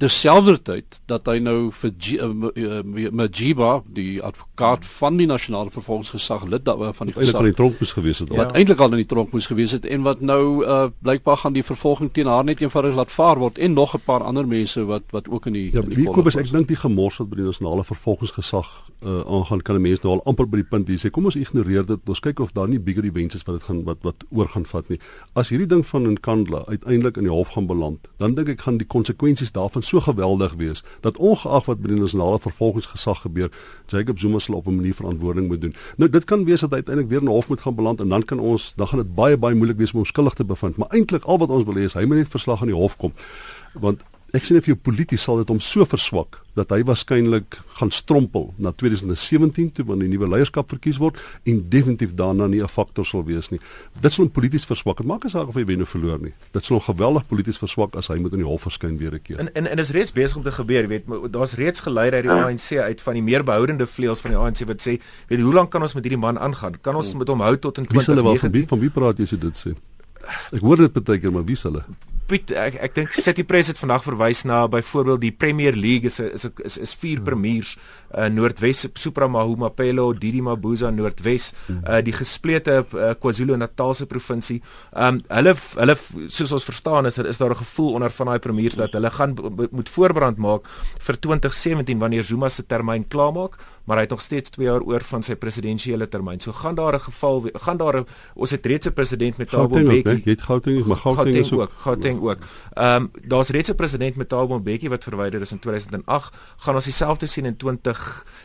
terselfdertyd 0.03 1.01
dat 1.07 1.29
hy 1.31 1.39
nou 1.39 1.71
vir 1.71 1.93
uh, 2.19 2.81
Majiba 3.15 3.83
die 3.87 4.23
advokaat 4.23 4.83
hmm. 4.83 4.95
van 4.99 5.21
die 5.21 5.27
nasionale 5.31 5.71
vervolgingsgesag 5.71 6.49
lid 6.51 6.67
van 6.67 7.11
die 7.11 7.15
gesag 7.15 7.41
in 7.41 7.53
die 7.53 7.59
tronk 7.61 7.79
moes 7.79 7.95
gewees 7.95 8.23
het 8.25 8.33
wat 8.35 8.51
ja. 8.51 8.59
eintlik 8.59 8.83
al 8.83 8.97
in 8.97 9.03
die 9.05 9.11
tronk 9.11 9.31
moes 9.37 9.47
gewees 9.51 9.75
het 9.77 9.87
en 9.87 10.03
wat 10.07 10.21
nou 10.21 10.65
uh, 10.65 10.89
blykbaar 11.07 11.45
gaan 11.45 11.55
die 11.55 11.67
vervolging 11.67 12.11
teen 12.13 12.31
haar 12.31 12.45
net 12.45 12.63
eenvoudig 12.65 12.97
laat 12.99 13.15
vaar 13.15 13.39
word 13.39 13.59
en 13.59 13.79
nog 13.79 13.95
'n 13.95 14.03
paar 14.05 14.27
ander 14.27 14.49
mense 14.49 14.85
wat 14.85 15.07
wat 15.11 15.29
ook 15.29 15.47
in 15.47 15.53
die 15.61 15.71
ja, 15.73 15.83
Kobus 16.13 16.37
ek 16.37 16.51
dink 16.51 16.69
die 16.69 16.81
gemors 16.81 17.21
wat 17.23 17.31
by 17.31 17.37
die 17.37 17.49
nasionale 17.51 17.85
vervolgingsgesag 17.85 18.69
uh, 19.05 19.21
aangaan 19.27 19.63
kan 19.63 19.77
'n 19.77 19.81
mens 19.81 20.01
nou 20.01 20.13
al 20.15 20.25
amper 20.25 20.49
by 20.49 20.57
die 20.57 20.71
punt 20.71 20.89
wie 20.89 20.99
sê 20.99 21.11
kom 21.11 21.25
ons 21.25 21.37
ignoreer 21.37 21.87
dit. 21.87 22.01
Ons 22.09 22.21
kyk 22.21 22.41
of 22.41 22.53
daar 22.53 22.69
nie 22.69 22.81
bigger 22.81 23.05
events 23.05 23.35
is 23.35 23.43
wat 23.47 23.59
dit 23.59 23.67
gaan 23.69 23.85
wat 23.85 23.99
wat 24.03 24.25
oor 24.31 24.49
gaan 24.49 24.65
vat 24.65 24.89
nie. 24.89 24.99
As 25.33 25.49
hierdie 25.49 25.67
ding 25.67 25.87
van 25.87 26.07
in 26.07 26.21
Kandla 26.21 26.65
uiteindelik 26.67 27.17
in 27.17 27.23
die 27.29 27.33
hof 27.33 27.49
gaan 27.49 27.67
beland 27.67 28.09
dan 28.19 28.35
dink 28.35 28.49
ek 28.49 28.61
gaan 28.61 28.79
die 28.79 28.87
konsekwensies 28.87 29.53
daarvan 29.53 29.83
so 29.85 30.01
geweldig 30.01 30.55
wees 30.55 30.83
dat 31.01 31.17
ongeag 31.17 31.65
wat 31.65 31.79
met 31.79 31.91
die 31.91 32.01
nasionale 32.01 32.41
vervolgingsgesag 32.41 33.21
gebeur, 33.21 33.51
Jacob 33.87 34.19
Zuma 34.19 34.39
sal 34.39 34.55
op 34.55 34.67
'n 34.67 34.77
manier 34.77 34.95
verantwoording 34.95 35.49
moet 35.49 35.61
doen. 35.61 35.75
Nou 35.97 36.11
dit 36.11 36.25
kan 36.25 36.45
wees 36.45 36.61
dat 36.61 36.71
hy 36.71 36.77
uiteindelik 36.77 37.11
weer 37.11 37.21
in 37.21 37.27
hof 37.27 37.49
moet 37.49 37.61
gaan 37.61 37.75
beland 37.75 38.01
en 38.01 38.09
dan 38.09 38.25
kan 38.25 38.39
ons 38.39 38.73
dan 38.77 38.89
gaan 38.89 38.99
dit 38.99 39.15
baie 39.15 39.37
baie 39.37 39.55
moeilik 39.55 39.77
wees 39.77 39.93
om 39.93 39.97
hom 39.97 40.07
skuldig 40.07 40.35
te 40.35 40.45
bevind, 40.45 40.77
maar 40.77 40.89
eintlik 40.89 41.25
al 41.25 41.39
wat 41.39 41.49
ons 41.49 41.65
wil 41.65 41.75
hê 41.75 41.85
is 41.85 41.95
hy 41.95 42.05
moet 42.05 42.17
net 42.17 42.29
verslag 42.29 42.61
aan 42.61 42.73
die 42.73 42.77
hof 42.77 42.97
kom. 42.97 43.13
Want 43.73 44.03
ek 44.35 44.43
sien 44.49 44.59
of 44.59 44.67
jou 44.67 44.75
polities 44.75 45.23
sal 45.23 45.39
dit 45.39 45.51
hom 45.53 45.61
so 45.63 45.85
verswak 45.87 46.41
dat 46.59 46.73
hy 46.75 46.81
waarskynlik 46.87 47.57
gaan 47.79 47.91
strompel 47.95 48.49
na 48.63 48.73
2017 48.75 49.71
toe 49.77 49.85
wanneer 49.87 50.09
die 50.11 50.17
nuwe 50.17 50.29
leierskap 50.33 50.71
verkies 50.71 50.99
word 51.03 51.19
en 51.51 51.61
definitief 51.71 52.17
daarna 52.19 52.49
nie 52.51 52.63
'n 52.63 52.69
faktor 52.69 53.07
sal 53.07 53.25
wees 53.25 53.51
nie. 53.51 53.61
Dit 54.01 54.13
sal 54.13 54.25
hom 54.25 54.33
polities 54.33 54.67
verswak. 54.67 54.99
Dit 54.99 55.07
maak 55.07 55.25
nie 55.25 55.31
saak 55.31 55.49
of 55.49 55.55
hy 55.55 55.65
wen 55.65 55.83
of 55.83 55.89
verloor 55.89 56.19
nie. 56.19 56.35
Dit 56.53 56.65
sal 56.65 56.79
hom 56.79 56.95
geweldig 56.95 57.27
polities 57.27 57.59
verswak 57.59 57.97
as 57.97 58.09
hy 58.09 58.19
moet 58.19 58.33
in 58.33 58.43
die 58.43 58.47
hof 58.47 58.63
verskyn 58.63 58.99
weer 58.99 59.15
'n 59.15 59.23
keer. 59.23 59.39
En 59.39 59.55
en 59.55 59.67
en 59.67 59.79
is 59.79 59.91
reeds 59.91 60.13
besig 60.13 60.37
om 60.37 60.43
te 60.43 60.53
gebeur, 60.53 60.83
jy 60.83 60.89
weet, 60.89 61.33
daar's 61.33 61.55
reeds 61.55 61.81
geleide 61.81 62.17
uit 62.17 62.25
die 62.25 62.31
ANC 62.31 62.79
uit 62.79 63.01
van 63.03 63.15
die 63.15 63.23
meer 63.23 63.45
behoudende 63.45 63.87
vleuels 63.87 64.21
van 64.21 64.31
die 64.31 64.39
ANC 64.39 64.67
wat 64.67 64.83
sê, 64.83 65.01
weet 65.29 65.41
hoe 65.41 65.55
lank 65.55 65.71
kan 65.71 65.83
ons 65.83 65.95
met 65.95 66.05
hierdie 66.05 66.21
man 66.21 66.39
aangaan? 66.39 66.81
Kan 66.81 66.95
ons 66.97 67.15
met 67.15 67.29
hom 67.29 67.41
hou 67.41 67.57
tot 67.57 67.79
in 67.79 67.87
2019? 67.87 68.51
Wie, 68.51 68.67
van 68.67 68.79
wie 68.79 68.91
praat 68.91 69.19
jy 69.19 69.23
as 69.23 69.31
jy 69.31 69.39
dit 69.39 69.57
sê? 69.57 69.75
Ek 70.53 70.61
hoor 70.61 70.77
dit 70.77 71.05
baie 71.05 71.19
keer, 71.19 71.33
maar 71.33 71.45
wie 71.45 71.57
sal 71.57 71.73
hulle? 71.73 71.85
Piet 72.25 72.53
ek 72.57 72.79
ek 72.87 72.95
dink 72.97 73.17
City 73.17 73.45
Press 73.45 73.69
het 73.69 73.81
vandag 73.81 74.05
verwys 74.07 74.45
na 74.49 74.63
byvoorbeeld 74.71 75.21
die 75.21 75.35
Premier 75.37 75.77
League 75.77 76.09
is 76.09 76.21
is 76.25 76.47
is, 76.65 76.79
is 76.81 76.95
vier 76.97 77.21
premiers 77.21 77.75
uh, 78.17 78.29
Noordwes 78.29 78.89
Supra 78.95 79.29
Mahuma 79.29 79.71
Pelo 79.71 80.13
Didi 80.13 80.43
Mabuza 80.43 80.91
Noordwes 80.91 81.53
uh, 81.69 82.01
die 82.05 82.13
gesplete 82.13 82.85
uh, 82.95 83.15
KwaZulu-Natal 83.21 83.95
se 83.95 84.07
provinsie. 84.07 84.61
Um 84.93 85.21
hulle 85.29 85.55
hulle 85.55 85.97
soos 86.29 86.53
ons 86.53 86.65
verstaan 86.65 87.07
is 87.07 87.19
is 87.19 87.39
daar 87.39 87.51
'n 87.51 87.63
gevoel 87.63 87.95
onder 87.95 88.11
van 88.11 88.27
daai 88.27 88.39
premiers 88.39 88.75
dat 88.75 88.93
hulle 88.93 89.11
gaan 89.11 89.35
moet 89.71 89.89
voorbrand 89.89 90.37
maak 90.37 90.69
vir 91.01 91.17
2017 91.17 91.99
wanneer 91.99 92.25
Zuma 92.25 92.49
se 92.49 92.67
termyn 92.67 93.09
klaarmaak 93.09 93.59
maar 93.85 93.97
hy 93.97 94.03
het 94.03 94.11
nog 94.11 94.23
steeds 94.23 94.51
2 94.51 94.67
jaar 94.67 94.81
oor 94.81 95.05
van 95.05 95.23
sy 95.23 95.37
presidentsiële 95.37 96.09
termyn. 96.09 96.41
So 96.41 96.53
gaan 96.53 96.75
daar 96.75 96.95
'n 96.95 97.01
geval 97.01 97.45
gaan 97.53 97.77
daar 97.77 98.01
'n 98.01 98.07
ons 98.35 98.51
het 98.51 98.67
reeds 98.67 98.87
'n 98.87 98.93
president 98.93 99.37
met 99.37 99.49
Thabo 99.49 99.79
Mbeki. 99.79 100.23
Jy 100.25 100.31
het 100.31 100.43
Gauteng, 100.43 100.85
maar 100.85 100.97
Gauteng 100.97 101.37
is 101.37 101.53
ook 101.53 101.71
Gauteng 101.77 102.21
ook. 102.21 102.39
Ehm 102.73 103.03
um, 103.03 103.11
daar's 103.29 103.49
reeds 103.49 103.71
'n 103.71 103.75
president 103.75 104.17
met 104.17 104.29
Thabo 104.29 104.59
Mbeki 104.59 104.89
wat 104.89 105.05
verwyder 105.05 105.41
is 105.41 105.53
in 105.53 105.59
2008. 105.59 106.35
Gaan 106.57 106.75
ons 106.75 106.85
dieselfde 106.85 107.27
sien 107.27 107.45
in 107.45 107.57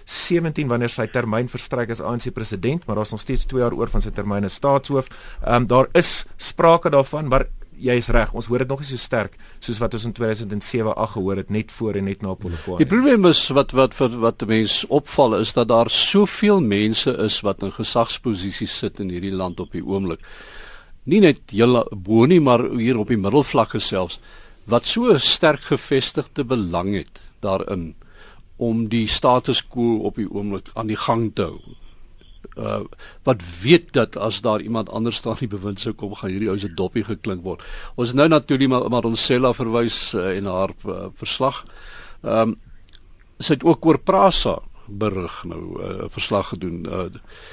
2017 0.10 0.68
wanneer 0.70 0.90
sy 0.90 1.06
termyn 1.14 1.50
verstryk 1.52 1.92
as 1.94 2.02
ANC 2.02 2.32
president, 2.34 2.86
maar 2.86 2.98
daar's 2.98 3.14
nog 3.14 3.22
steeds 3.22 3.46
2 3.46 3.62
jaar 3.62 3.76
oor 3.78 3.92
van 3.94 4.02
sy 4.02 4.12
termyn 4.16 4.48
as 4.48 4.58
staatshoof. 4.58 5.10
Ehm 5.44 5.64
um, 5.64 5.68
daar 5.70 5.90
is 5.94 6.26
sprake 6.38 6.90
daarvan, 6.90 7.30
maar 7.30 7.46
jy 7.80 7.96
is 8.02 8.10
reg, 8.12 8.34
ons 8.36 8.50
hoor 8.52 8.64
dit 8.64 8.68
nog 8.68 8.82
nie 8.82 8.90
so 8.90 9.00
sterk 9.00 9.38
soos 9.64 9.80
wat 9.80 9.94
ons 9.96 10.06
in 10.10 10.14
2007 10.16 10.96
ag 11.00 11.14
gehoor 11.14 11.40
het 11.40 11.52
net 11.54 11.72
voor 11.72 12.00
en 12.00 12.10
net 12.10 12.24
na 12.26 12.34
Polokwane. 12.36 12.82
Die 12.82 12.90
probleem 12.90 13.30
is 13.30 13.46
wat 13.56 13.72
wat 13.78 13.96
wat 14.00 14.18
wat 14.20 14.48
mense 14.50 14.90
opval 14.90 15.38
is 15.40 15.54
dat 15.56 15.70
daar 15.72 15.92
soveel 15.94 16.60
mense 16.60 17.14
is 17.24 17.40
wat 17.46 17.64
in 17.64 17.72
gesagsposisies 17.72 18.76
sit 18.84 19.00
in 19.00 19.14
hierdie 19.14 19.36
land 19.36 19.60
op 19.64 19.72
die 19.72 19.86
oomblik. 19.86 20.20
Nie 21.06 21.22
net 21.24 21.40
heel 21.54 21.80
bo 21.96 22.26
nie, 22.28 22.42
maar 22.44 22.66
hier 22.76 23.00
op 23.00 23.08
die 23.08 23.18
middelvlakke 23.20 23.80
selfs 23.80 24.20
wat 24.70 24.86
so 24.86 25.16
sterk 25.18 25.64
gevestigde 25.72 26.44
belang 26.46 26.92
het 26.94 27.24
daarin 27.42 27.94
om 28.60 28.88
die 28.92 29.08
status 29.08 29.64
quo 29.68 30.04
op 30.10 30.20
die 30.20 30.28
oomblik 30.28 30.70
aan 30.76 30.92
die 30.92 31.00
gang 31.00 31.32
te 31.36 31.48
hou 31.50 31.78
uh 32.60 32.84
wat 33.24 33.42
weet 33.62 33.94
dat 33.94 34.18
as 34.18 34.42
daar 34.42 34.62
iemand 34.62 34.90
anders 34.90 35.16
staan 35.16 35.36
die 35.40 35.48
bewind 35.48 35.80
sou 35.80 35.94
kom 35.94 36.14
gaan 36.16 36.32
hierdie 36.34 36.50
ou 36.50 36.58
se 36.58 36.74
doppie 36.74 37.04
geklink 37.04 37.44
word. 37.44 37.64
Ons 37.96 38.14
nou 38.14 38.28
natuurlik 38.28 38.70
maar, 38.70 38.90
maar 38.90 39.08
ons 39.08 39.26
Sella 39.26 39.54
verwys 39.54 40.14
uh, 40.14 40.32
en 40.38 40.46
haar 40.46 40.74
uh, 40.86 41.06
verslag. 41.16 41.64
Ehm 42.24 42.56
um, 42.56 42.58
sy 43.40 43.56
het 43.56 43.64
ook 43.64 43.86
oor 43.88 43.98
Prasa 44.04 44.58
berig 44.88 45.44
nou 45.48 45.62
'n 45.62 46.04
uh, 46.04 46.10
verslag 46.12 46.48
gedoen. 46.48 46.86
Uh 46.90 47.08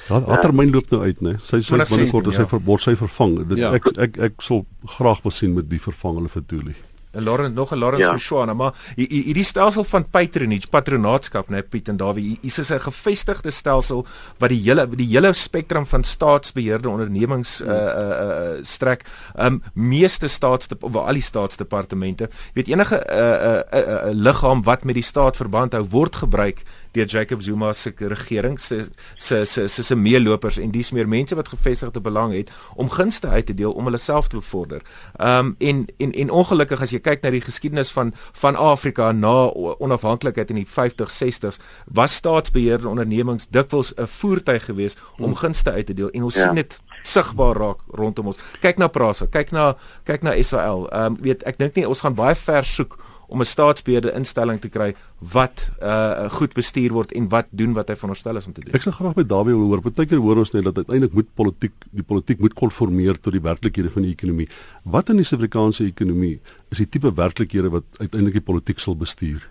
haar 0.07 0.27
ja, 0.27 0.39
termyn 0.41 0.71
loop 0.71 0.89
nou 0.89 1.01
uit, 1.01 1.21
né? 1.21 1.37
Sy 1.39 1.61
sê 1.61 1.77
binnekort 1.77 2.27
as 2.27 2.35
sy 2.35 2.45
ja. 2.49 2.59
word 2.65 2.81
sy 2.81 2.95
vervang. 2.95 3.47
Dit, 3.47 3.57
ja. 3.57 3.71
Ek 3.73 3.87
ek 3.97 4.17
ek 4.17 4.41
sal 4.41 4.65
graag 4.97 5.21
wil 5.23 5.31
sien 5.31 5.53
met 5.53 5.69
wie 5.69 5.79
vervang 5.79 6.15
hulle 6.15 6.29
vir 6.29 6.43
Tuli. 6.47 6.75
'n 7.17 7.23
Lawrence 7.23 7.53
nog 7.53 7.71
'n 7.73 7.79
Lawrence 7.79 8.05
ja. 8.05 8.17
Shwana, 8.17 8.53
maar 8.53 8.73
hierdie 8.95 9.43
stelsel 9.43 9.83
van 9.83 10.09
patronage, 10.09 10.67
patronaatskap, 10.69 11.49
nee 11.49 11.61
Piet 11.61 11.87
en 11.87 11.97
Dawie, 11.97 12.37
hier 12.41 12.59
is 12.59 12.71
'n 12.71 12.79
gevestigde 12.79 13.51
stelsel 13.51 14.05
wat 14.37 14.49
die 14.49 14.61
hele 14.61 14.87
die 14.89 15.07
hele 15.07 15.33
spektrum 15.33 15.85
van 15.85 16.03
staatsbeheerde 16.03 16.89
ondernemings 16.89 17.61
uh 17.61 17.67
uh, 17.67 17.75
uh 17.75 18.63
strek. 18.63 19.05
Um 19.35 19.63
meeste 19.73 20.27
staats 20.27 20.67
of 20.79 20.95
al 20.95 21.13
die 21.13 21.21
staatsdepartemente, 21.21 22.29
weet 22.53 22.67
enige 22.67 22.95
uh, 23.09 23.15
'n 23.15 23.77
uh, 23.77 23.81
uh, 23.81 24.09
uh, 24.09 24.13
liggaam 24.13 24.63
wat 24.63 24.83
met 24.83 24.95
die 24.95 25.03
staat 25.03 25.35
verband 25.35 25.73
hou 25.73 25.85
word 25.89 26.15
gebruik 26.15 26.61
deur 26.97 27.07
Jacob 27.07 27.41
Zuma 27.41 27.73
se 27.73 27.93
regering 27.97 28.59
se 28.61 28.87
se 29.15 29.45
se 29.45 29.67
se 29.67 29.83
se 29.83 29.95
meelopers 29.95 30.57
en 30.57 30.71
dis 30.71 30.91
meer 30.91 31.07
mense 31.07 31.35
wat 31.35 31.47
gevestigde 31.47 32.01
belang 32.01 32.33
het 32.33 32.51
om 32.75 32.89
gunste 32.89 33.27
uit 33.27 33.45
te 33.45 33.53
deel 33.53 33.71
om 33.71 33.85
hulle 33.89 34.01
self 34.01 34.27
te 34.27 34.35
bevorder. 34.35 34.81
Ehm 35.17 35.45
um, 35.45 35.55
en 35.59 35.85
en 35.97 36.11
en 36.11 36.29
ongelukkig 36.29 36.81
as 36.81 36.91
jy 36.91 36.99
kyk 36.99 37.23
na 37.23 37.31
die 37.33 37.41
geskiedenis 37.41 37.91
van 37.91 38.13
van 38.33 38.55
Afrika 38.55 39.11
na 39.11 39.35
onafhanklikheid 39.79 40.49
in 40.49 40.61
die 40.63 40.67
50s 40.67 41.19
60s 41.23 41.61
was 41.85 42.15
staatsbeheerde 42.15 42.87
ondernemings 42.87 43.47
dikwels 43.49 43.93
'n 43.95 44.07
voertuig 44.07 44.65
geweest 44.65 44.99
om 45.17 45.25
hmm. 45.25 45.35
gunste 45.35 45.71
uit 45.71 45.85
te 45.85 45.93
deel 45.93 46.09
en 46.09 46.23
ons 46.23 46.35
ja. 46.35 46.41
sien 46.41 46.55
dit 46.55 46.81
sigbaar 47.03 47.55
raak 47.55 47.79
rondom 47.87 48.25
ons. 48.25 48.37
Kyk 48.59 48.77
na 48.77 48.87
Prasa, 48.87 49.25
kyk 49.25 49.51
na 49.51 49.75
kyk 50.03 50.21
na 50.21 50.41
SAL. 50.43 50.87
Ehm 50.91 51.05
um, 51.05 51.17
weet 51.21 51.43
ek 51.43 51.57
dink 51.57 51.75
nie 51.75 51.87
ons 51.87 52.01
gaan 52.01 52.15
baie 52.15 52.35
ver 52.35 52.65
soek 52.65 52.97
om 53.27 53.41
'n 53.41 53.45
staatsbeheerde 53.45 54.13
instelling 54.15 54.61
te 54.61 54.69
kry 54.69 54.95
wat 55.19 55.69
uh 55.81 56.29
goed 56.29 56.53
bestuur 56.53 56.91
word 56.91 57.11
en 57.11 57.27
wat 57.29 57.47
doen 57.49 57.73
wat 57.73 57.87
hy 57.89 57.95
veronderstel 57.95 58.37
is 58.37 58.45
om 58.45 58.53
te 58.53 58.61
doen. 58.61 58.73
Ek 58.73 58.81
sal 58.81 58.93
graag 58.93 59.15
met 59.15 59.29
Dawie 59.29 59.55
wil 59.55 59.67
hoor. 59.67 59.81
Partykeer 59.81 60.21
hoor 60.23 60.37
ons 60.37 60.51
net 60.51 60.63
dat 60.63 60.77
uiteindelik 60.77 61.13
moet 61.13 61.33
politiek 61.33 61.73
die 61.91 62.03
politiek 62.03 62.39
moet 62.39 62.53
konformeer 62.53 63.19
tot 63.19 63.33
die 63.33 63.41
werklikhede 63.41 63.89
van 63.89 64.01
die 64.01 64.11
ekonomie. 64.11 64.47
Wat 64.83 65.09
in 65.09 65.15
die 65.15 65.25
Suid-Afrikaanse 65.25 65.85
ekonomie 65.85 66.39
is 66.71 66.77
die 66.77 66.89
tipe 66.89 67.13
werklikhede 67.13 67.69
wat 67.69 67.83
uiteindelik 67.99 68.39
die 68.39 68.47
politiek 68.51 68.79
sal 68.79 68.95
bestuur? 68.95 69.43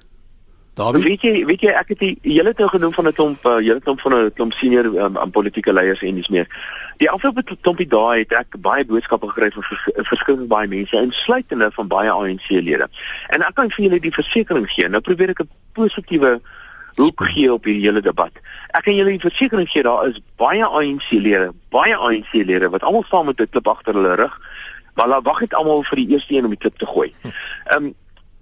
Dawie, 0.77 1.01
weet 1.01 1.23
jy, 1.25 1.31
weet 1.49 1.63
jy 1.65 1.71
ek 1.73 1.95
het 1.95 2.03
die 2.03 2.35
hele 2.35 2.53
tyd 2.53 2.69
genoem 2.69 2.93
van 2.93 3.07
'n 3.09 3.13
klomp, 3.17 3.47
uh, 3.49 3.57
hele 3.65 3.81
klomp 3.81 4.01
van 4.01 4.13
'n 4.15 4.33
klomp 4.37 4.53
senior 4.53 4.85
um, 4.85 5.17
aan 5.17 5.31
politieke 5.31 5.73
leiers 5.73 6.03
en 6.03 6.15
dis 6.15 6.29
meer. 6.29 6.47
Die 7.01 7.09
afgelope 7.11 7.57
klompie 7.61 7.87
dae 7.89 8.19
het 8.19 8.33
ek 8.33 8.61
baie 8.61 8.85
boodskappe 8.85 9.29
gekry 9.29 9.51
van 9.55 9.63
vers, 9.63 9.89
verskillende 10.09 10.47
baie 10.47 10.69
mense, 10.69 11.01
insluitende 11.01 11.71
van 11.73 11.89
baie 11.89 12.11
ANC-lede. 12.11 12.89
En 13.33 13.41
ek 13.41 13.55
kan 13.55 13.71
vir 13.71 13.85
julle 13.85 14.01
die 14.01 14.13
versekering 14.13 14.69
gee. 14.69 14.89
Nou 14.89 15.01
probeer 15.01 15.33
ek 15.33 15.41
'n 15.41 15.51
positiewe 15.73 16.41
hoek 16.97 17.25
gee 17.25 17.53
op 17.53 17.65
hierdie 17.65 17.89
hele 17.89 18.03
debat. 18.03 18.33
Ek 18.77 18.85
kan 18.85 18.95
julle 18.95 19.17
die 19.17 19.29
versekering 19.29 19.69
gee 19.69 19.83
daar 19.83 20.09
is 20.09 20.21
baie 20.37 20.65
ANC-lede, 20.65 21.53
baie 21.71 21.97
ANC-lede 21.97 22.69
wat 22.69 22.83
almal 22.83 23.05
staan 23.05 23.27
met 23.27 23.41
'n 23.41 23.49
klip 23.49 23.69
agter 23.69 23.95
hulle 23.95 24.15
rug. 24.15 24.41
Maar 24.95 25.09
hulle 25.09 25.23
wag 25.23 25.41
net 25.41 25.55
almal 25.55 25.83
vir 25.83 25.97
die 25.97 26.09
eerste 26.09 26.35
een 26.35 26.45
om 26.45 26.51
die 26.51 26.61
klip 26.61 26.77
te 26.77 26.87
gooi. 26.87 27.15
Ehm 27.73 27.85
um, 27.85 27.95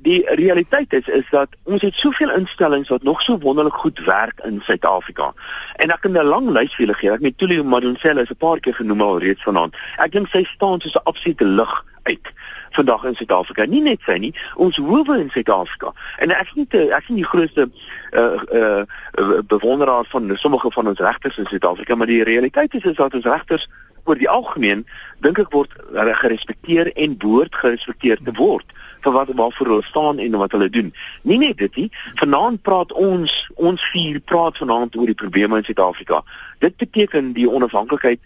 die 0.04 0.20
realiteit 0.36 0.92
is 0.92 1.06
is 1.06 1.28
dat 1.30 1.56
ons 1.62 1.82
het 1.82 1.94
soveel 1.94 2.32
instellings 2.36 2.88
wat 2.92 3.02
nog 3.02 3.22
so 3.22 3.38
wonderlik 3.38 3.74
goed 3.74 4.04
werk 4.04 4.40
in 4.44 4.60
Suid-Afrika. 4.64 5.32
En 5.76 5.90
ek 5.90 6.00
kan 6.00 6.12
'n 6.12 6.32
lang 6.34 6.50
lys 6.50 6.74
vir 6.74 6.86
julle 6.86 6.98
gee. 6.98 7.10
Ek 7.10 7.22
het 7.22 7.38
Tuli 7.38 7.62
Madonsela 7.62 8.20
is 8.20 8.30
'n 8.30 8.36
paar 8.36 8.60
keer 8.60 8.74
genoem 8.74 9.00
al 9.00 9.18
reeds 9.18 9.42
vanaand. 9.42 9.76
Ek 9.96 10.12
dink 10.12 10.28
sy 10.28 10.44
staan 10.44 10.80
soos 10.80 10.94
'n 10.94 11.04
absolute 11.04 11.44
lig 11.44 11.84
uit 12.02 12.32
vandag 12.70 13.04
in 13.04 13.14
Suid-Afrika. 13.14 13.64
Nie 13.64 13.80
net 13.80 14.00
sy 14.04 14.16
nie, 14.18 14.34
ons 14.54 14.76
howe 14.76 15.18
in 15.18 15.30
Suid-Afrika. 15.30 15.92
En 16.18 16.30
ek 16.30 16.46
is 16.46 16.54
nie 16.54 16.66
te, 16.66 16.90
ek 16.90 17.08
is 17.08 17.16
die 17.16 17.24
grootste 17.24 17.70
uh 18.12 18.40
uh 18.52 19.40
bewonderaar 19.46 20.04
van 20.08 20.36
sommige 20.36 20.70
van 20.70 20.86
ons 20.86 20.98
regters 20.98 21.38
in 21.38 21.46
Suid-Afrika, 21.46 21.94
maar 21.94 22.06
die 22.06 22.24
realiteit 22.24 22.74
is 22.74 22.84
is 22.84 22.96
dat 22.96 23.14
ons 23.14 23.24
regters 23.24 23.68
oor 24.04 24.18
die 24.20 24.28
algemeen 24.28 24.84
dink 25.24 25.38
ek 25.38 25.52
word 25.52 25.72
gerespekteer 26.22 26.92
en 26.92 27.16
behoort 27.16 27.54
gerespekteer 27.54 28.20
te 28.24 28.34
word 28.38 28.72
vir 29.04 29.12
wat 29.12 29.32
waarvoor 29.36 29.70
hulle 29.72 29.84
staan 29.84 30.18
en 30.18 30.38
wat 30.40 30.52
hulle 30.56 30.70
doen. 30.72 30.94
Nie 31.22 31.38
net 31.38 31.58
dit 31.58 31.76
nie, 31.76 31.90
vanaand 32.20 32.62
praat 32.62 32.92
ons 32.92 33.32
ons 33.54 33.90
vier 33.92 34.20
praat 34.20 34.56
vanaand 34.60 34.96
oor 34.96 35.10
die 35.12 35.20
probleme 35.24 35.60
in 35.60 35.66
Suid-Afrika. 35.66 36.22
Dit 36.64 36.76
beteken 36.80 37.32
die 37.36 37.48
onafhanklikheid 37.50 38.20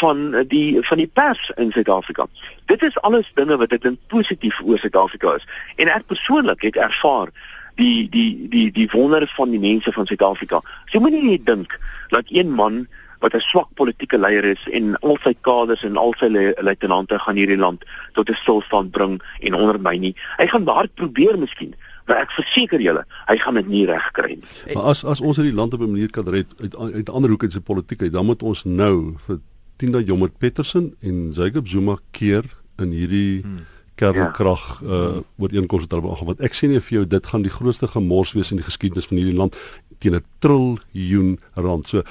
van 0.00 0.44
die 0.50 0.82
van 0.82 0.98
die 0.98 1.06
pers 1.06 1.50
in 1.56 1.70
Suid-Afrika. 1.72 2.26
Dit 2.66 2.82
is 2.82 2.98
alles 3.06 3.30
dinge 3.34 3.56
wat 3.56 3.72
ek 3.72 3.84
dink 3.86 4.02
positief 4.12 4.60
oor 4.64 4.78
Suid-Afrika 4.82 5.36
is. 5.38 5.46
En 5.76 5.92
ek 5.92 6.08
persoonlik 6.10 6.66
het 6.66 6.76
ervaar 6.88 7.32
die 7.76 8.08
die 8.10 8.48
die 8.50 8.70
die 8.72 8.88
wonder 8.92 9.26
van 9.36 9.50
die 9.54 9.62
mense 9.62 9.92
van 9.92 10.06
Suid-Afrika. 10.06 10.60
Jy 10.92 11.00
moenie 11.00 11.24
net 11.30 11.46
dink 11.46 11.78
dat 12.10 12.32
een 12.34 12.52
man 12.52 12.86
wat 13.20 13.34
'n 13.34 13.40
swak 13.40 13.68
politieke 13.74 14.18
leier 14.18 14.44
is 14.44 14.62
en 14.70 14.96
al 15.00 15.18
sy 15.22 15.34
kaders 15.40 15.82
en 15.84 15.96
al 15.96 16.14
sy 16.18 16.28
luitenante 16.60 17.18
gaan 17.18 17.36
hierdie 17.36 17.58
land 17.58 17.84
tot 18.12 18.30
'n 18.30 18.34
stilstand 18.34 18.90
bring 18.90 19.22
en 19.40 19.54
ondermyn 19.54 20.00
nie. 20.00 20.14
Hy 20.36 20.46
gaan 20.46 20.64
daar 20.64 20.88
probeer 20.94 21.38
miskien, 21.38 21.74
maar 22.06 22.16
ek 22.16 22.30
verseker 22.30 22.80
julle, 22.80 23.04
hy 23.26 23.36
gaan 23.36 23.54
dit 23.54 23.68
nie 23.68 23.86
reg 23.86 24.10
kry 24.12 24.28
nie. 24.28 24.74
Maar 24.74 24.84
as 24.84 25.04
as 25.04 25.20
ons 25.20 25.36
hierdie 25.36 25.54
land 25.54 25.74
op 25.74 25.80
'n 25.80 25.90
manier 25.90 26.10
kan 26.10 26.28
red 26.28 26.46
uit 26.60 26.76
uit 26.76 27.10
ander 27.10 27.30
hoeke 27.30 27.46
in 27.46 27.52
sy 27.52 27.60
politiek 27.60 28.02
uit, 28.02 28.12
dan 28.12 28.26
moet 28.26 28.42
ons 28.42 28.64
nou 28.64 29.14
vir 29.26 29.38
Tina 29.76 29.98
Jommert 30.00 30.38
Petersen 30.38 30.94
en 31.00 31.32
Jacob 31.32 31.68
Zuma 31.68 31.98
keer 32.10 32.44
in 32.78 32.90
hierdie 32.90 33.42
hmm 33.42 33.66
kernkrag 33.96 34.80
ja. 34.80 34.86
uh 34.86 35.22
ooreenkomste 35.40 36.00
wat 36.00 36.18
hulle 36.18 36.30
want 36.30 36.44
ek 36.44 36.56
sê 36.56 36.68
nie 36.68 36.80
vir 36.80 36.98
jou 36.98 37.04
dit 37.16 37.28
gaan 37.32 37.44
die 37.44 37.52
grootste 37.52 37.88
gemors 37.88 38.34
wees 38.36 38.52
in 38.52 38.60
die 38.60 38.66
geskiedenis 38.66 39.08
van 39.10 39.20
hierdie 39.20 39.36
land 39.36 39.56
teen 39.98 40.14
'n 40.14 40.24
triljoen 40.44 41.38
rand. 41.54 41.88
So 41.88 42.02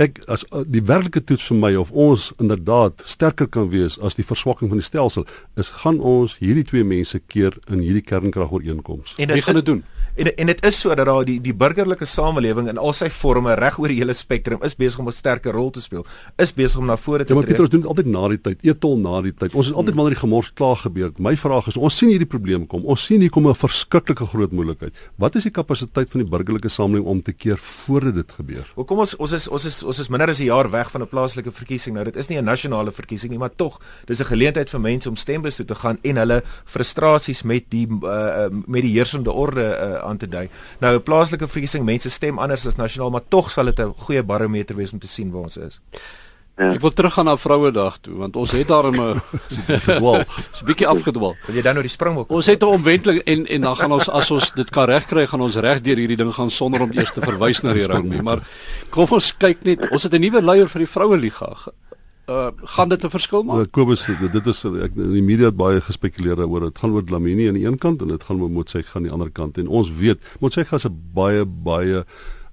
ek 0.00 0.18
as 0.26 0.42
uh, 0.50 0.64
die 0.66 0.82
werklike 0.82 1.22
toets 1.22 1.46
vir 1.50 1.58
my 1.60 1.72
of 1.78 1.90
ons 1.90 2.32
inderdaad 2.42 3.02
sterker 3.06 3.46
kan 3.46 3.68
wees 3.70 3.98
as 4.02 4.18
die 4.18 4.26
verswakking 4.26 4.72
van 4.72 4.80
die 4.80 4.86
stelsel 4.86 5.26
is 5.60 5.70
gaan 5.82 6.00
ons 6.00 6.38
hierdie 6.40 6.66
twee 6.66 6.84
mense 6.84 7.20
keer 7.30 7.54
in 7.68 7.84
hierdie 7.84 8.02
kernkragooreenkoms. 8.02 9.14
Wie 9.20 9.42
gaan 9.42 9.60
dit 9.60 9.66
doen? 9.66 9.84
En 10.14 10.28
en 10.36 10.46
dit 10.46 10.60
is 10.64 10.76
so 10.80 10.94
dat 10.94 11.06
daar 11.06 11.24
die 11.26 11.40
die 11.42 11.54
burgerlike 11.54 12.06
samelewing 12.06 12.68
in 12.70 12.78
al 12.78 12.92
sy 12.94 13.08
forme 13.10 13.56
reg 13.58 13.80
oor 13.82 13.90
die 13.90 13.96
hele 13.98 14.14
spektrum 14.14 14.60
is 14.62 14.76
besig 14.78 15.00
om 15.02 15.08
'n 15.08 15.12
sterker 15.12 15.52
rol 15.52 15.70
te 15.70 15.80
speel. 15.80 16.06
Is 16.38 16.52
besig 16.54 16.78
om 16.78 16.86
na 16.86 16.96
vore 16.96 17.18
te 17.18 17.24
tree. 17.24 17.34
Ja, 17.34 17.34
maar 17.34 17.44
Pieter, 17.44 17.64
ons 17.64 17.70
doen 17.70 17.86
altyd 17.86 18.06
na 18.06 18.28
die 18.28 18.40
tyd, 18.40 18.62
etol 18.62 18.98
na 18.98 19.20
die 19.22 19.34
tyd. 19.34 19.54
Ons 19.54 19.66
is 19.66 19.72
altyd 19.72 19.88
hmm. 19.88 19.96
wanneer 19.96 20.14
die 20.14 20.20
gemors 20.20 20.52
klaar 20.52 20.76
gebeur. 20.76 21.10
My 21.18 21.36
vraag 21.36 21.66
is, 21.66 21.76
ons 21.76 21.96
sien 21.96 22.08
hierdie 22.08 22.28
probleme 22.28 22.66
kom. 22.66 22.84
Ons 22.84 23.04
sien 23.04 23.20
hier 23.20 23.30
kom 23.30 23.48
'n 23.48 23.54
verskriklike 23.54 24.26
groot 24.26 24.52
moontlikheid. 24.52 24.94
Wat 25.16 25.34
is 25.34 25.42
die 25.42 25.50
kapasiteit 25.50 26.10
van 26.10 26.20
die 26.20 26.30
burgerlike 26.30 26.68
samelewing 26.68 27.06
om 27.06 27.22
te 27.22 27.32
keer 27.32 27.58
voordat 27.58 28.14
dit 28.14 28.32
gebeur? 28.32 28.72
Hoe 28.74 28.84
kom 28.84 28.98
ons 28.98 29.16
ons 29.16 29.32
is 29.32 29.48
ons 29.48 29.64
is 29.64 29.82
ons 29.82 29.98
is 29.98 30.08
minder 30.08 30.28
as 30.28 30.38
'n 30.38 30.44
jaar 30.44 30.70
weg 30.70 30.90
van 30.90 31.02
'n 31.02 31.08
plaaslike 31.08 31.50
verkiesing. 31.50 31.94
Nou 31.94 32.04
dit 32.04 32.16
is 32.16 32.28
nie 32.28 32.38
'n 32.38 32.44
nasionale 32.44 32.92
verkiesing 32.92 33.30
nie, 33.30 33.38
maar 33.38 33.54
tog, 33.56 33.80
dis 34.06 34.20
'n 34.20 34.30
geleentheid 34.30 34.70
vir 34.70 34.80
mense 34.80 35.08
om 35.08 35.16
stembus 35.16 35.56
toe 35.56 35.66
te 35.66 35.74
gaan 35.74 35.98
en 36.02 36.16
hulle 36.16 36.42
frustrasies 36.64 37.42
met 37.42 37.64
die 37.68 37.88
uh, 38.02 38.46
met 38.66 38.82
die 38.82 38.92
heersende 38.92 39.32
orde 39.32 39.62
uh, 39.64 40.03
aan 40.04 40.16
te 40.16 40.28
dui. 40.28 40.48
Nou 40.80 40.96
'n 40.96 41.02
plaaslike 41.02 41.48
verkiesing, 41.48 41.84
mense 41.84 42.10
stem 42.10 42.38
anders 42.38 42.66
as 42.66 42.76
nasionaal, 42.76 43.10
maar 43.10 43.28
tog 43.28 43.50
sal 43.50 43.64
dit 43.64 43.80
'n 43.80 43.94
goeie 43.96 44.22
barometer 44.22 44.76
wees 44.76 44.92
om 44.92 44.98
te 44.98 45.08
sien 45.08 45.30
waar 45.30 45.42
ons 45.42 45.56
is. 45.56 45.80
Ja. 46.54 46.68
Ek 46.70 46.84
wil 46.84 46.92
teruggaan 46.94 47.26
na 47.26 47.34
Vrouedag 47.34 47.96
toe 47.98 48.14
want 48.14 48.36
ons 48.38 48.52
het 48.54 48.68
daar 48.70 48.86
'n 48.86 48.94
gedwaal. 49.90 50.22
Dis 50.22 50.62
'n 50.62 50.64
bietjie 50.64 50.86
afgedwaal. 50.86 51.34
Wil 51.46 51.56
jy 51.56 51.62
dan 51.62 51.74
nou 51.74 51.82
die 51.82 51.90
springbok? 51.90 52.30
Ons 52.30 52.46
het 52.46 52.62
'n 52.62 52.66
omwenteling 52.78 53.22
en 53.24 53.46
en 53.46 53.60
dan 53.60 53.76
gaan 53.76 53.92
ons 53.92 54.08
as 54.08 54.30
ons 54.30 54.52
dit 54.54 54.70
kan 54.70 54.86
regkry, 54.86 55.26
gaan 55.26 55.40
ons 55.40 55.56
reg 55.56 55.80
deur 55.80 55.96
hierdie 55.96 56.16
ding 56.16 56.32
gaan 56.34 56.50
sonder 56.50 56.80
om 56.80 56.92
eers 56.92 57.12
te 57.12 57.20
verwys 57.20 57.60
na 57.62 57.72
die 57.72 57.86
rugby. 57.86 58.22
Maar 58.22 58.46
kom 58.90 59.06
ons 59.10 59.34
kyk 59.36 59.64
net, 59.64 59.90
ons 59.90 60.02
het 60.02 60.14
'n 60.14 60.20
nuwe 60.20 60.42
leier 60.42 60.68
vir 60.68 60.78
die 60.78 60.90
vroue 60.90 61.16
liga 61.16 61.56
uh 62.28 62.50
gaan 62.76 62.88
dit 62.88 63.04
'n 63.04 63.10
verskil 63.10 63.42
maak? 63.42 63.56
Uh, 63.58 63.70
Kobus 63.70 64.06
dit 64.32 64.46
is 64.46 64.64
ek 64.64 64.96
in 64.96 65.12
die 65.12 65.22
media 65.22 65.46
het 65.46 65.56
baie 65.56 65.80
gespekuleer 65.80 66.46
oor 66.46 66.60
dit 66.60 66.78
gaan 66.78 66.92
oor 66.92 67.04
Dlamini 67.04 67.48
aan 67.48 67.58
die 67.58 67.66
een 67.66 67.78
kant 67.78 68.02
en 68.02 68.08
dit 68.08 68.22
gaan 68.22 68.40
oor 68.40 68.50
Motsek 68.50 68.86
aan 68.94 69.02
die 69.02 69.12
ander 69.12 69.30
kant 69.30 69.58
en 69.58 69.68
ons 69.68 69.90
weet 69.92 70.20
Motsek 70.40 70.72
is 70.72 70.86
'n 70.86 70.96
baie 71.12 71.44
baie 71.44 72.04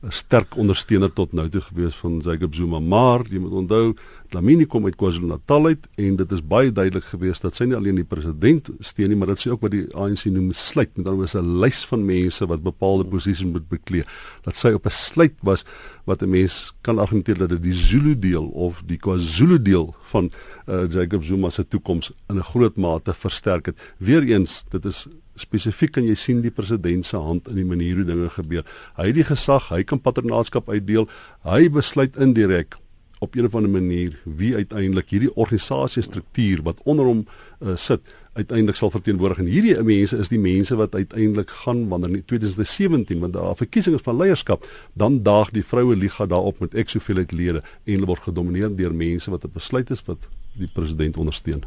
sterk 0.09 0.57
ondersteuner 0.57 1.11
tot 1.13 1.33
nou 1.37 1.45
toe 1.49 1.61
gewees 1.61 1.95
van 2.01 2.19
Jacob 2.25 2.55
Zuma, 2.57 2.79
maar 2.79 3.21
jy 3.29 3.39
moet 3.39 3.51
onthou 3.51 3.83
Dlamini 4.31 4.63
kom 4.63 4.85
uit 4.87 4.95
KwaZulu-Natal 4.95 5.65
uit 5.65 5.87
en 5.99 6.15
dit 6.15 6.33
is 6.35 6.41
baie 6.53 6.71
duidelik 6.71 7.03
gewees 7.11 7.41
dat 7.43 7.57
sy 7.57 7.65
nie 7.67 7.75
alleen 7.75 7.97
die 7.99 8.07
president 8.07 8.69
steun 8.79 9.11
nie, 9.11 9.17
maar 9.19 9.33
dat 9.33 9.41
sy 9.41 9.49
ook 9.51 9.65
wat 9.65 9.73
die 9.73 9.83
ANC 9.91 10.23
noem 10.31 10.53
sluit, 10.55 10.93
met 10.95 11.03
ander 11.03 11.17
woorde 11.19 11.41
'n 11.41 11.59
lys 11.59 11.81
van 11.89 12.05
mense 12.07 12.47
wat 12.47 12.63
bepaalde 12.63 13.03
posisies 13.11 13.43
moet 13.43 13.67
beklee. 13.67 14.05
Dat 14.45 14.55
sy 14.55 14.71
op 14.71 14.85
'n 14.87 14.95
sluit 14.95 15.35
was 15.43 15.65
wat 16.05 16.23
'n 16.23 16.29
mens 16.29 16.73
kan 16.81 16.99
argumenteer 16.99 17.37
dat 17.37 17.49
dit 17.49 17.63
die 17.63 17.73
Zulu 17.73 18.19
deel 18.19 18.45
of 18.45 18.83
die 18.85 18.97
KwaZulu 18.97 19.61
deel 19.61 19.95
van 20.01 20.31
uh, 20.67 20.87
Jacob 20.87 21.23
Zuma 21.23 21.49
se 21.49 21.67
toekoms 21.67 22.11
in 22.29 22.37
'n 22.37 22.43
groot 22.43 22.77
mate 22.77 23.13
versterk 23.13 23.65
het. 23.65 23.93
Weereens, 23.97 24.63
dit 24.69 24.85
is 24.85 25.07
spesifiek 25.35 25.91
kan 25.91 26.05
jy 26.05 26.15
sien 26.15 26.41
die 26.41 26.51
president 26.51 27.05
se 27.05 27.17
hand 27.17 27.47
in 27.47 27.55
die 27.55 27.65
manier 27.65 27.95
hoe 27.95 28.05
dinge 28.05 28.29
gebeur. 28.29 28.63
Hy 28.95 29.07
het 29.07 29.15
die 29.15 29.23
gesag, 29.23 29.69
hy 29.69 29.83
kan 29.83 29.99
paternaatskap 29.99 30.69
uitdeel. 30.69 31.09
Hy 31.43 31.69
besluit 31.69 32.17
indirek 32.17 32.77
op 33.21 33.35
'n 33.35 33.45
of 33.45 33.55
ander 33.55 33.71
manier 33.71 34.17
wie 34.25 34.55
uiteindelik 34.55 35.09
hierdie 35.09 35.33
organisasie 35.35 36.01
struktuur 36.01 36.61
wat 36.63 36.81
onder 36.83 37.05
hom 37.05 37.25
uh, 37.59 37.75
sit 37.75 38.01
uiteindelik 38.33 38.75
sal 38.75 38.89
verteenwoordig 38.89 39.37
en 39.37 39.45
hierdie 39.45 39.75
mense 39.83 40.17
is 40.17 40.29
die 40.29 40.39
mense 40.39 40.75
wat 40.75 40.95
uiteindelik 40.95 41.49
gaan 41.49 41.87
wanneer 41.87 42.15
in 42.15 42.25
2017 42.25 43.19
want 43.19 43.33
daar 43.33 43.55
verkiesing 43.55 44.01
van 44.01 44.17
leierskap 44.17 44.65
dan 44.93 45.21
daag 45.23 45.51
die 45.51 45.65
vroue 45.65 45.95
liga 45.95 46.25
daarop 46.25 46.59
met 46.59 46.73
ek 46.73 46.89
soveel 46.89 47.21
uit 47.21 47.31
lede 47.31 47.61
en 47.61 47.93
hulle 47.93 48.09
word 48.09 48.25
gedomeineer 48.25 48.73
deur 48.75 48.93
mense 48.93 49.31
wat 49.31 49.45
'n 49.45 49.53
besluit 49.53 49.89
is 49.89 50.03
wat 50.05 50.29
die 50.57 50.69
president 50.73 51.17
ondersteun. 51.17 51.63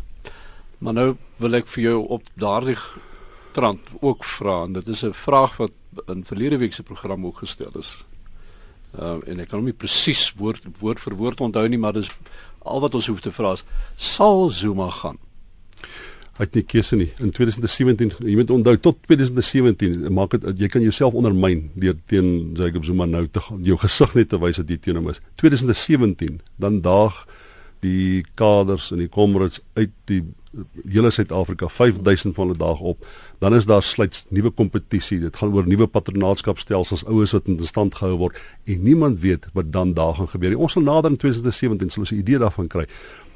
Maar 0.78 0.92
nou 0.92 1.16
wil 1.36 1.54
ek 1.54 1.66
vir 1.66 1.82
jou 1.82 1.98
op 2.08 2.22
daardie 2.34 2.78
trant 3.52 3.80
ook 4.00 4.24
vra 4.24 4.64
en 4.64 4.72
dit 4.72 4.88
is 4.88 5.04
'n 5.04 5.12
vraag 5.12 5.56
wat 5.56 5.72
in 6.06 6.24
verlede 6.24 6.58
week 6.58 6.72
se 6.72 6.82
program 6.82 7.26
ook 7.26 7.38
gestel 7.38 7.70
is. 7.78 8.04
Uh, 8.94 9.18
en 9.26 9.42
ek 9.42 9.50
kan 9.50 9.58
hom 9.58 9.66
nie 9.66 9.76
presies 9.76 10.28
woord 10.38 10.66
woord 10.78 11.00
vir 11.02 11.16
woord 11.18 11.40
onthou 11.42 11.64
nie, 11.68 11.80
maar 11.80 11.96
dis 11.96 12.10
al 12.64 12.82
wat 12.84 12.94
ons 12.94 13.08
hoef 13.10 13.22
te 13.24 13.32
vra 13.34 13.56
is 13.58 13.64
sal 13.98 14.50
Zuma 14.54 14.86
gaan. 14.94 15.18
Hy 16.34 16.48
het 16.48 16.56
nie 16.58 16.64
keuse 16.66 16.96
nie. 16.98 17.08
In 17.22 17.30
2017, 17.30 18.16
jy 18.26 18.34
moet 18.38 18.50
onthou 18.50 18.74
tot 18.82 18.96
2017 19.06 20.08
maak 20.14 20.32
dit 20.34 20.64
jy 20.64 20.68
kan 20.72 20.82
jouself 20.82 21.14
ondermyn 21.14 21.68
deur 21.78 21.94
teen 22.10 22.54
Jacob 22.58 22.86
Zuma 22.86 23.06
nou 23.06 23.22
te 23.30 23.42
gaan, 23.42 23.60
jou 23.66 23.78
gesig 23.82 24.16
net 24.18 24.32
te 24.32 24.40
wys 24.42 24.58
dat 24.58 24.70
jy 24.70 24.78
teen 24.82 24.98
hom 24.98 25.12
is. 25.12 25.22
2017 25.42 26.40
dan 26.62 26.80
daag 26.82 27.20
die 27.84 28.24
kaders 28.38 28.90
en 28.94 29.02
die 29.04 29.10
comrades 29.12 29.60
uit 29.78 29.94
die 30.10 30.22
hele 30.88 31.10
Suid-Afrika 31.10 31.68
5000 31.68 32.34
van 32.34 32.46
hulle 32.46 32.58
daag 32.58 32.80
op. 32.80 33.06
Dan 33.38 33.54
is 33.54 33.66
daar 33.66 33.82
sluits 33.82 34.24
nuwe 34.28 34.50
kompetisie. 34.50 35.20
Dit 35.20 35.36
gaan 35.36 35.54
oor 35.54 35.66
nuwe 35.66 35.86
patronaatskapstelsels, 35.86 37.04
oues 37.04 37.34
wat 37.36 37.50
in 37.50 37.58
stand 37.58 37.94
gehou 37.94 38.16
word 38.16 38.40
en 38.64 38.82
niemand 38.82 39.20
weet 39.20 39.48
wat 39.52 39.72
dan 39.72 39.94
daar 39.94 40.14
gaan 40.14 40.28
gebeur. 40.28 40.58
Ons 40.58 40.72
sal 40.72 40.82
nader 40.82 41.10
in 41.10 41.16
2017 41.16 41.90
sal 41.90 42.02
ons 42.02 42.12
'n 42.12 42.22
idee 42.22 42.38
daarvan 42.38 42.68
kry. 42.68 42.86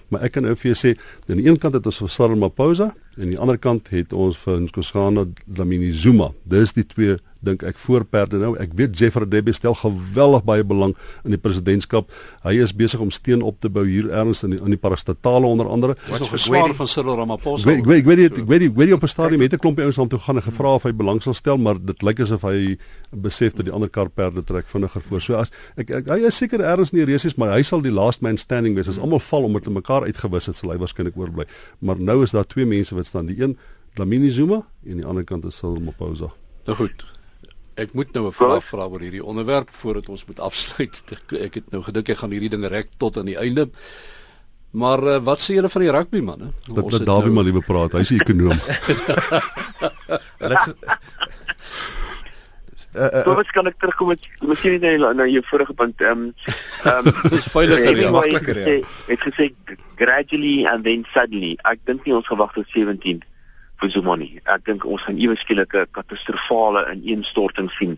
Maar 0.09 0.23
ek 0.23 0.33
kan 0.33 0.43
nou 0.43 0.57
vir 0.57 0.73
jou 0.73 0.77
sê, 0.77 0.99
aan 1.29 1.37
die 1.37 1.47
een 1.47 1.59
kant 1.59 1.75
het 1.75 1.87
ons 1.87 1.99
vir 1.99 2.09
Cyril 2.09 2.37
Maposa 2.37 2.95
aan 3.19 3.33
die 3.33 3.39
ander 3.39 3.59
kant 3.59 3.89
het 3.91 4.13
ons 4.13 4.39
vir 4.45 4.61
Nkosana 4.61 5.27
Dlamini 5.47 5.91
Zuma. 5.91 6.31
Dis 6.45 6.73
die 6.77 6.87
twee 6.87 7.17
dink 7.45 7.63
ek 7.67 7.79
voorperde 7.79 8.41
nou. 8.41 8.53
Ek 8.59 8.73
weet 8.79 8.97
Jeffrey 8.99 9.27
Debbie 9.31 9.55
stel 9.55 9.77
geweldig 9.79 10.45
baie 10.47 10.65
belang 10.67 10.95
in 11.27 11.35
die 11.35 11.41
presidentskap. 11.41 12.11
Hy 12.43 12.57
is 12.65 12.75
besig 12.75 13.03
om 13.03 13.13
steen 13.15 13.45
op 13.47 13.61
te 13.63 13.71
bou 13.73 13.85
hier 13.87 14.11
ergens 14.11 14.43
in 14.47 14.57
die, 14.57 14.61
in 14.63 14.75
die 14.75 14.81
parastatale 14.81 15.47
onder 15.47 15.71
andere. 15.71 15.97
Wat 16.09 16.25
is 16.27 16.33
verswaar 16.33 16.75
van 16.75 16.91
Cyril 16.91 17.19
Ramaphosa? 17.21 17.71
Ek 17.71 17.87
weet 17.87 18.03
ek 18.03 18.11
weet 18.11 18.25
ek 18.27 18.41
weet 18.49 18.67
ek 18.69 18.77
weet 18.79 18.95
op 18.97 19.07
'n 19.07 19.13
stadium 19.13 19.45
het 19.45 19.55
'n 19.55 19.63
klompie 19.63 19.85
ouens 19.85 19.99
aan 19.99 20.09
toe 20.09 20.19
gaan 20.19 20.37
en 20.37 20.43
gevra 20.43 20.75
of 20.75 20.83
hy 20.83 20.93
belang 20.93 21.23
sal 21.23 21.35
stel, 21.35 21.59
maar 21.59 21.79
dit 21.79 22.03
lyk 22.03 22.21
asof 22.21 22.43
hy 22.43 22.77
besef 23.11 23.55
dat 23.55 23.65
die 23.65 23.73
ander 23.73 23.89
kar 23.89 24.09
perde 24.09 24.43
trek 24.45 24.67
vinniger 24.67 25.01
voor. 25.01 25.21
So 25.21 25.35
as 25.35 25.51
ek, 25.77 25.91
ek 25.91 26.07
hy 26.07 26.27
is 26.27 26.37
seker 26.37 26.61
ergens 26.61 26.93
in 26.93 26.99
die 26.99 27.13
resies, 27.13 27.37
maar 27.37 27.55
hy 27.55 27.63
sal 27.63 27.81
die 27.81 27.93
last 27.93 28.23
man 28.23 28.37
standing 28.37 28.75
wees. 28.75 28.89
As 28.89 28.99
almal 28.99 29.21
val 29.21 29.45
omdat 29.45 29.65
hulle 29.65 29.75
mekaar 29.75 30.03
uitgewis 30.03 30.47
het, 30.47 30.57
sal 30.57 30.71
hy 30.71 30.79
waarskynlik 30.79 31.17
oorbly. 31.17 31.47
Maar 31.81 32.01
nou 32.01 32.23
is 32.23 32.31
daar 32.31 32.47
twee 32.47 32.67
mense 32.67 32.95
wat 32.95 33.07
staan, 33.09 33.31
die 33.31 33.39
een 33.41 33.57
Dlamini 33.99 34.31
Zuma 34.31 34.63
en 34.87 35.01
die 35.01 35.07
ander 35.07 35.25
kant 35.25 35.47
is 35.49 35.57
Cyril 35.59 35.81
Ramaphosa. 35.81 36.31
Nou 36.69 36.77
goed, 36.79 37.05
ek 37.81 37.95
moet 37.99 38.13
nou 38.13 38.27
'n 38.29 38.37
vraag 38.37 38.65
vra 38.65 38.87
oor 38.87 39.01
hierdie 39.01 39.25
onderwerp 39.25 39.71
voordat 39.71 40.09
ons 40.09 40.25
moet 40.27 40.41
afsluit. 40.41 41.03
Ek, 41.47 41.55
het 41.55 41.71
nou 41.71 41.83
gedink 41.83 42.09
ek 42.09 42.23
gaan 42.23 42.31
hierdie 42.31 42.53
ding 42.55 42.67
rek 42.67 42.89
tot 42.97 43.17
aan 43.17 43.31
die 43.31 43.39
einde. 43.39 43.69
Maar 44.71 45.03
uh, 45.03 45.19
wat 45.25 45.41
sê 45.41 45.57
julle 45.57 45.71
van 45.73 45.83
die 45.83 45.91
rugby 45.91 46.21
manne? 46.21 46.53
Dat 46.67 46.91
dat 46.91 47.07
Dawie 47.07 47.33
nou... 47.33 47.35
maar 47.35 47.45
liewe 47.45 47.63
praat. 47.65 47.93
Hy's 47.93 48.11
'n 48.13 48.21
ekonom. 48.21 48.59
Uh, 50.39 50.67
uh, 52.99 53.23
uh, 53.23 53.37
wat 53.39 53.51
kan 53.55 53.71
ek 53.71 53.79
terugkom 53.81 54.13
met 54.13 54.27
miskien 54.41 54.81
net 54.81 54.99
na, 55.03 55.13
na 55.17 55.27
jou 55.31 55.43
vorige 55.51 55.75
punt 55.79 56.05
ehm 56.05 56.29
um, 56.29 56.35
ehm 56.85 57.11
um, 57.13 57.31
dis 57.35 57.51
veiliger 57.55 58.03
en 58.05 58.15
makliker 58.17 58.63
ja. 58.65 58.79
Ek 59.15 59.27
gesê 59.29 59.51
gradually 59.99 60.67
and 60.67 60.85
then 60.85 61.05
suddenly. 61.15 61.57
Ek 61.65 61.83
dink 61.91 62.07
nie 62.07 62.15
ons 62.15 62.29
gewag 62.31 62.55
tot 62.55 62.75
17 62.75 63.23
vir 63.83 63.93
Zuma 63.95 64.17
nie. 64.19 64.39
Ek 64.47 64.65
dink 64.67 64.87
ons 64.87 65.05
gaan 65.07 65.19
ewe 65.19 65.37
skielike 65.39 65.87
katastrofale 65.95 66.87
ineenstorting 66.95 67.71
sien 67.79 67.97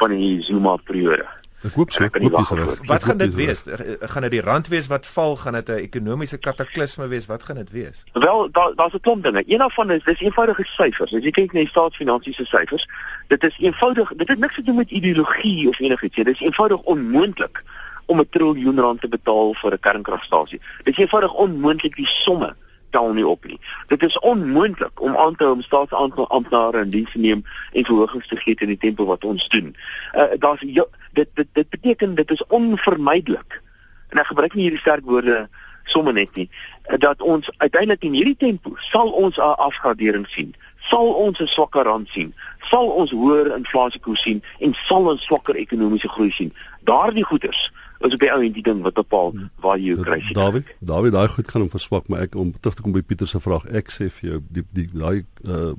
van 0.00 0.16
die 0.16 0.38
Zuma 0.44 0.76
periode. 0.84 1.28
Ek 1.60 1.74
hoop 1.76 1.90
so. 1.92 2.04
Ek 2.04 2.16
hoop 2.16 2.36
reg. 2.56 2.78
Wat 2.88 3.04
gaan 3.04 3.18
dit 3.20 3.34
wees? 3.36 3.62
Gaan 4.00 4.24
dit 4.24 4.32
die 4.32 4.40
rand 4.40 4.68
wees 4.72 4.86
wat 4.88 5.06
val? 5.06 5.36
Gaan 5.36 5.58
dit 5.58 5.68
'n 5.68 5.82
ekonomiese 5.84 6.38
kataklisme 6.38 7.08
wees? 7.08 7.26
Wat 7.26 7.42
gaan 7.42 7.56
dit 7.56 7.70
wees? 7.70 8.04
Wel, 8.12 8.50
daar 8.50 8.72
daar's 8.74 8.94
'n 8.94 9.00
klomp 9.00 9.22
dinge. 9.24 9.42
Een 9.46 9.58
daarvan 9.58 9.90
is 9.90 10.04
dis 10.04 10.20
eenvoudige 10.20 10.64
syfers. 10.64 11.14
As 11.14 11.22
jy 11.22 11.30
kyk 11.30 11.52
na 11.52 11.60
die 11.60 11.68
staatsfinansiese 11.68 12.44
syfers, 12.44 12.86
dit 13.28 13.44
is 13.44 13.58
eenvoudig, 13.58 14.12
dit 14.16 14.28
het 14.28 14.38
niks 14.38 14.54
te 14.54 14.62
doen 14.62 14.76
met 14.76 14.90
ideologie 14.90 15.68
of 15.68 15.78
enigiets 15.80 16.16
nie. 16.16 16.24
Dit 16.24 16.34
is 16.34 16.40
eenvoudig 16.40 16.80
onmoontlik 16.82 17.62
om 18.06 18.20
'n 18.20 18.28
triljoen 18.30 18.80
rand 18.80 19.00
te 19.00 19.08
betaal 19.08 19.54
vir 19.54 19.72
'n 19.72 19.80
kernkragstasie. 19.80 20.60
Dit 20.84 20.94
is 20.94 20.98
eenvoudig 20.98 21.32
onmoontlik 21.32 21.96
die 21.96 22.06
somme 22.06 22.56
tel 22.90 23.12
nie 23.12 23.26
op 23.26 23.44
nie. 23.44 23.60
Dit 23.86 24.02
is 24.02 24.18
onmoontlik 24.18 25.00
om 25.00 25.16
aan 25.16 25.36
te 25.36 25.44
hou 25.44 25.54
om 25.54 25.62
staatsamptenare 25.62 26.80
in 26.80 26.90
diens 26.90 27.12
te 27.12 27.18
neem 27.18 27.44
en 27.72 27.84
verhogings 27.84 28.28
te 28.28 28.36
gee 28.36 28.54
in 28.58 28.72
die 28.74 28.78
tempo 28.78 29.04
wat 29.04 29.24
ons 29.24 29.48
doen. 29.48 29.76
Uh 30.14 30.36
daar's 30.38 30.60
dit 30.60 31.28
dit 31.34 31.48
dit 31.52 31.68
beteken 31.68 32.14
dit 32.14 32.30
is 32.30 32.46
onvermydelik. 32.46 33.62
En 34.08 34.18
ek 34.18 34.26
gebruik 34.26 34.54
nie 34.54 34.62
hierdie 34.62 34.82
sterk 34.82 35.04
woorde 35.04 35.48
sommer 35.84 36.12
net 36.12 36.34
nie 36.34 36.48
uh, 36.90 36.98
dat 36.98 37.22
ons 37.22 37.50
uiteindelik 37.56 38.02
in 38.02 38.12
hierdie 38.12 38.36
tempo 38.36 38.74
sal 38.90 39.10
ons 39.10 39.36
'n 39.36 39.54
afgradering 39.56 40.26
sien. 40.28 40.54
Sal 40.80 41.12
ons 41.12 41.40
'n 41.40 41.46
swakker 41.46 41.84
rand 41.84 42.08
sien, 42.08 42.34
sal 42.60 42.88
ons 42.88 43.10
hoër 43.10 43.56
inflasiekoers 43.56 44.22
sien 44.22 44.42
en 44.58 44.74
sal 44.74 45.08
ons 45.08 45.24
swakker 45.24 45.54
ekonomiese 45.54 46.08
groei 46.08 46.30
sien. 46.30 46.54
Daardie 46.84 47.24
goeders 47.24 47.72
is 48.00 48.14
op 48.16 48.22
die 48.22 48.30
ou 48.32 48.40
en 48.40 48.52
die 48.56 48.64
ding 48.64 48.82
wat 48.84 48.96
bepaal 48.96 49.34
waar 49.64 49.78
jy 49.78 49.92
jou 49.92 50.04
kruisie. 50.04 50.34
Dawie, 50.36 50.62
Dawie, 50.78 51.12
daai 51.12 51.28
goed 51.28 51.48
gaan 51.52 51.66
hom 51.66 51.72
verswak, 51.72 52.08
maar 52.08 52.24
ek 52.26 52.36
om 52.40 52.52
terug 52.56 52.78
te 52.78 52.84
kom 52.84 52.94
by 52.96 53.02
Pieter 53.04 53.28
se 53.28 53.40
vraag, 53.42 53.66
ek 53.76 53.92
sê 53.92 54.08
vir 54.18 54.30
jou 54.30 54.42
die 54.48 54.64
die 54.76 54.88
daai 54.92 55.24
uh 55.48 55.72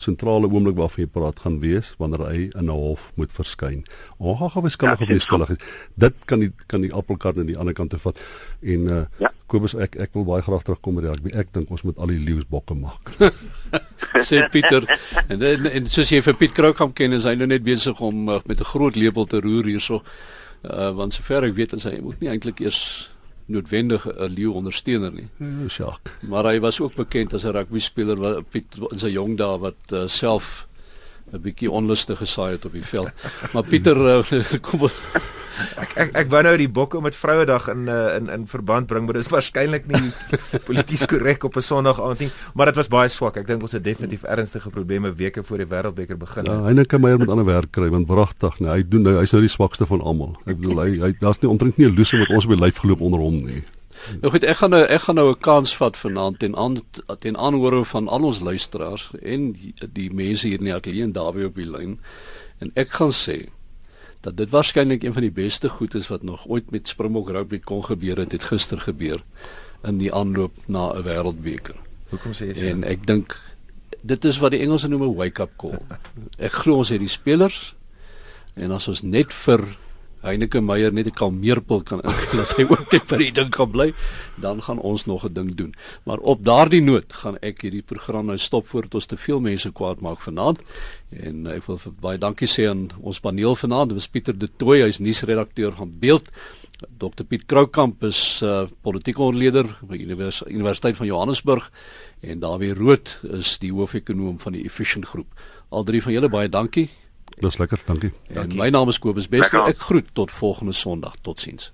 sentrale 0.00 0.48
oomblik 0.48 0.76
waarvan 0.78 1.04
jy 1.04 1.10
praat 1.12 1.40
gaan 1.44 1.58
wees 1.60 1.90
wanneer 2.00 2.22
hy 2.24 2.38
in 2.46 2.70
'n 2.70 2.72
hof 2.72 3.10
moet 3.16 3.32
verskyn. 3.32 3.84
Ongeag 4.18 4.70
skuldig 4.72 5.00
of 5.00 5.08
nie 5.08 5.18
skuldig 5.18 5.50
is. 5.50 5.58
Dit 5.94 6.14
kan 6.24 6.40
die 6.40 6.52
kan 6.66 6.80
die 6.80 6.92
appelkar 6.92 7.36
aan 7.36 7.50
die 7.50 7.58
ander 7.58 7.74
kant 7.74 7.90
toe 7.90 7.98
vat. 7.98 8.20
En 8.62 8.86
uh 8.88 9.04
ja. 9.18 9.32
Kobus 9.46 9.76
ek 9.78 9.94
ek 10.02 10.14
wil 10.14 10.24
baie 10.26 10.42
graag 10.42 10.64
terugkom 10.66 10.96
by 10.98 11.02
rugby. 11.06 11.30
Ek 11.38 11.52
dink 11.54 11.70
ons 11.70 11.82
moet 11.86 11.98
al 11.98 12.10
die 12.10 12.18
leeu's-bokke 12.18 12.74
maak. 12.74 13.12
sê 14.28 14.48
Pieter. 14.50 14.86
En, 15.28 15.42
en 15.42 15.68
en 15.70 15.86
soos 15.86 16.10
jy 16.10 16.22
vir 16.22 16.34
Piet 16.40 16.56
Kroukamp 16.56 16.96
ken, 16.98 17.14
is 17.14 17.28
hy 17.28 17.36
nou 17.38 17.46
net 17.46 17.62
besig 17.62 18.00
om 18.00 18.28
uh, 18.28 18.40
met 18.46 18.60
'n 18.60 18.70
groot 18.72 18.96
lepel 18.96 19.26
te 19.26 19.40
roer 19.40 19.70
hierso. 19.70 20.02
Uh 20.62 20.90
want 20.96 21.12
sover 21.12 21.44
ek 21.44 21.54
weet, 21.54 21.72
is 21.72 21.84
hy 21.84 21.98
moet 22.00 22.20
nie 22.20 22.30
eintlik 22.30 22.60
eers 22.60 23.10
noodwendig 23.46 24.06
'n 24.06 24.34
leeu 24.34 24.52
ondersteuner 24.52 25.12
nie. 25.12 25.28
Ja, 25.38 25.68
Sjoak. 25.68 26.16
Maar 26.20 26.44
hy 26.44 26.60
was 26.60 26.80
ook 26.80 26.94
bekend 26.94 27.34
as 27.34 27.44
'n 27.44 27.52
rugby 27.52 27.78
speler 27.78 28.16
wat 28.16 28.44
in 28.90 28.98
sy 28.98 29.08
jong 29.08 29.36
dae 29.36 29.58
wat 29.58 29.92
uh, 29.92 30.06
self 30.06 30.66
'n 31.32 31.40
bietjie 31.40 31.70
onluste 31.70 32.16
gesaai 32.16 32.52
het 32.52 32.64
op 32.64 32.72
die 32.72 32.84
veld. 32.84 33.12
Maar 33.52 33.62
Pieter 33.62 33.96
uh, 33.96 34.52
kom 34.66 34.82
ons 34.82 35.02
Ek 35.76 35.92
ek 35.96 36.10
ek 36.22 36.30
wou 36.32 36.42
nou 36.42 36.54
die 36.60 36.68
bokke 36.68 37.00
met 37.00 37.16
Vrouedag 37.16 37.68
in 37.72 37.88
uh, 37.88 38.16
in 38.16 38.28
in 38.32 38.46
verband 38.50 38.86
bring, 38.86 39.06
maar 39.06 39.18
dit 39.18 39.24
is 39.24 39.32
waarskynlik 39.32 39.86
nie 39.86 40.12
polities 40.68 41.06
korrek 41.08 41.44
op 41.44 41.56
'n 41.56 41.64
Sondag 41.64 42.00
aand 42.02 42.26
nie, 42.26 42.30
maar 42.54 42.66
dit 42.66 42.76
was 42.76 42.88
baie 42.88 43.08
swak. 43.08 43.36
Ek 43.36 43.46
dink 43.46 43.62
ons 43.62 43.72
het 43.72 43.84
definitief 43.84 44.24
ernstige 44.24 44.70
probleme 44.70 45.14
weke 45.14 45.42
voor 45.42 45.58
die 45.58 45.66
Wêreldbeker 45.66 46.18
begin. 46.18 46.44
Ja, 46.44 46.84
kan 46.84 47.00
meer 47.00 47.18
met 47.18 47.28
ander 47.28 47.44
werk 47.44 47.70
kry 47.70 47.88
want 47.90 48.08
wragtig, 48.08 48.60
nee, 48.60 48.70
hy 48.70 48.82
doen 48.88 49.02
nou 49.02 49.16
hy's 49.18 49.32
nou 49.32 49.40
die 49.40 49.52
swakste 49.52 49.86
van 49.86 50.00
almal. 50.00 50.36
Ek 50.46 50.60
bedoel 50.60 50.82
hy, 50.82 50.90
hy 51.00 51.10
daar's 51.20 51.40
nie 51.40 51.50
omtrent 51.50 51.76
nie 51.76 51.88
'n 51.88 51.96
loose 51.96 52.18
wat 52.18 52.30
ons 52.30 52.44
op 52.44 52.50
die 52.50 52.60
lyf 52.60 52.78
geloop 52.78 53.00
onder 53.00 53.20
hom 53.20 53.36
nie. 53.36 53.62
Nou 54.20 54.30
goed, 54.32 54.44
ek 54.44 54.60
gaan 54.60 54.70
nou 54.70 54.82
ek 54.84 55.00
gaan 55.00 55.14
nou 55.14 55.28
'n 55.30 55.40
kans 55.40 55.76
vat 55.76 55.96
vanaand 55.96 56.38
ten 56.38 56.56
aan 56.56 56.82
ten 57.18 57.36
aanhore 57.36 57.84
van 57.84 58.08
al 58.08 58.22
ons 58.22 58.40
luisteraars 58.40 59.10
en 59.22 59.52
die, 59.52 59.74
die 59.92 60.10
mense 60.12 60.46
hier 60.46 60.58
in 60.58 60.64
die 60.64 60.74
ateljee 60.74 61.02
en 61.02 61.12
Dawie 61.12 61.46
op 61.46 61.54
die 61.54 61.70
lyn. 61.70 61.98
En 62.58 62.70
ek 62.74 62.90
gaan 62.90 63.12
sê 63.12 63.48
dat 64.26 64.36
dit 64.36 64.50
waarskynlik 64.50 65.04
een 65.04 65.14
van 65.14 65.22
die 65.22 65.34
beste 65.34 65.68
goed 65.68 65.94
is 65.94 66.08
wat 66.10 66.22
nog 66.26 66.48
ooit 66.50 66.70
met 66.74 66.88
Springbok 66.88 67.30
rugby 67.30 67.60
kon 67.62 67.84
gebeur 67.84 68.18
het, 68.18 68.32
het 68.34 68.42
gister 68.42 68.80
gebeur 68.82 69.22
in 69.86 70.00
die 70.02 70.10
aanloop 70.10 70.52
na 70.66 70.90
'n 70.94 71.02
wêreldbeker. 71.06 71.76
Hoekom 72.10 72.32
sê 72.34 72.50
jy 72.50 72.54
so? 72.54 72.64
En 72.66 72.84
ek 72.84 73.06
dink 73.06 73.38
dit 74.02 74.24
is 74.24 74.38
wat 74.38 74.50
die 74.50 74.60
Engelse 74.60 74.88
noem 74.88 75.02
'n 75.02 75.14
wake-up 75.14 75.52
call. 75.56 75.78
Ek 76.38 76.52
glo 76.52 76.82
ons 76.82 76.88
het 76.88 76.98
die 76.98 77.08
spelers 77.08 77.74
en 78.54 78.70
as 78.70 78.88
ons 78.88 79.02
net 79.02 79.32
vir 79.32 79.62
Heineke 80.26 80.60
Meyer 80.60 80.92
net 80.92 81.06
'n 81.06 81.14
kalmeerpil 81.14 81.82
kan 81.86 82.00
ingee 82.10 82.40
as 82.42 82.54
hy 82.58 82.64
ook 82.66 82.92
net 82.92 83.04
vir 83.06 83.18
die 83.18 83.32
ding 83.32 83.50
kan 83.50 83.70
bly, 83.70 83.92
dan 84.42 84.62
gaan 84.62 84.78
ons 84.78 85.06
nog 85.06 85.24
'n 85.24 85.32
ding 85.32 85.54
doen. 85.54 85.74
Maar 86.04 86.18
op 86.18 86.42
daardie 86.44 86.82
noot 86.82 87.12
gaan 87.12 87.38
ek 87.42 87.62
hierdie 87.62 87.82
program 87.82 88.26
nou 88.26 88.38
stop 88.38 88.66
voordat 88.66 88.94
ons 88.94 89.06
te 89.06 89.16
veel 89.16 89.40
mense 89.40 89.70
kwaad 89.70 90.00
maak 90.00 90.20
vanaand. 90.20 90.58
En 91.10 91.46
ek 91.46 91.66
wil 91.66 91.78
baie 92.00 92.18
dankie 92.18 92.48
sê 92.48 92.66
aan 92.68 92.90
ons 93.00 93.20
paneel 93.20 93.54
vanaand. 93.56 93.88
Dit 93.88 93.98
was 93.98 94.08
Pieter 94.08 94.38
De 94.38 94.48
Tooy, 94.56 94.82
hy's 94.82 94.98
nuusredakteur 94.98 95.72
van 95.72 95.92
Beeld. 95.98 96.28
Dr 96.98 97.24
Piet 97.24 97.46
Kroukamp 97.46 98.02
is 98.04 98.42
uh, 98.42 98.66
politieke 98.82 99.22
ontleder 99.22 99.64
by 99.80 99.96
Univers 99.96 100.42
Universiteit 100.46 100.96
van 100.96 101.06
Johannesburg 101.06 101.70
en 102.20 102.40
Dawie 102.40 102.74
Rood 102.74 103.20
is 103.22 103.56
die 103.58 103.72
hoofekonoom 103.72 104.38
van 104.40 104.52
die 104.52 104.64
Efficient 104.64 105.06
Groep. 105.06 105.32
Al 105.70 105.84
drie 105.84 106.02
van 106.02 106.12
julle 106.12 106.28
baie 106.28 106.48
dankie 106.48 106.90
Dis 107.36 107.58
lekker, 107.60 107.80
dankie. 107.86 108.12
En 108.32 108.56
my 108.56 108.68
naam 108.68 108.88
is 108.88 108.98
Kobus 108.98 109.28
Bester. 109.28 109.66
Ek 109.68 109.78
groet 109.78 110.08
tot 110.16 110.32
volgende 110.32 110.72
Sondag. 110.72 111.18
Totsiens. 111.20 111.72